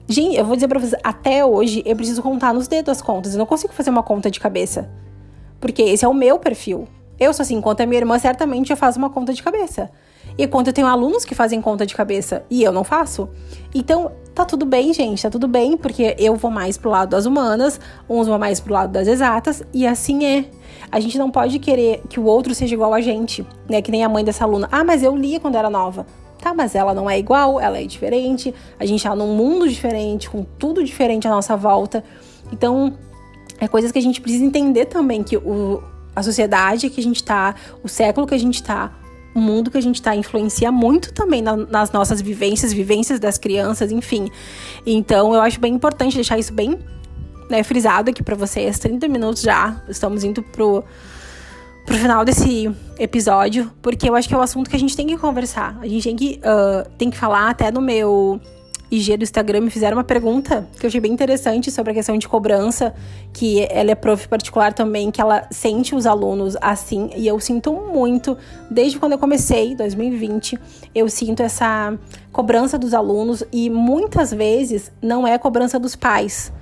Gente, 0.08 0.36
eu 0.36 0.44
vou 0.44 0.54
dizer 0.54 0.68
pra 0.68 0.78
vocês, 0.78 1.00
até 1.02 1.44
hoje 1.44 1.82
eu 1.86 1.96
preciso 1.96 2.22
contar 2.22 2.52
nos 2.52 2.68
dedos 2.68 2.90
as 2.90 3.00
contas. 3.00 3.32
Eu 3.32 3.38
não 3.38 3.46
consigo 3.46 3.72
fazer 3.72 3.90
uma 3.90 4.02
conta 4.02 4.30
de 4.30 4.38
cabeça. 4.38 4.90
Porque 5.62 5.80
esse 5.80 6.04
é 6.04 6.08
o 6.08 6.12
meu 6.12 6.40
perfil. 6.40 6.88
Eu 7.18 7.32
sou 7.32 7.44
assim, 7.44 7.54
enquanto 7.54 7.80
a 7.80 7.86
minha 7.86 8.00
irmã, 8.00 8.18
certamente 8.18 8.70
eu 8.70 8.76
faço 8.76 8.98
uma 8.98 9.08
conta 9.08 9.32
de 9.32 9.40
cabeça. 9.40 9.88
E 10.36 10.44
quando 10.48 10.66
eu 10.66 10.72
tenho 10.72 10.88
alunos 10.88 11.24
que 11.24 11.36
fazem 11.36 11.60
conta 11.60 11.86
de 11.86 11.94
cabeça 11.94 12.44
e 12.50 12.64
eu 12.64 12.72
não 12.72 12.82
faço. 12.82 13.28
Então, 13.72 14.10
tá 14.34 14.44
tudo 14.44 14.66
bem, 14.66 14.92
gente, 14.92 15.22
tá 15.22 15.30
tudo 15.30 15.46
bem, 15.46 15.76
porque 15.76 16.16
eu 16.18 16.34
vou 16.34 16.50
mais 16.50 16.76
pro 16.76 16.90
lado 16.90 17.10
das 17.10 17.24
humanas, 17.24 17.78
uns 18.08 18.26
vão 18.26 18.40
mais 18.40 18.58
pro 18.58 18.72
lado 18.72 18.90
das 18.90 19.06
exatas, 19.06 19.62
e 19.72 19.86
assim 19.86 20.24
é. 20.24 20.46
A 20.90 20.98
gente 20.98 21.16
não 21.16 21.30
pode 21.30 21.60
querer 21.60 22.02
que 22.08 22.18
o 22.18 22.24
outro 22.24 22.54
seja 22.56 22.74
igual 22.74 22.92
a 22.92 23.00
gente, 23.00 23.46
né? 23.68 23.80
Que 23.80 23.92
nem 23.92 24.02
a 24.02 24.08
mãe 24.08 24.24
dessa 24.24 24.44
aluna. 24.44 24.68
Ah, 24.72 24.82
mas 24.82 25.04
eu 25.04 25.14
lia 25.14 25.38
quando 25.38 25.54
era 25.54 25.70
nova. 25.70 26.04
Tá, 26.40 26.52
mas 26.52 26.74
ela 26.74 26.92
não 26.92 27.08
é 27.08 27.16
igual, 27.16 27.60
ela 27.60 27.78
é 27.78 27.84
diferente. 27.84 28.52
A 28.80 28.84
gente 28.84 29.04
tá 29.04 29.14
num 29.14 29.36
mundo 29.36 29.68
diferente, 29.68 30.28
com 30.28 30.42
tudo 30.42 30.82
diferente 30.82 31.28
à 31.28 31.30
nossa 31.30 31.56
volta. 31.56 32.02
Então, 32.52 32.94
é 33.58 33.68
coisas 33.68 33.92
que 33.92 33.98
a 33.98 34.02
gente 34.02 34.20
precisa 34.20 34.44
entender 34.44 34.86
também 34.86 35.22
que 35.22 35.36
o, 35.36 35.82
a 36.14 36.22
sociedade 36.22 36.90
que 36.90 37.00
a 37.00 37.02
gente 37.02 37.22
tá, 37.22 37.54
o 37.82 37.88
século 37.88 38.26
que 38.26 38.34
a 38.34 38.38
gente 38.38 38.62
tá, 38.62 38.92
o 39.34 39.40
mundo 39.40 39.70
que 39.70 39.78
a 39.78 39.80
gente 39.80 39.96
está 39.96 40.14
influencia 40.14 40.70
muito 40.70 41.12
também 41.12 41.40
na, 41.40 41.56
nas 41.56 41.90
nossas 41.90 42.20
vivências, 42.20 42.72
vivências 42.72 43.18
das 43.18 43.38
crianças, 43.38 43.90
enfim. 43.90 44.28
Então, 44.86 45.34
eu 45.34 45.40
acho 45.40 45.58
bem 45.58 45.74
importante 45.74 46.14
deixar 46.14 46.38
isso 46.38 46.52
bem 46.52 46.78
né, 47.48 47.62
frisado 47.62 48.10
aqui 48.10 48.22
para 48.22 48.34
vocês. 48.34 48.78
30 48.78 49.08
minutos 49.08 49.42
já, 49.42 49.82
estamos 49.88 50.22
indo 50.22 50.42
pro, 50.42 50.84
pro 51.86 51.96
final 51.96 52.24
desse 52.24 52.70
episódio, 52.98 53.70
porque 53.80 54.08
eu 54.08 54.14
acho 54.14 54.28
que 54.28 54.34
é 54.34 54.38
o 54.38 54.42
assunto 54.42 54.68
que 54.68 54.76
a 54.76 54.78
gente 54.78 54.96
tem 54.96 55.06
que 55.06 55.16
conversar. 55.16 55.78
A 55.80 55.88
gente 55.88 56.04
tem 56.04 56.16
que, 56.16 56.40
uh, 56.40 56.88
tem 56.98 57.10
que 57.10 57.16
falar 57.16 57.50
até 57.50 57.70
no 57.70 57.80
meu 57.80 58.40
IG 58.92 59.16
do 59.16 59.22
Instagram 59.22 59.62
me 59.62 59.70
fizeram 59.70 59.96
uma 59.96 60.04
pergunta 60.04 60.68
que 60.78 60.84
eu 60.84 60.88
achei 60.88 61.00
bem 61.00 61.10
interessante 61.10 61.70
sobre 61.70 61.92
a 61.92 61.94
questão 61.94 62.18
de 62.18 62.28
cobrança, 62.28 62.94
que 63.32 63.66
ela 63.70 63.90
é 63.90 63.94
prof 63.94 64.28
particular 64.28 64.74
também, 64.74 65.10
que 65.10 65.18
ela 65.18 65.46
sente 65.50 65.94
os 65.94 66.04
alunos 66.04 66.58
assim, 66.60 67.08
e 67.16 67.26
eu 67.26 67.40
sinto 67.40 67.72
muito, 67.72 68.36
desde 68.70 68.98
quando 68.98 69.12
eu 69.12 69.18
comecei, 69.18 69.74
2020, 69.74 70.58
eu 70.94 71.08
sinto 71.08 71.42
essa 71.42 71.98
cobrança 72.30 72.78
dos 72.78 72.92
alunos 72.92 73.42
e 73.50 73.70
muitas 73.70 74.30
vezes 74.30 74.92
não 75.00 75.26
é 75.26 75.38
cobrança 75.38 75.78
dos 75.78 75.96
pais. 75.96 76.52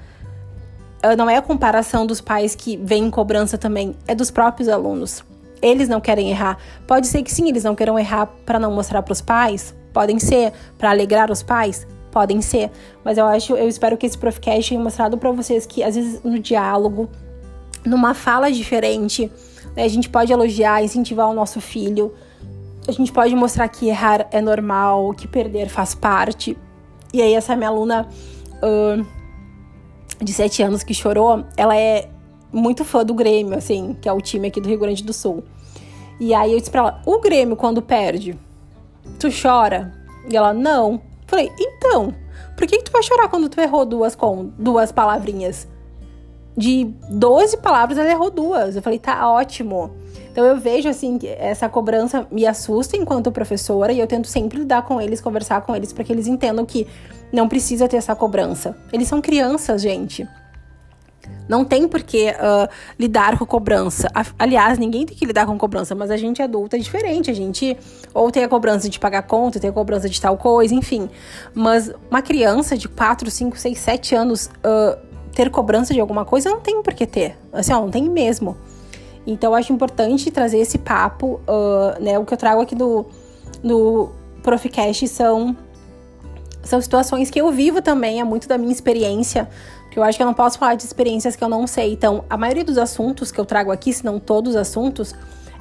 Ah, 1.02 1.16
não 1.16 1.28
é 1.28 1.36
a 1.36 1.42
comparação 1.42 2.06
dos 2.06 2.20
pais 2.20 2.54
que 2.54 2.76
vem 2.76 3.10
cobrança 3.10 3.58
também, 3.58 3.96
é 4.06 4.14
dos 4.14 4.30
próprios 4.30 4.68
alunos. 4.68 5.24
Eles 5.60 5.88
não 5.88 6.00
querem 6.00 6.30
errar. 6.30 6.58
Pode 6.86 7.08
ser 7.08 7.24
que 7.24 7.32
sim, 7.32 7.48
eles 7.48 7.64
não 7.64 7.74
queiram 7.74 7.98
errar 7.98 8.26
para 8.46 8.60
não 8.60 8.70
mostrar 8.70 9.02
para 9.02 9.12
os 9.12 9.20
pais, 9.20 9.74
podem 9.92 10.20
ser 10.20 10.52
para 10.78 10.90
alegrar 10.90 11.28
os 11.30 11.42
pais, 11.42 11.86
podem 12.11 12.40
ser, 12.40 12.70
mas 13.05 13.18
eu 13.18 13.27
acho, 13.27 13.55
eu 13.55 13.68
espero 13.68 13.96
que 13.96 14.07
esse 14.07 14.18
Profcast 14.18 14.68
tenha 14.68 14.81
mostrado 14.81 15.16
para 15.16 15.31
vocês 15.31 15.66
que 15.66 15.83
às 15.83 15.94
vezes 15.94 16.23
no 16.23 16.38
diálogo, 16.38 17.09
numa 17.85 18.14
fala 18.14 18.51
diferente, 18.51 19.31
né, 19.77 19.85
a 19.85 19.88
gente 19.88 20.09
pode 20.09 20.33
elogiar, 20.33 20.83
incentivar 20.83 21.29
o 21.29 21.35
nosso 21.35 21.61
filho, 21.61 22.12
a 22.88 22.92
gente 22.92 23.12
pode 23.12 23.35
mostrar 23.35 23.68
que 23.68 23.88
errar 23.88 24.27
é 24.31 24.40
normal, 24.40 25.12
que 25.14 25.29
perder 25.29 25.68
faz 25.68 25.94
parte. 25.94 26.57
E 27.12 27.20
aí 27.20 27.35
essa 27.35 27.55
minha 27.55 27.68
aluna 27.68 28.09
uh, 28.62 29.07
de 30.23 30.33
7 30.33 30.62
anos 30.62 30.83
que 30.83 30.94
chorou, 30.94 31.44
ela 31.57 31.77
é 31.77 32.09
muito 32.53 32.85
fã 32.85 33.05
do 33.05 33.14
Grêmio, 33.14 33.57
assim, 33.57 33.96
que 34.01 34.09
é 34.09 34.12
o 34.12 34.20
time 34.20 34.49
aqui 34.49 34.61
do 34.61 34.68
Rio 34.68 34.79
Grande 34.79 35.05
do 35.05 35.12
Sul. 35.12 35.44
E 36.18 36.35
aí 36.35 36.53
eu 36.53 36.59
disse 36.59 36.70
pra 36.70 36.81
ela, 36.81 37.03
o 37.07 37.20
Grêmio 37.20 37.57
quando 37.57 37.81
perde, 37.81 38.38
tu 39.18 39.29
chora? 39.31 39.94
E 40.29 40.37
ela, 40.37 40.53
não. 40.53 41.01
Falei, 41.30 41.52
então, 41.60 42.12
por 42.56 42.66
que, 42.66 42.78
que 42.78 42.82
tu 42.82 42.90
vai 42.90 43.04
chorar 43.04 43.28
quando 43.28 43.48
tu 43.48 43.60
errou 43.60 43.86
duas, 43.86 44.16
com, 44.16 44.50
duas 44.58 44.90
palavrinhas? 44.90 45.68
De 46.56 46.92
12 47.08 47.58
palavras, 47.58 47.96
ela 47.98 48.10
errou 48.10 48.32
duas. 48.32 48.74
Eu 48.74 48.82
falei, 48.82 48.98
tá 48.98 49.30
ótimo. 49.30 49.92
Então 50.32 50.44
eu 50.44 50.56
vejo 50.56 50.88
assim 50.88 51.20
essa 51.38 51.68
cobrança 51.68 52.26
me 52.32 52.44
assusta 52.44 52.96
enquanto 52.96 53.30
professora 53.30 53.92
e 53.92 54.00
eu 54.00 54.08
tento 54.08 54.26
sempre 54.26 54.58
lidar 54.58 54.82
com 54.82 55.00
eles, 55.00 55.20
conversar 55.20 55.60
com 55.60 55.74
eles 55.74 55.92
para 55.92 56.02
que 56.02 56.12
eles 56.12 56.26
entendam 56.26 56.66
que 56.66 56.84
não 57.32 57.48
precisa 57.48 57.86
ter 57.86 57.96
essa 57.96 58.16
cobrança. 58.16 58.76
Eles 58.92 59.06
são 59.06 59.20
crianças, 59.20 59.80
gente. 59.80 60.28
Não 61.50 61.64
tem 61.64 61.88
por 61.88 62.00
que 62.00 62.30
uh, 62.30 62.68
lidar 62.96 63.36
com 63.36 63.44
cobrança. 63.44 64.08
Aliás, 64.38 64.78
ninguém 64.78 65.04
tem 65.04 65.16
que 65.16 65.26
lidar 65.26 65.46
com 65.46 65.58
cobrança, 65.58 65.96
mas 65.96 66.08
a 66.08 66.16
gente 66.16 66.40
adulta 66.40 66.76
é 66.76 66.78
diferente. 66.78 67.28
A 67.28 67.34
gente 67.34 67.76
ou 68.14 68.30
tem 68.30 68.44
a 68.44 68.48
cobrança 68.48 68.88
de 68.88 69.00
pagar 69.00 69.22
conta, 69.22 69.58
tem 69.58 69.68
a 69.68 69.72
cobrança 69.72 70.08
de 70.08 70.20
tal 70.20 70.36
coisa, 70.36 70.72
enfim. 70.72 71.10
Mas 71.52 71.90
uma 72.08 72.22
criança 72.22 72.78
de 72.78 72.88
4, 72.88 73.28
5, 73.28 73.58
6, 73.58 73.78
7 73.78 74.14
anos 74.14 74.46
uh, 74.46 74.96
ter 75.32 75.50
cobrança 75.50 75.92
de 75.92 75.98
alguma 75.98 76.24
coisa 76.24 76.48
não 76.48 76.60
tem 76.60 76.80
por 76.84 76.94
que 76.94 77.04
ter. 77.04 77.36
Assim, 77.52 77.72
ó, 77.72 77.80
não 77.80 77.90
tem 77.90 78.08
mesmo. 78.08 78.56
Então, 79.26 79.50
eu 79.50 79.56
acho 79.56 79.72
importante 79.72 80.30
trazer 80.30 80.58
esse 80.58 80.78
papo. 80.78 81.40
Uh, 81.48 82.00
né? 82.00 82.16
O 82.16 82.24
que 82.24 82.32
eu 82.32 82.38
trago 82.38 82.62
aqui 82.62 82.76
no, 82.76 83.06
no 83.60 84.12
Proficast 84.40 85.08
são, 85.08 85.56
são 86.62 86.81
situações 86.81 87.31
que 87.31 87.40
eu 87.40 87.51
vivo 87.51 87.81
também, 87.83 88.20
é 88.20 88.25
muito 88.25 88.49
da 88.49 88.59
minha 88.59 88.73
experiência 88.73 89.49
porque 89.90 89.99
eu 89.99 90.05
acho 90.05 90.16
que 90.16 90.23
eu 90.23 90.27
não 90.27 90.35
posso 90.35 90.57
falar 90.57 90.77
de 90.77 90.85
experiências 90.85 91.35
que 91.35 91.42
eu 91.42 91.49
não 91.49 91.66
sei. 91.66 91.92
Então, 91.92 92.25
a 92.31 92.37
maioria 92.37 92.62
dos 92.62 92.79
assuntos 92.79 93.33
que 93.33 93.40
eu 93.40 93.44
trago 93.44 93.73
aqui, 93.73 93.92
se 93.92 94.05
não 94.05 94.20
todos 94.20 94.55
os 94.55 94.57
assuntos, 94.57 95.12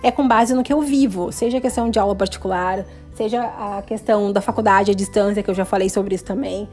é 0.03 0.11
com 0.11 0.27
base 0.27 0.53
no 0.53 0.61
que 0.61 0.71
eu 0.71 0.81
vivo. 0.81 1.31
Seja 1.31 1.57
a 1.57 1.61
questão 1.61 1.89
de 1.89 1.97
aula 1.97 2.15
particular, 2.15 2.85
seja 3.15 3.41
a 3.41 3.81
questão 3.81 4.31
da 4.31 4.39
faculdade 4.39 4.91
à 4.91 4.93
distância, 4.93 5.41
que 5.41 5.49
eu 5.49 5.55
já 5.55 5.65
falei 5.65 5.89
sobre 5.89 6.13
isso 6.13 6.23
também. 6.25 6.69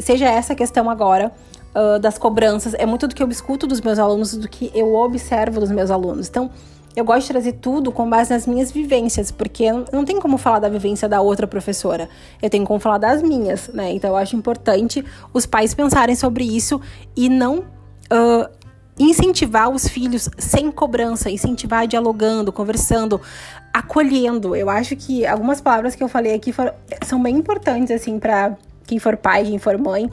seja 0.00 0.26
essa 0.26 0.52
questão 0.52 0.90
agora 0.90 1.30
uh, 1.76 2.00
das 2.00 2.18
cobranças. 2.18 2.74
É 2.74 2.84
muito 2.84 3.06
do 3.06 3.14
que 3.14 3.22
eu 3.22 3.28
escuto 3.28 3.64
dos 3.64 3.80
meus 3.80 4.00
alunos, 4.00 4.34
do 4.34 4.48
que 4.48 4.72
eu 4.74 4.96
observo 4.96 5.60
dos 5.60 5.70
meus 5.70 5.92
alunos. 5.92 6.28
Então, 6.28 6.50
eu 6.98 7.04
gosto 7.04 7.28
de 7.28 7.28
trazer 7.28 7.52
tudo 7.52 7.92
com 7.92 8.10
base 8.10 8.32
nas 8.32 8.44
minhas 8.44 8.72
vivências, 8.72 9.30
porque 9.30 9.70
não 9.92 10.04
tem 10.04 10.18
como 10.18 10.36
falar 10.36 10.58
da 10.58 10.68
vivência 10.68 11.08
da 11.08 11.20
outra 11.20 11.46
professora. 11.46 12.08
Eu 12.42 12.50
tenho 12.50 12.64
como 12.64 12.80
falar 12.80 12.98
das 12.98 13.22
minhas, 13.22 13.68
né? 13.72 13.92
Então 13.92 14.10
eu 14.10 14.16
acho 14.16 14.34
importante 14.34 15.04
os 15.32 15.46
pais 15.46 15.72
pensarem 15.72 16.16
sobre 16.16 16.42
isso 16.42 16.80
e 17.16 17.28
não 17.28 17.58
uh, 17.60 18.48
incentivar 18.98 19.70
os 19.70 19.86
filhos 19.86 20.28
sem 20.38 20.72
cobrança, 20.72 21.30
incentivar 21.30 21.86
dialogando, 21.86 22.52
conversando, 22.52 23.20
acolhendo. 23.72 24.56
Eu 24.56 24.68
acho 24.68 24.96
que 24.96 25.24
algumas 25.24 25.60
palavras 25.60 25.94
que 25.94 26.02
eu 26.02 26.08
falei 26.08 26.34
aqui 26.34 26.52
foram, 26.52 26.72
são 27.06 27.22
bem 27.22 27.36
importantes, 27.36 27.92
assim, 27.92 28.18
para 28.18 28.56
quem 28.88 28.98
for 28.98 29.16
pai, 29.16 29.44
quem 29.44 29.58
for 29.58 29.78
mãe 29.78 30.10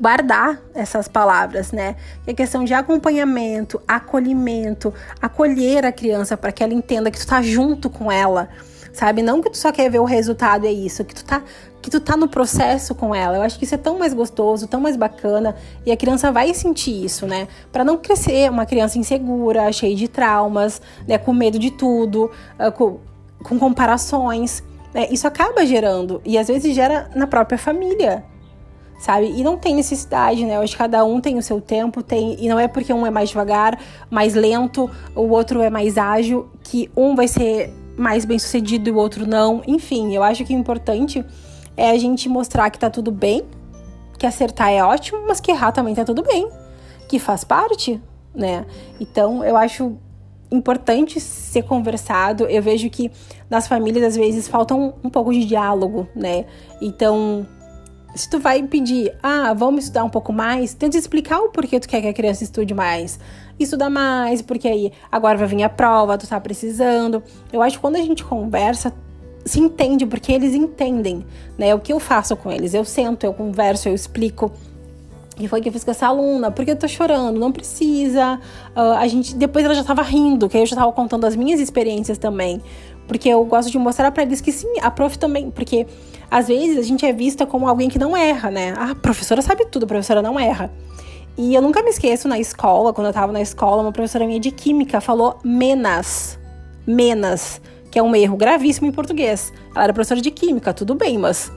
guardar 0.00 0.60
essas 0.74 1.06
palavras, 1.06 1.72
né? 1.72 1.96
Que 2.24 2.30
é 2.30 2.34
questão 2.34 2.64
de 2.64 2.72
acompanhamento, 2.72 3.80
acolhimento, 3.86 4.94
acolher 5.20 5.84
a 5.84 5.92
criança 5.92 6.36
para 6.36 6.50
que 6.50 6.62
ela 6.62 6.72
entenda 6.72 7.10
que 7.10 7.18
tu 7.18 7.26
tá 7.26 7.42
junto 7.42 7.90
com 7.90 8.10
ela, 8.10 8.48
sabe? 8.92 9.20
Não 9.20 9.42
que 9.42 9.50
tu 9.50 9.58
só 9.58 9.70
quer 9.70 9.90
ver 9.90 9.98
o 9.98 10.04
resultado 10.04 10.66
é 10.66 10.72
isso, 10.72 11.04
que 11.04 11.14
tu 11.14 11.24
tá 11.24 11.42
que 11.82 11.90
tu 11.90 11.98
tá 11.98 12.14
no 12.14 12.28
processo 12.28 12.94
com 12.94 13.14
ela. 13.14 13.36
Eu 13.38 13.42
acho 13.42 13.58
que 13.58 13.64
isso 13.64 13.74
é 13.74 13.78
tão 13.78 13.98
mais 13.98 14.12
gostoso, 14.12 14.66
tão 14.66 14.80
mais 14.80 14.96
bacana 14.96 15.56
e 15.86 15.90
a 15.90 15.96
criança 15.96 16.30
vai 16.30 16.52
sentir 16.52 17.04
isso, 17.04 17.26
né? 17.26 17.48
Para 17.72 17.84
não 17.84 17.96
crescer 17.96 18.50
uma 18.50 18.66
criança 18.66 18.98
insegura, 18.98 19.72
cheia 19.72 19.96
de 19.96 20.06
traumas, 20.06 20.80
né, 21.08 21.16
com 21.16 21.32
medo 21.32 21.58
de 21.58 21.70
tudo, 21.70 22.30
ah, 22.58 22.70
com, 22.70 22.98
com 23.42 23.58
comparações, 23.58 24.62
né? 24.92 25.08
Isso 25.10 25.26
acaba 25.26 25.64
gerando 25.64 26.20
e 26.24 26.36
às 26.36 26.48
vezes 26.48 26.74
gera 26.74 27.08
na 27.14 27.26
própria 27.26 27.56
família, 27.56 28.24
sabe? 29.00 29.32
E 29.34 29.42
não 29.42 29.56
tem 29.56 29.74
necessidade, 29.74 30.44
né? 30.44 30.56
Eu 30.56 30.60
acho 30.60 30.72
que 30.72 30.78
cada 30.78 31.02
um 31.04 31.20
tem 31.20 31.38
o 31.38 31.42
seu 31.42 31.60
tempo, 31.60 32.02
tem 32.02 32.36
e 32.38 32.48
não 32.48 32.58
é 32.58 32.68
porque 32.68 32.92
um 32.92 33.06
é 33.06 33.10
mais 33.10 33.30
devagar, 33.30 33.80
mais 34.10 34.34
lento, 34.34 34.90
o 35.16 35.22
outro 35.22 35.62
é 35.62 35.70
mais 35.70 35.96
ágil, 35.96 36.50
que 36.62 36.90
um 36.94 37.16
vai 37.16 37.26
ser 37.26 37.72
mais 37.96 38.26
bem 38.26 38.38
sucedido 38.38 38.90
e 38.90 38.92
o 38.92 38.96
outro 38.96 39.26
não. 39.26 39.62
Enfim, 39.66 40.14
eu 40.14 40.22
acho 40.22 40.44
que 40.44 40.54
o 40.54 40.58
importante 40.58 41.24
é 41.76 41.90
a 41.90 41.98
gente 41.98 42.28
mostrar 42.28 42.68
que 42.68 42.78
tá 42.78 42.90
tudo 42.90 43.10
bem, 43.10 43.42
que 44.18 44.26
acertar 44.26 44.68
é 44.68 44.84
ótimo, 44.84 45.22
mas 45.26 45.40
que 45.40 45.50
errar 45.50 45.72
também 45.72 45.94
tá 45.94 46.04
tudo 46.04 46.22
bem, 46.22 46.46
que 47.08 47.18
faz 47.18 47.42
parte, 47.42 48.00
né? 48.34 48.66
Então, 49.00 49.42
eu 49.42 49.56
acho 49.56 49.96
importante 50.50 51.18
ser 51.20 51.62
conversado. 51.62 52.44
Eu 52.44 52.62
vejo 52.62 52.90
que 52.90 53.10
nas 53.48 53.66
famílias 53.66 54.04
às 54.04 54.16
vezes 54.16 54.46
falta 54.46 54.74
um, 54.74 54.92
um 55.02 55.08
pouco 55.08 55.32
de 55.32 55.44
diálogo, 55.46 56.06
né? 56.14 56.44
Então, 56.82 57.46
se 58.14 58.28
tu 58.28 58.38
vai 58.38 58.62
pedir, 58.62 59.12
ah, 59.22 59.54
vamos 59.54 59.84
estudar 59.84 60.04
um 60.04 60.08
pouco 60.08 60.32
mais, 60.32 60.74
tenta 60.74 60.96
explicar 60.96 61.40
o 61.40 61.50
porquê 61.50 61.78
tu 61.78 61.88
quer 61.88 62.00
que 62.00 62.08
a 62.08 62.12
criança 62.12 62.44
estude 62.44 62.74
mais. 62.74 63.18
Estuda 63.58 63.90
mais, 63.90 64.40
porque 64.42 64.66
aí 64.66 64.92
agora 65.10 65.36
vai 65.36 65.46
vir 65.46 65.62
a 65.62 65.68
prova, 65.68 66.16
tu 66.16 66.26
tá 66.26 66.40
precisando. 66.40 67.22
Eu 67.52 67.62
acho 67.62 67.76
que 67.76 67.80
quando 67.80 67.96
a 67.96 68.00
gente 68.00 68.24
conversa, 68.24 68.92
se 69.44 69.60
entende, 69.60 70.06
porque 70.06 70.32
eles 70.32 70.54
entendem, 70.54 71.24
né? 71.58 71.74
O 71.74 71.80
que 71.80 71.92
eu 71.92 72.00
faço 72.00 72.36
com 72.36 72.50
eles. 72.50 72.74
Eu 72.74 72.84
sento, 72.84 73.24
eu 73.24 73.32
converso, 73.32 73.88
eu 73.88 73.94
explico. 73.94 74.52
E 75.38 75.48
foi 75.48 75.62
que 75.62 75.68
eu 75.70 75.72
fiz 75.72 75.82
com 75.82 75.90
essa 75.90 76.06
aluna, 76.06 76.50
porque 76.50 76.70
eu 76.70 76.76
tô 76.76 76.86
chorando, 76.86 77.40
não 77.40 77.50
precisa. 77.50 78.38
Uh, 78.76 78.92
a 78.98 79.06
gente, 79.08 79.34
depois 79.34 79.64
ela 79.64 79.74
já 79.74 79.82
tava 79.82 80.02
rindo, 80.02 80.48
que 80.48 80.56
aí 80.56 80.62
eu 80.62 80.66
já 80.66 80.76
tava 80.76 80.92
contando 80.92 81.24
as 81.24 81.34
minhas 81.34 81.60
experiências 81.60 82.18
também. 82.18 82.60
Porque 83.10 83.28
eu 83.28 83.44
gosto 83.44 83.72
de 83.72 83.76
mostrar 83.76 84.12
para 84.12 84.22
eles 84.22 84.40
que 84.40 84.52
sim, 84.52 84.72
a 84.80 84.88
prof 84.88 85.18
também. 85.18 85.50
Porque 85.50 85.84
às 86.30 86.46
vezes 86.46 86.78
a 86.78 86.82
gente 86.82 87.04
é 87.04 87.12
vista 87.12 87.44
como 87.44 87.66
alguém 87.66 87.88
que 87.88 87.98
não 87.98 88.16
erra, 88.16 88.52
né? 88.52 88.72
A 88.78 88.94
professora 88.94 89.42
sabe 89.42 89.66
tudo, 89.66 89.82
a 89.82 89.88
professora 89.88 90.22
não 90.22 90.38
erra. 90.38 90.72
E 91.36 91.52
eu 91.52 91.60
nunca 91.60 91.82
me 91.82 91.90
esqueço 91.90 92.28
na 92.28 92.38
escola, 92.38 92.92
quando 92.92 93.08
eu 93.08 93.12
tava 93.12 93.32
na 93.32 93.40
escola, 93.40 93.82
uma 93.82 93.90
professora 93.90 94.28
minha 94.28 94.38
de 94.38 94.52
química 94.52 95.00
falou 95.00 95.40
menas. 95.42 96.38
Menas, 96.86 97.60
que 97.90 97.98
é 97.98 98.02
um 98.02 98.14
erro 98.14 98.36
gravíssimo 98.36 98.86
em 98.86 98.92
português. 98.92 99.52
Ela 99.74 99.84
era 99.84 99.92
professora 99.92 100.20
de 100.20 100.30
química, 100.30 100.72
tudo 100.72 100.94
bem, 100.94 101.18
mas 101.18 101.50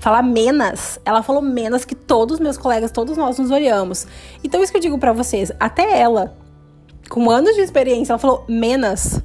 falar 0.00 0.22
menos, 0.22 0.98
ela 1.04 1.22
falou 1.22 1.42
menos 1.42 1.84
que 1.84 1.94
todos 1.94 2.36
os 2.36 2.40
meus 2.40 2.56
colegas, 2.56 2.90
todos 2.90 3.18
nós 3.18 3.38
nos 3.38 3.50
olhamos. 3.50 4.06
Então 4.42 4.62
isso 4.62 4.72
que 4.72 4.78
eu 4.78 4.82
digo 4.82 4.96
para 4.96 5.12
vocês, 5.12 5.52
até 5.60 6.00
ela, 6.00 6.34
com 7.10 7.30
anos 7.30 7.54
de 7.54 7.60
experiência, 7.60 8.12
ela 8.14 8.18
falou 8.18 8.46
menos. 8.48 9.20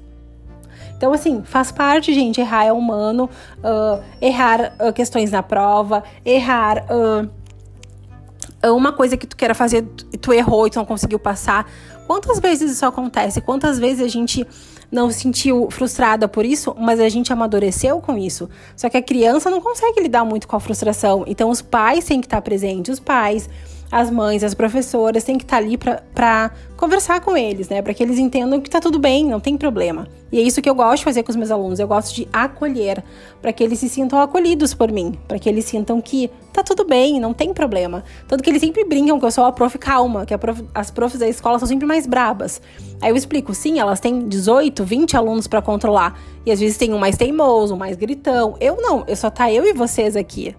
Então, 1.01 1.13
assim, 1.13 1.41
faz 1.43 1.71
parte, 1.71 2.13
gente, 2.13 2.39
errar 2.39 2.65
é 2.65 2.71
humano, 2.71 3.27
uh, 3.57 4.03
errar 4.21 4.75
uh, 4.79 4.93
questões 4.93 5.31
na 5.31 5.41
prova, 5.41 6.03
errar 6.23 6.85
uh, 6.91 8.71
uma 8.71 8.93
coisa 8.93 9.17
que 9.17 9.25
tu 9.25 9.35
queira 9.35 9.55
fazer 9.55 9.83
e 10.13 10.17
tu 10.19 10.31
errou 10.31 10.67
e 10.67 10.69
tu 10.69 10.75
não 10.75 10.85
conseguiu 10.85 11.17
passar. 11.17 11.67
Quantas 12.05 12.39
vezes 12.39 12.73
isso 12.73 12.85
acontece? 12.85 13.41
Quantas 13.41 13.79
vezes 13.79 14.05
a 14.05 14.07
gente 14.07 14.45
não 14.91 15.09
se 15.09 15.21
sentiu 15.21 15.71
frustrada 15.71 16.27
por 16.27 16.45
isso, 16.45 16.75
mas 16.77 16.99
a 16.99 17.09
gente 17.09 17.33
amadureceu 17.33 17.99
com 17.99 18.15
isso. 18.15 18.47
Só 18.75 18.87
que 18.87 18.97
a 18.97 19.01
criança 19.01 19.49
não 19.49 19.59
consegue 19.59 20.01
lidar 20.01 20.23
muito 20.23 20.47
com 20.47 20.55
a 20.55 20.59
frustração. 20.59 21.23
Então 21.25 21.49
os 21.49 21.63
pais 21.63 22.05
têm 22.05 22.21
que 22.21 22.27
estar 22.27 22.43
presentes, 22.43 22.93
os 22.93 22.99
pais, 22.99 23.49
as 23.91 24.09
mães, 24.09 24.41
as 24.43 24.53
professoras 24.53 25.23
têm 25.23 25.37
que 25.37 25.43
estar 25.43 25.57
ali 25.57 25.77
para 25.77 26.51
conversar 26.77 27.19
com 27.19 27.35
eles, 27.35 27.67
né? 27.67 27.81
Para 27.81 27.93
que 27.93 28.01
eles 28.01 28.17
entendam 28.17 28.61
que 28.61 28.69
tá 28.69 28.79
tudo 28.79 28.97
bem, 28.97 29.25
não 29.25 29.39
tem 29.39 29.57
problema. 29.57 30.07
E 30.31 30.39
é 30.39 30.41
isso 30.41 30.61
que 30.61 30.69
eu 30.69 30.73
gosto 30.73 30.99
de 30.99 31.03
fazer 31.03 31.23
com 31.23 31.29
os 31.29 31.35
meus 31.35 31.51
alunos. 31.51 31.77
Eu 31.77 31.87
gosto 31.89 32.15
de 32.15 32.25
acolher, 32.31 33.03
para 33.41 33.51
que 33.51 33.61
eles 33.61 33.79
se 33.79 33.89
sintam 33.89 34.21
acolhidos 34.21 34.73
por 34.73 34.89
mim, 34.89 35.19
para 35.27 35.37
que 35.37 35.49
eles 35.49 35.65
sintam 35.65 35.99
que 35.99 36.31
tá 36.53 36.63
tudo 36.63 36.85
bem, 36.85 37.19
não 37.19 37.33
tem 37.33 37.53
problema. 37.53 38.01
Tanto 38.29 38.41
que 38.41 38.49
eles 38.49 38.61
sempre 38.61 38.85
brincam 38.85 39.19
que 39.19 39.25
eu 39.25 39.31
sou 39.31 39.43
a 39.43 39.51
prof 39.51 39.77
calma, 39.77 40.25
que 40.25 40.37
prof, 40.37 40.63
as 40.73 40.89
profs 40.89 41.19
da 41.19 41.27
escola 41.27 41.59
são 41.59 41.67
sempre 41.67 41.85
mais 41.85 42.07
brabas. 42.07 42.61
Aí 43.01 43.09
eu 43.09 43.15
explico, 43.17 43.53
sim, 43.53 43.77
elas 43.77 43.99
têm 43.99 44.25
18, 44.25 44.85
20 44.85 45.17
alunos 45.17 45.47
para 45.47 45.61
controlar. 45.61 46.17
E 46.45 46.51
às 46.51 46.61
vezes 46.61 46.77
tem 46.77 46.93
um 46.93 46.97
mais 46.97 47.17
teimoso, 47.17 47.73
um 47.73 47.77
mais 47.77 47.97
gritão. 47.97 48.55
Eu 48.61 48.77
não, 48.77 49.03
eu 49.05 49.17
só 49.17 49.29
tá 49.29 49.51
eu 49.51 49.65
e 49.65 49.73
vocês 49.73 50.15
aqui. 50.15 50.55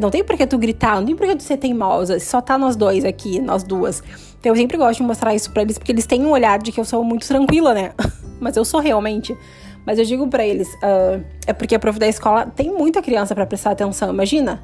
Não 0.00 0.10
tem 0.10 0.24
por 0.24 0.36
que 0.36 0.46
tu 0.46 0.58
gritar, 0.58 0.96
não 0.96 1.06
tem 1.06 1.16
por 1.16 1.26
que 1.26 1.36
tu 1.36 1.42
ser 1.42 1.56
teimosa, 1.56 2.18
só 2.20 2.40
tá 2.40 2.56
nós 2.56 2.76
dois 2.76 3.04
aqui, 3.04 3.40
nós 3.40 3.62
duas. 3.62 4.02
Então 4.38 4.52
eu 4.52 4.56
sempre 4.56 4.76
gosto 4.76 4.98
de 4.98 5.02
mostrar 5.04 5.34
isso 5.34 5.50
para 5.52 5.62
eles, 5.62 5.78
porque 5.78 5.92
eles 5.92 6.06
têm 6.06 6.24
um 6.24 6.30
olhar 6.30 6.58
de 6.58 6.72
que 6.72 6.80
eu 6.80 6.84
sou 6.84 7.04
muito 7.04 7.26
tranquila, 7.26 7.74
né? 7.74 7.92
Mas 8.40 8.56
eu 8.56 8.64
sou 8.64 8.80
realmente. 8.80 9.36
Mas 9.86 9.98
eu 9.98 10.04
digo 10.04 10.28
para 10.28 10.46
eles, 10.46 10.68
uh, 10.74 11.24
é 11.46 11.52
porque 11.52 11.74
a 11.74 11.78
prof 11.78 11.98
da 11.98 12.06
escola 12.06 12.46
tem 12.46 12.70
muita 12.70 13.02
criança 13.02 13.34
para 13.34 13.46
prestar 13.46 13.72
atenção, 13.72 14.10
imagina? 14.10 14.62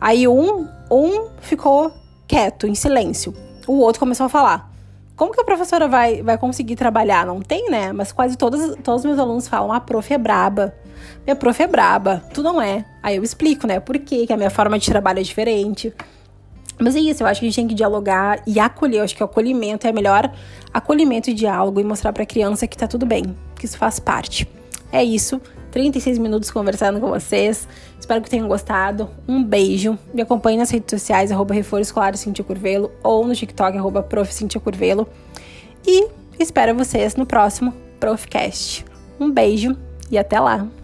Aí 0.00 0.26
um, 0.26 0.66
um 0.90 1.28
ficou 1.40 1.92
quieto, 2.26 2.66
em 2.66 2.74
silêncio. 2.74 3.34
O 3.66 3.78
outro 3.78 4.00
começou 4.00 4.26
a 4.26 4.28
falar. 4.28 4.72
Como 5.16 5.32
que 5.32 5.40
a 5.40 5.44
professora 5.44 5.86
vai, 5.86 6.22
vai 6.22 6.36
conseguir 6.36 6.76
trabalhar? 6.76 7.24
Não 7.24 7.40
tem, 7.40 7.70
né? 7.70 7.92
Mas 7.92 8.10
quase 8.10 8.36
todos, 8.36 8.74
todos 8.82 9.00
os 9.00 9.04
meus 9.04 9.18
alunos 9.18 9.46
falam: 9.46 9.72
a 9.72 9.80
prof 9.80 10.12
é 10.12 10.18
braba. 10.18 10.74
Minha 11.24 11.36
prof 11.36 11.62
é 11.62 11.66
braba. 11.66 12.22
Tu 12.32 12.42
não 12.42 12.60
é. 12.60 12.84
Aí 13.02 13.16
eu 13.16 13.22
explico, 13.22 13.66
né? 13.66 13.80
Por 13.80 13.98
quê? 13.98 14.26
Que 14.26 14.32
a 14.32 14.36
minha 14.36 14.50
forma 14.50 14.78
de 14.78 14.86
trabalho 14.86 15.20
é 15.20 15.22
diferente. 15.22 15.92
Mas 16.78 16.96
é 16.96 17.00
isso, 17.00 17.22
eu 17.22 17.26
acho 17.26 17.40
que 17.40 17.46
a 17.46 17.48
gente 17.48 17.56
tem 17.56 17.68
que 17.68 17.74
dialogar 17.74 18.42
e 18.46 18.58
acolher. 18.58 18.98
Eu 18.98 19.04
acho 19.04 19.14
que 19.14 19.22
o 19.22 19.26
acolhimento 19.26 19.86
é 19.86 19.92
melhor 19.92 20.30
acolhimento 20.72 21.30
e 21.30 21.34
diálogo 21.34 21.80
e 21.80 21.84
mostrar 21.84 22.12
pra 22.12 22.26
criança 22.26 22.66
que 22.66 22.76
tá 22.76 22.88
tudo 22.88 23.06
bem, 23.06 23.24
que 23.56 23.64
isso 23.64 23.78
faz 23.78 24.00
parte. 24.00 24.48
É 24.90 25.02
isso. 25.02 25.40
36 25.70 26.18
minutos 26.18 26.52
conversando 26.52 27.00
com 27.00 27.08
vocês. 27.08 27.66
Espero 27.98 28.22
que 28.22 28.30
tenham 28.30 28.46
gostado. 28.46 29.10
Um 29.26 29.42
beijo. 29.42 29.98
Me 30.12 30.22
acompanhe 30.22 30.56
nas 30.56 30.70
redes 30.70 30.88
sociais, 30.88 31.32
arroba 31.32 31.56
Escolar 31.56 32.16
Cintia 32.16 32.44
Curvelo, 32.44 32.92
ou 33.02 33.26
no 33.26 33.34
TikTok, 33.34 33.76
arroba 33.76 34.02
Prof. 34.02 34.32
Cintia 34.32 34.60
Curvelo. 34.60 35.08
E 35.84 36.06
espero 36.38 36.76
vocês 36.76 37.16
no 37.16 37.26
próximo 37.26 37.74
Profcast. 37.98 38.84
Um 39.18 39.30
beijo 39.30 39.76
e 40.10 40.16
até 40.16 40.38
lá! 40.38 40.83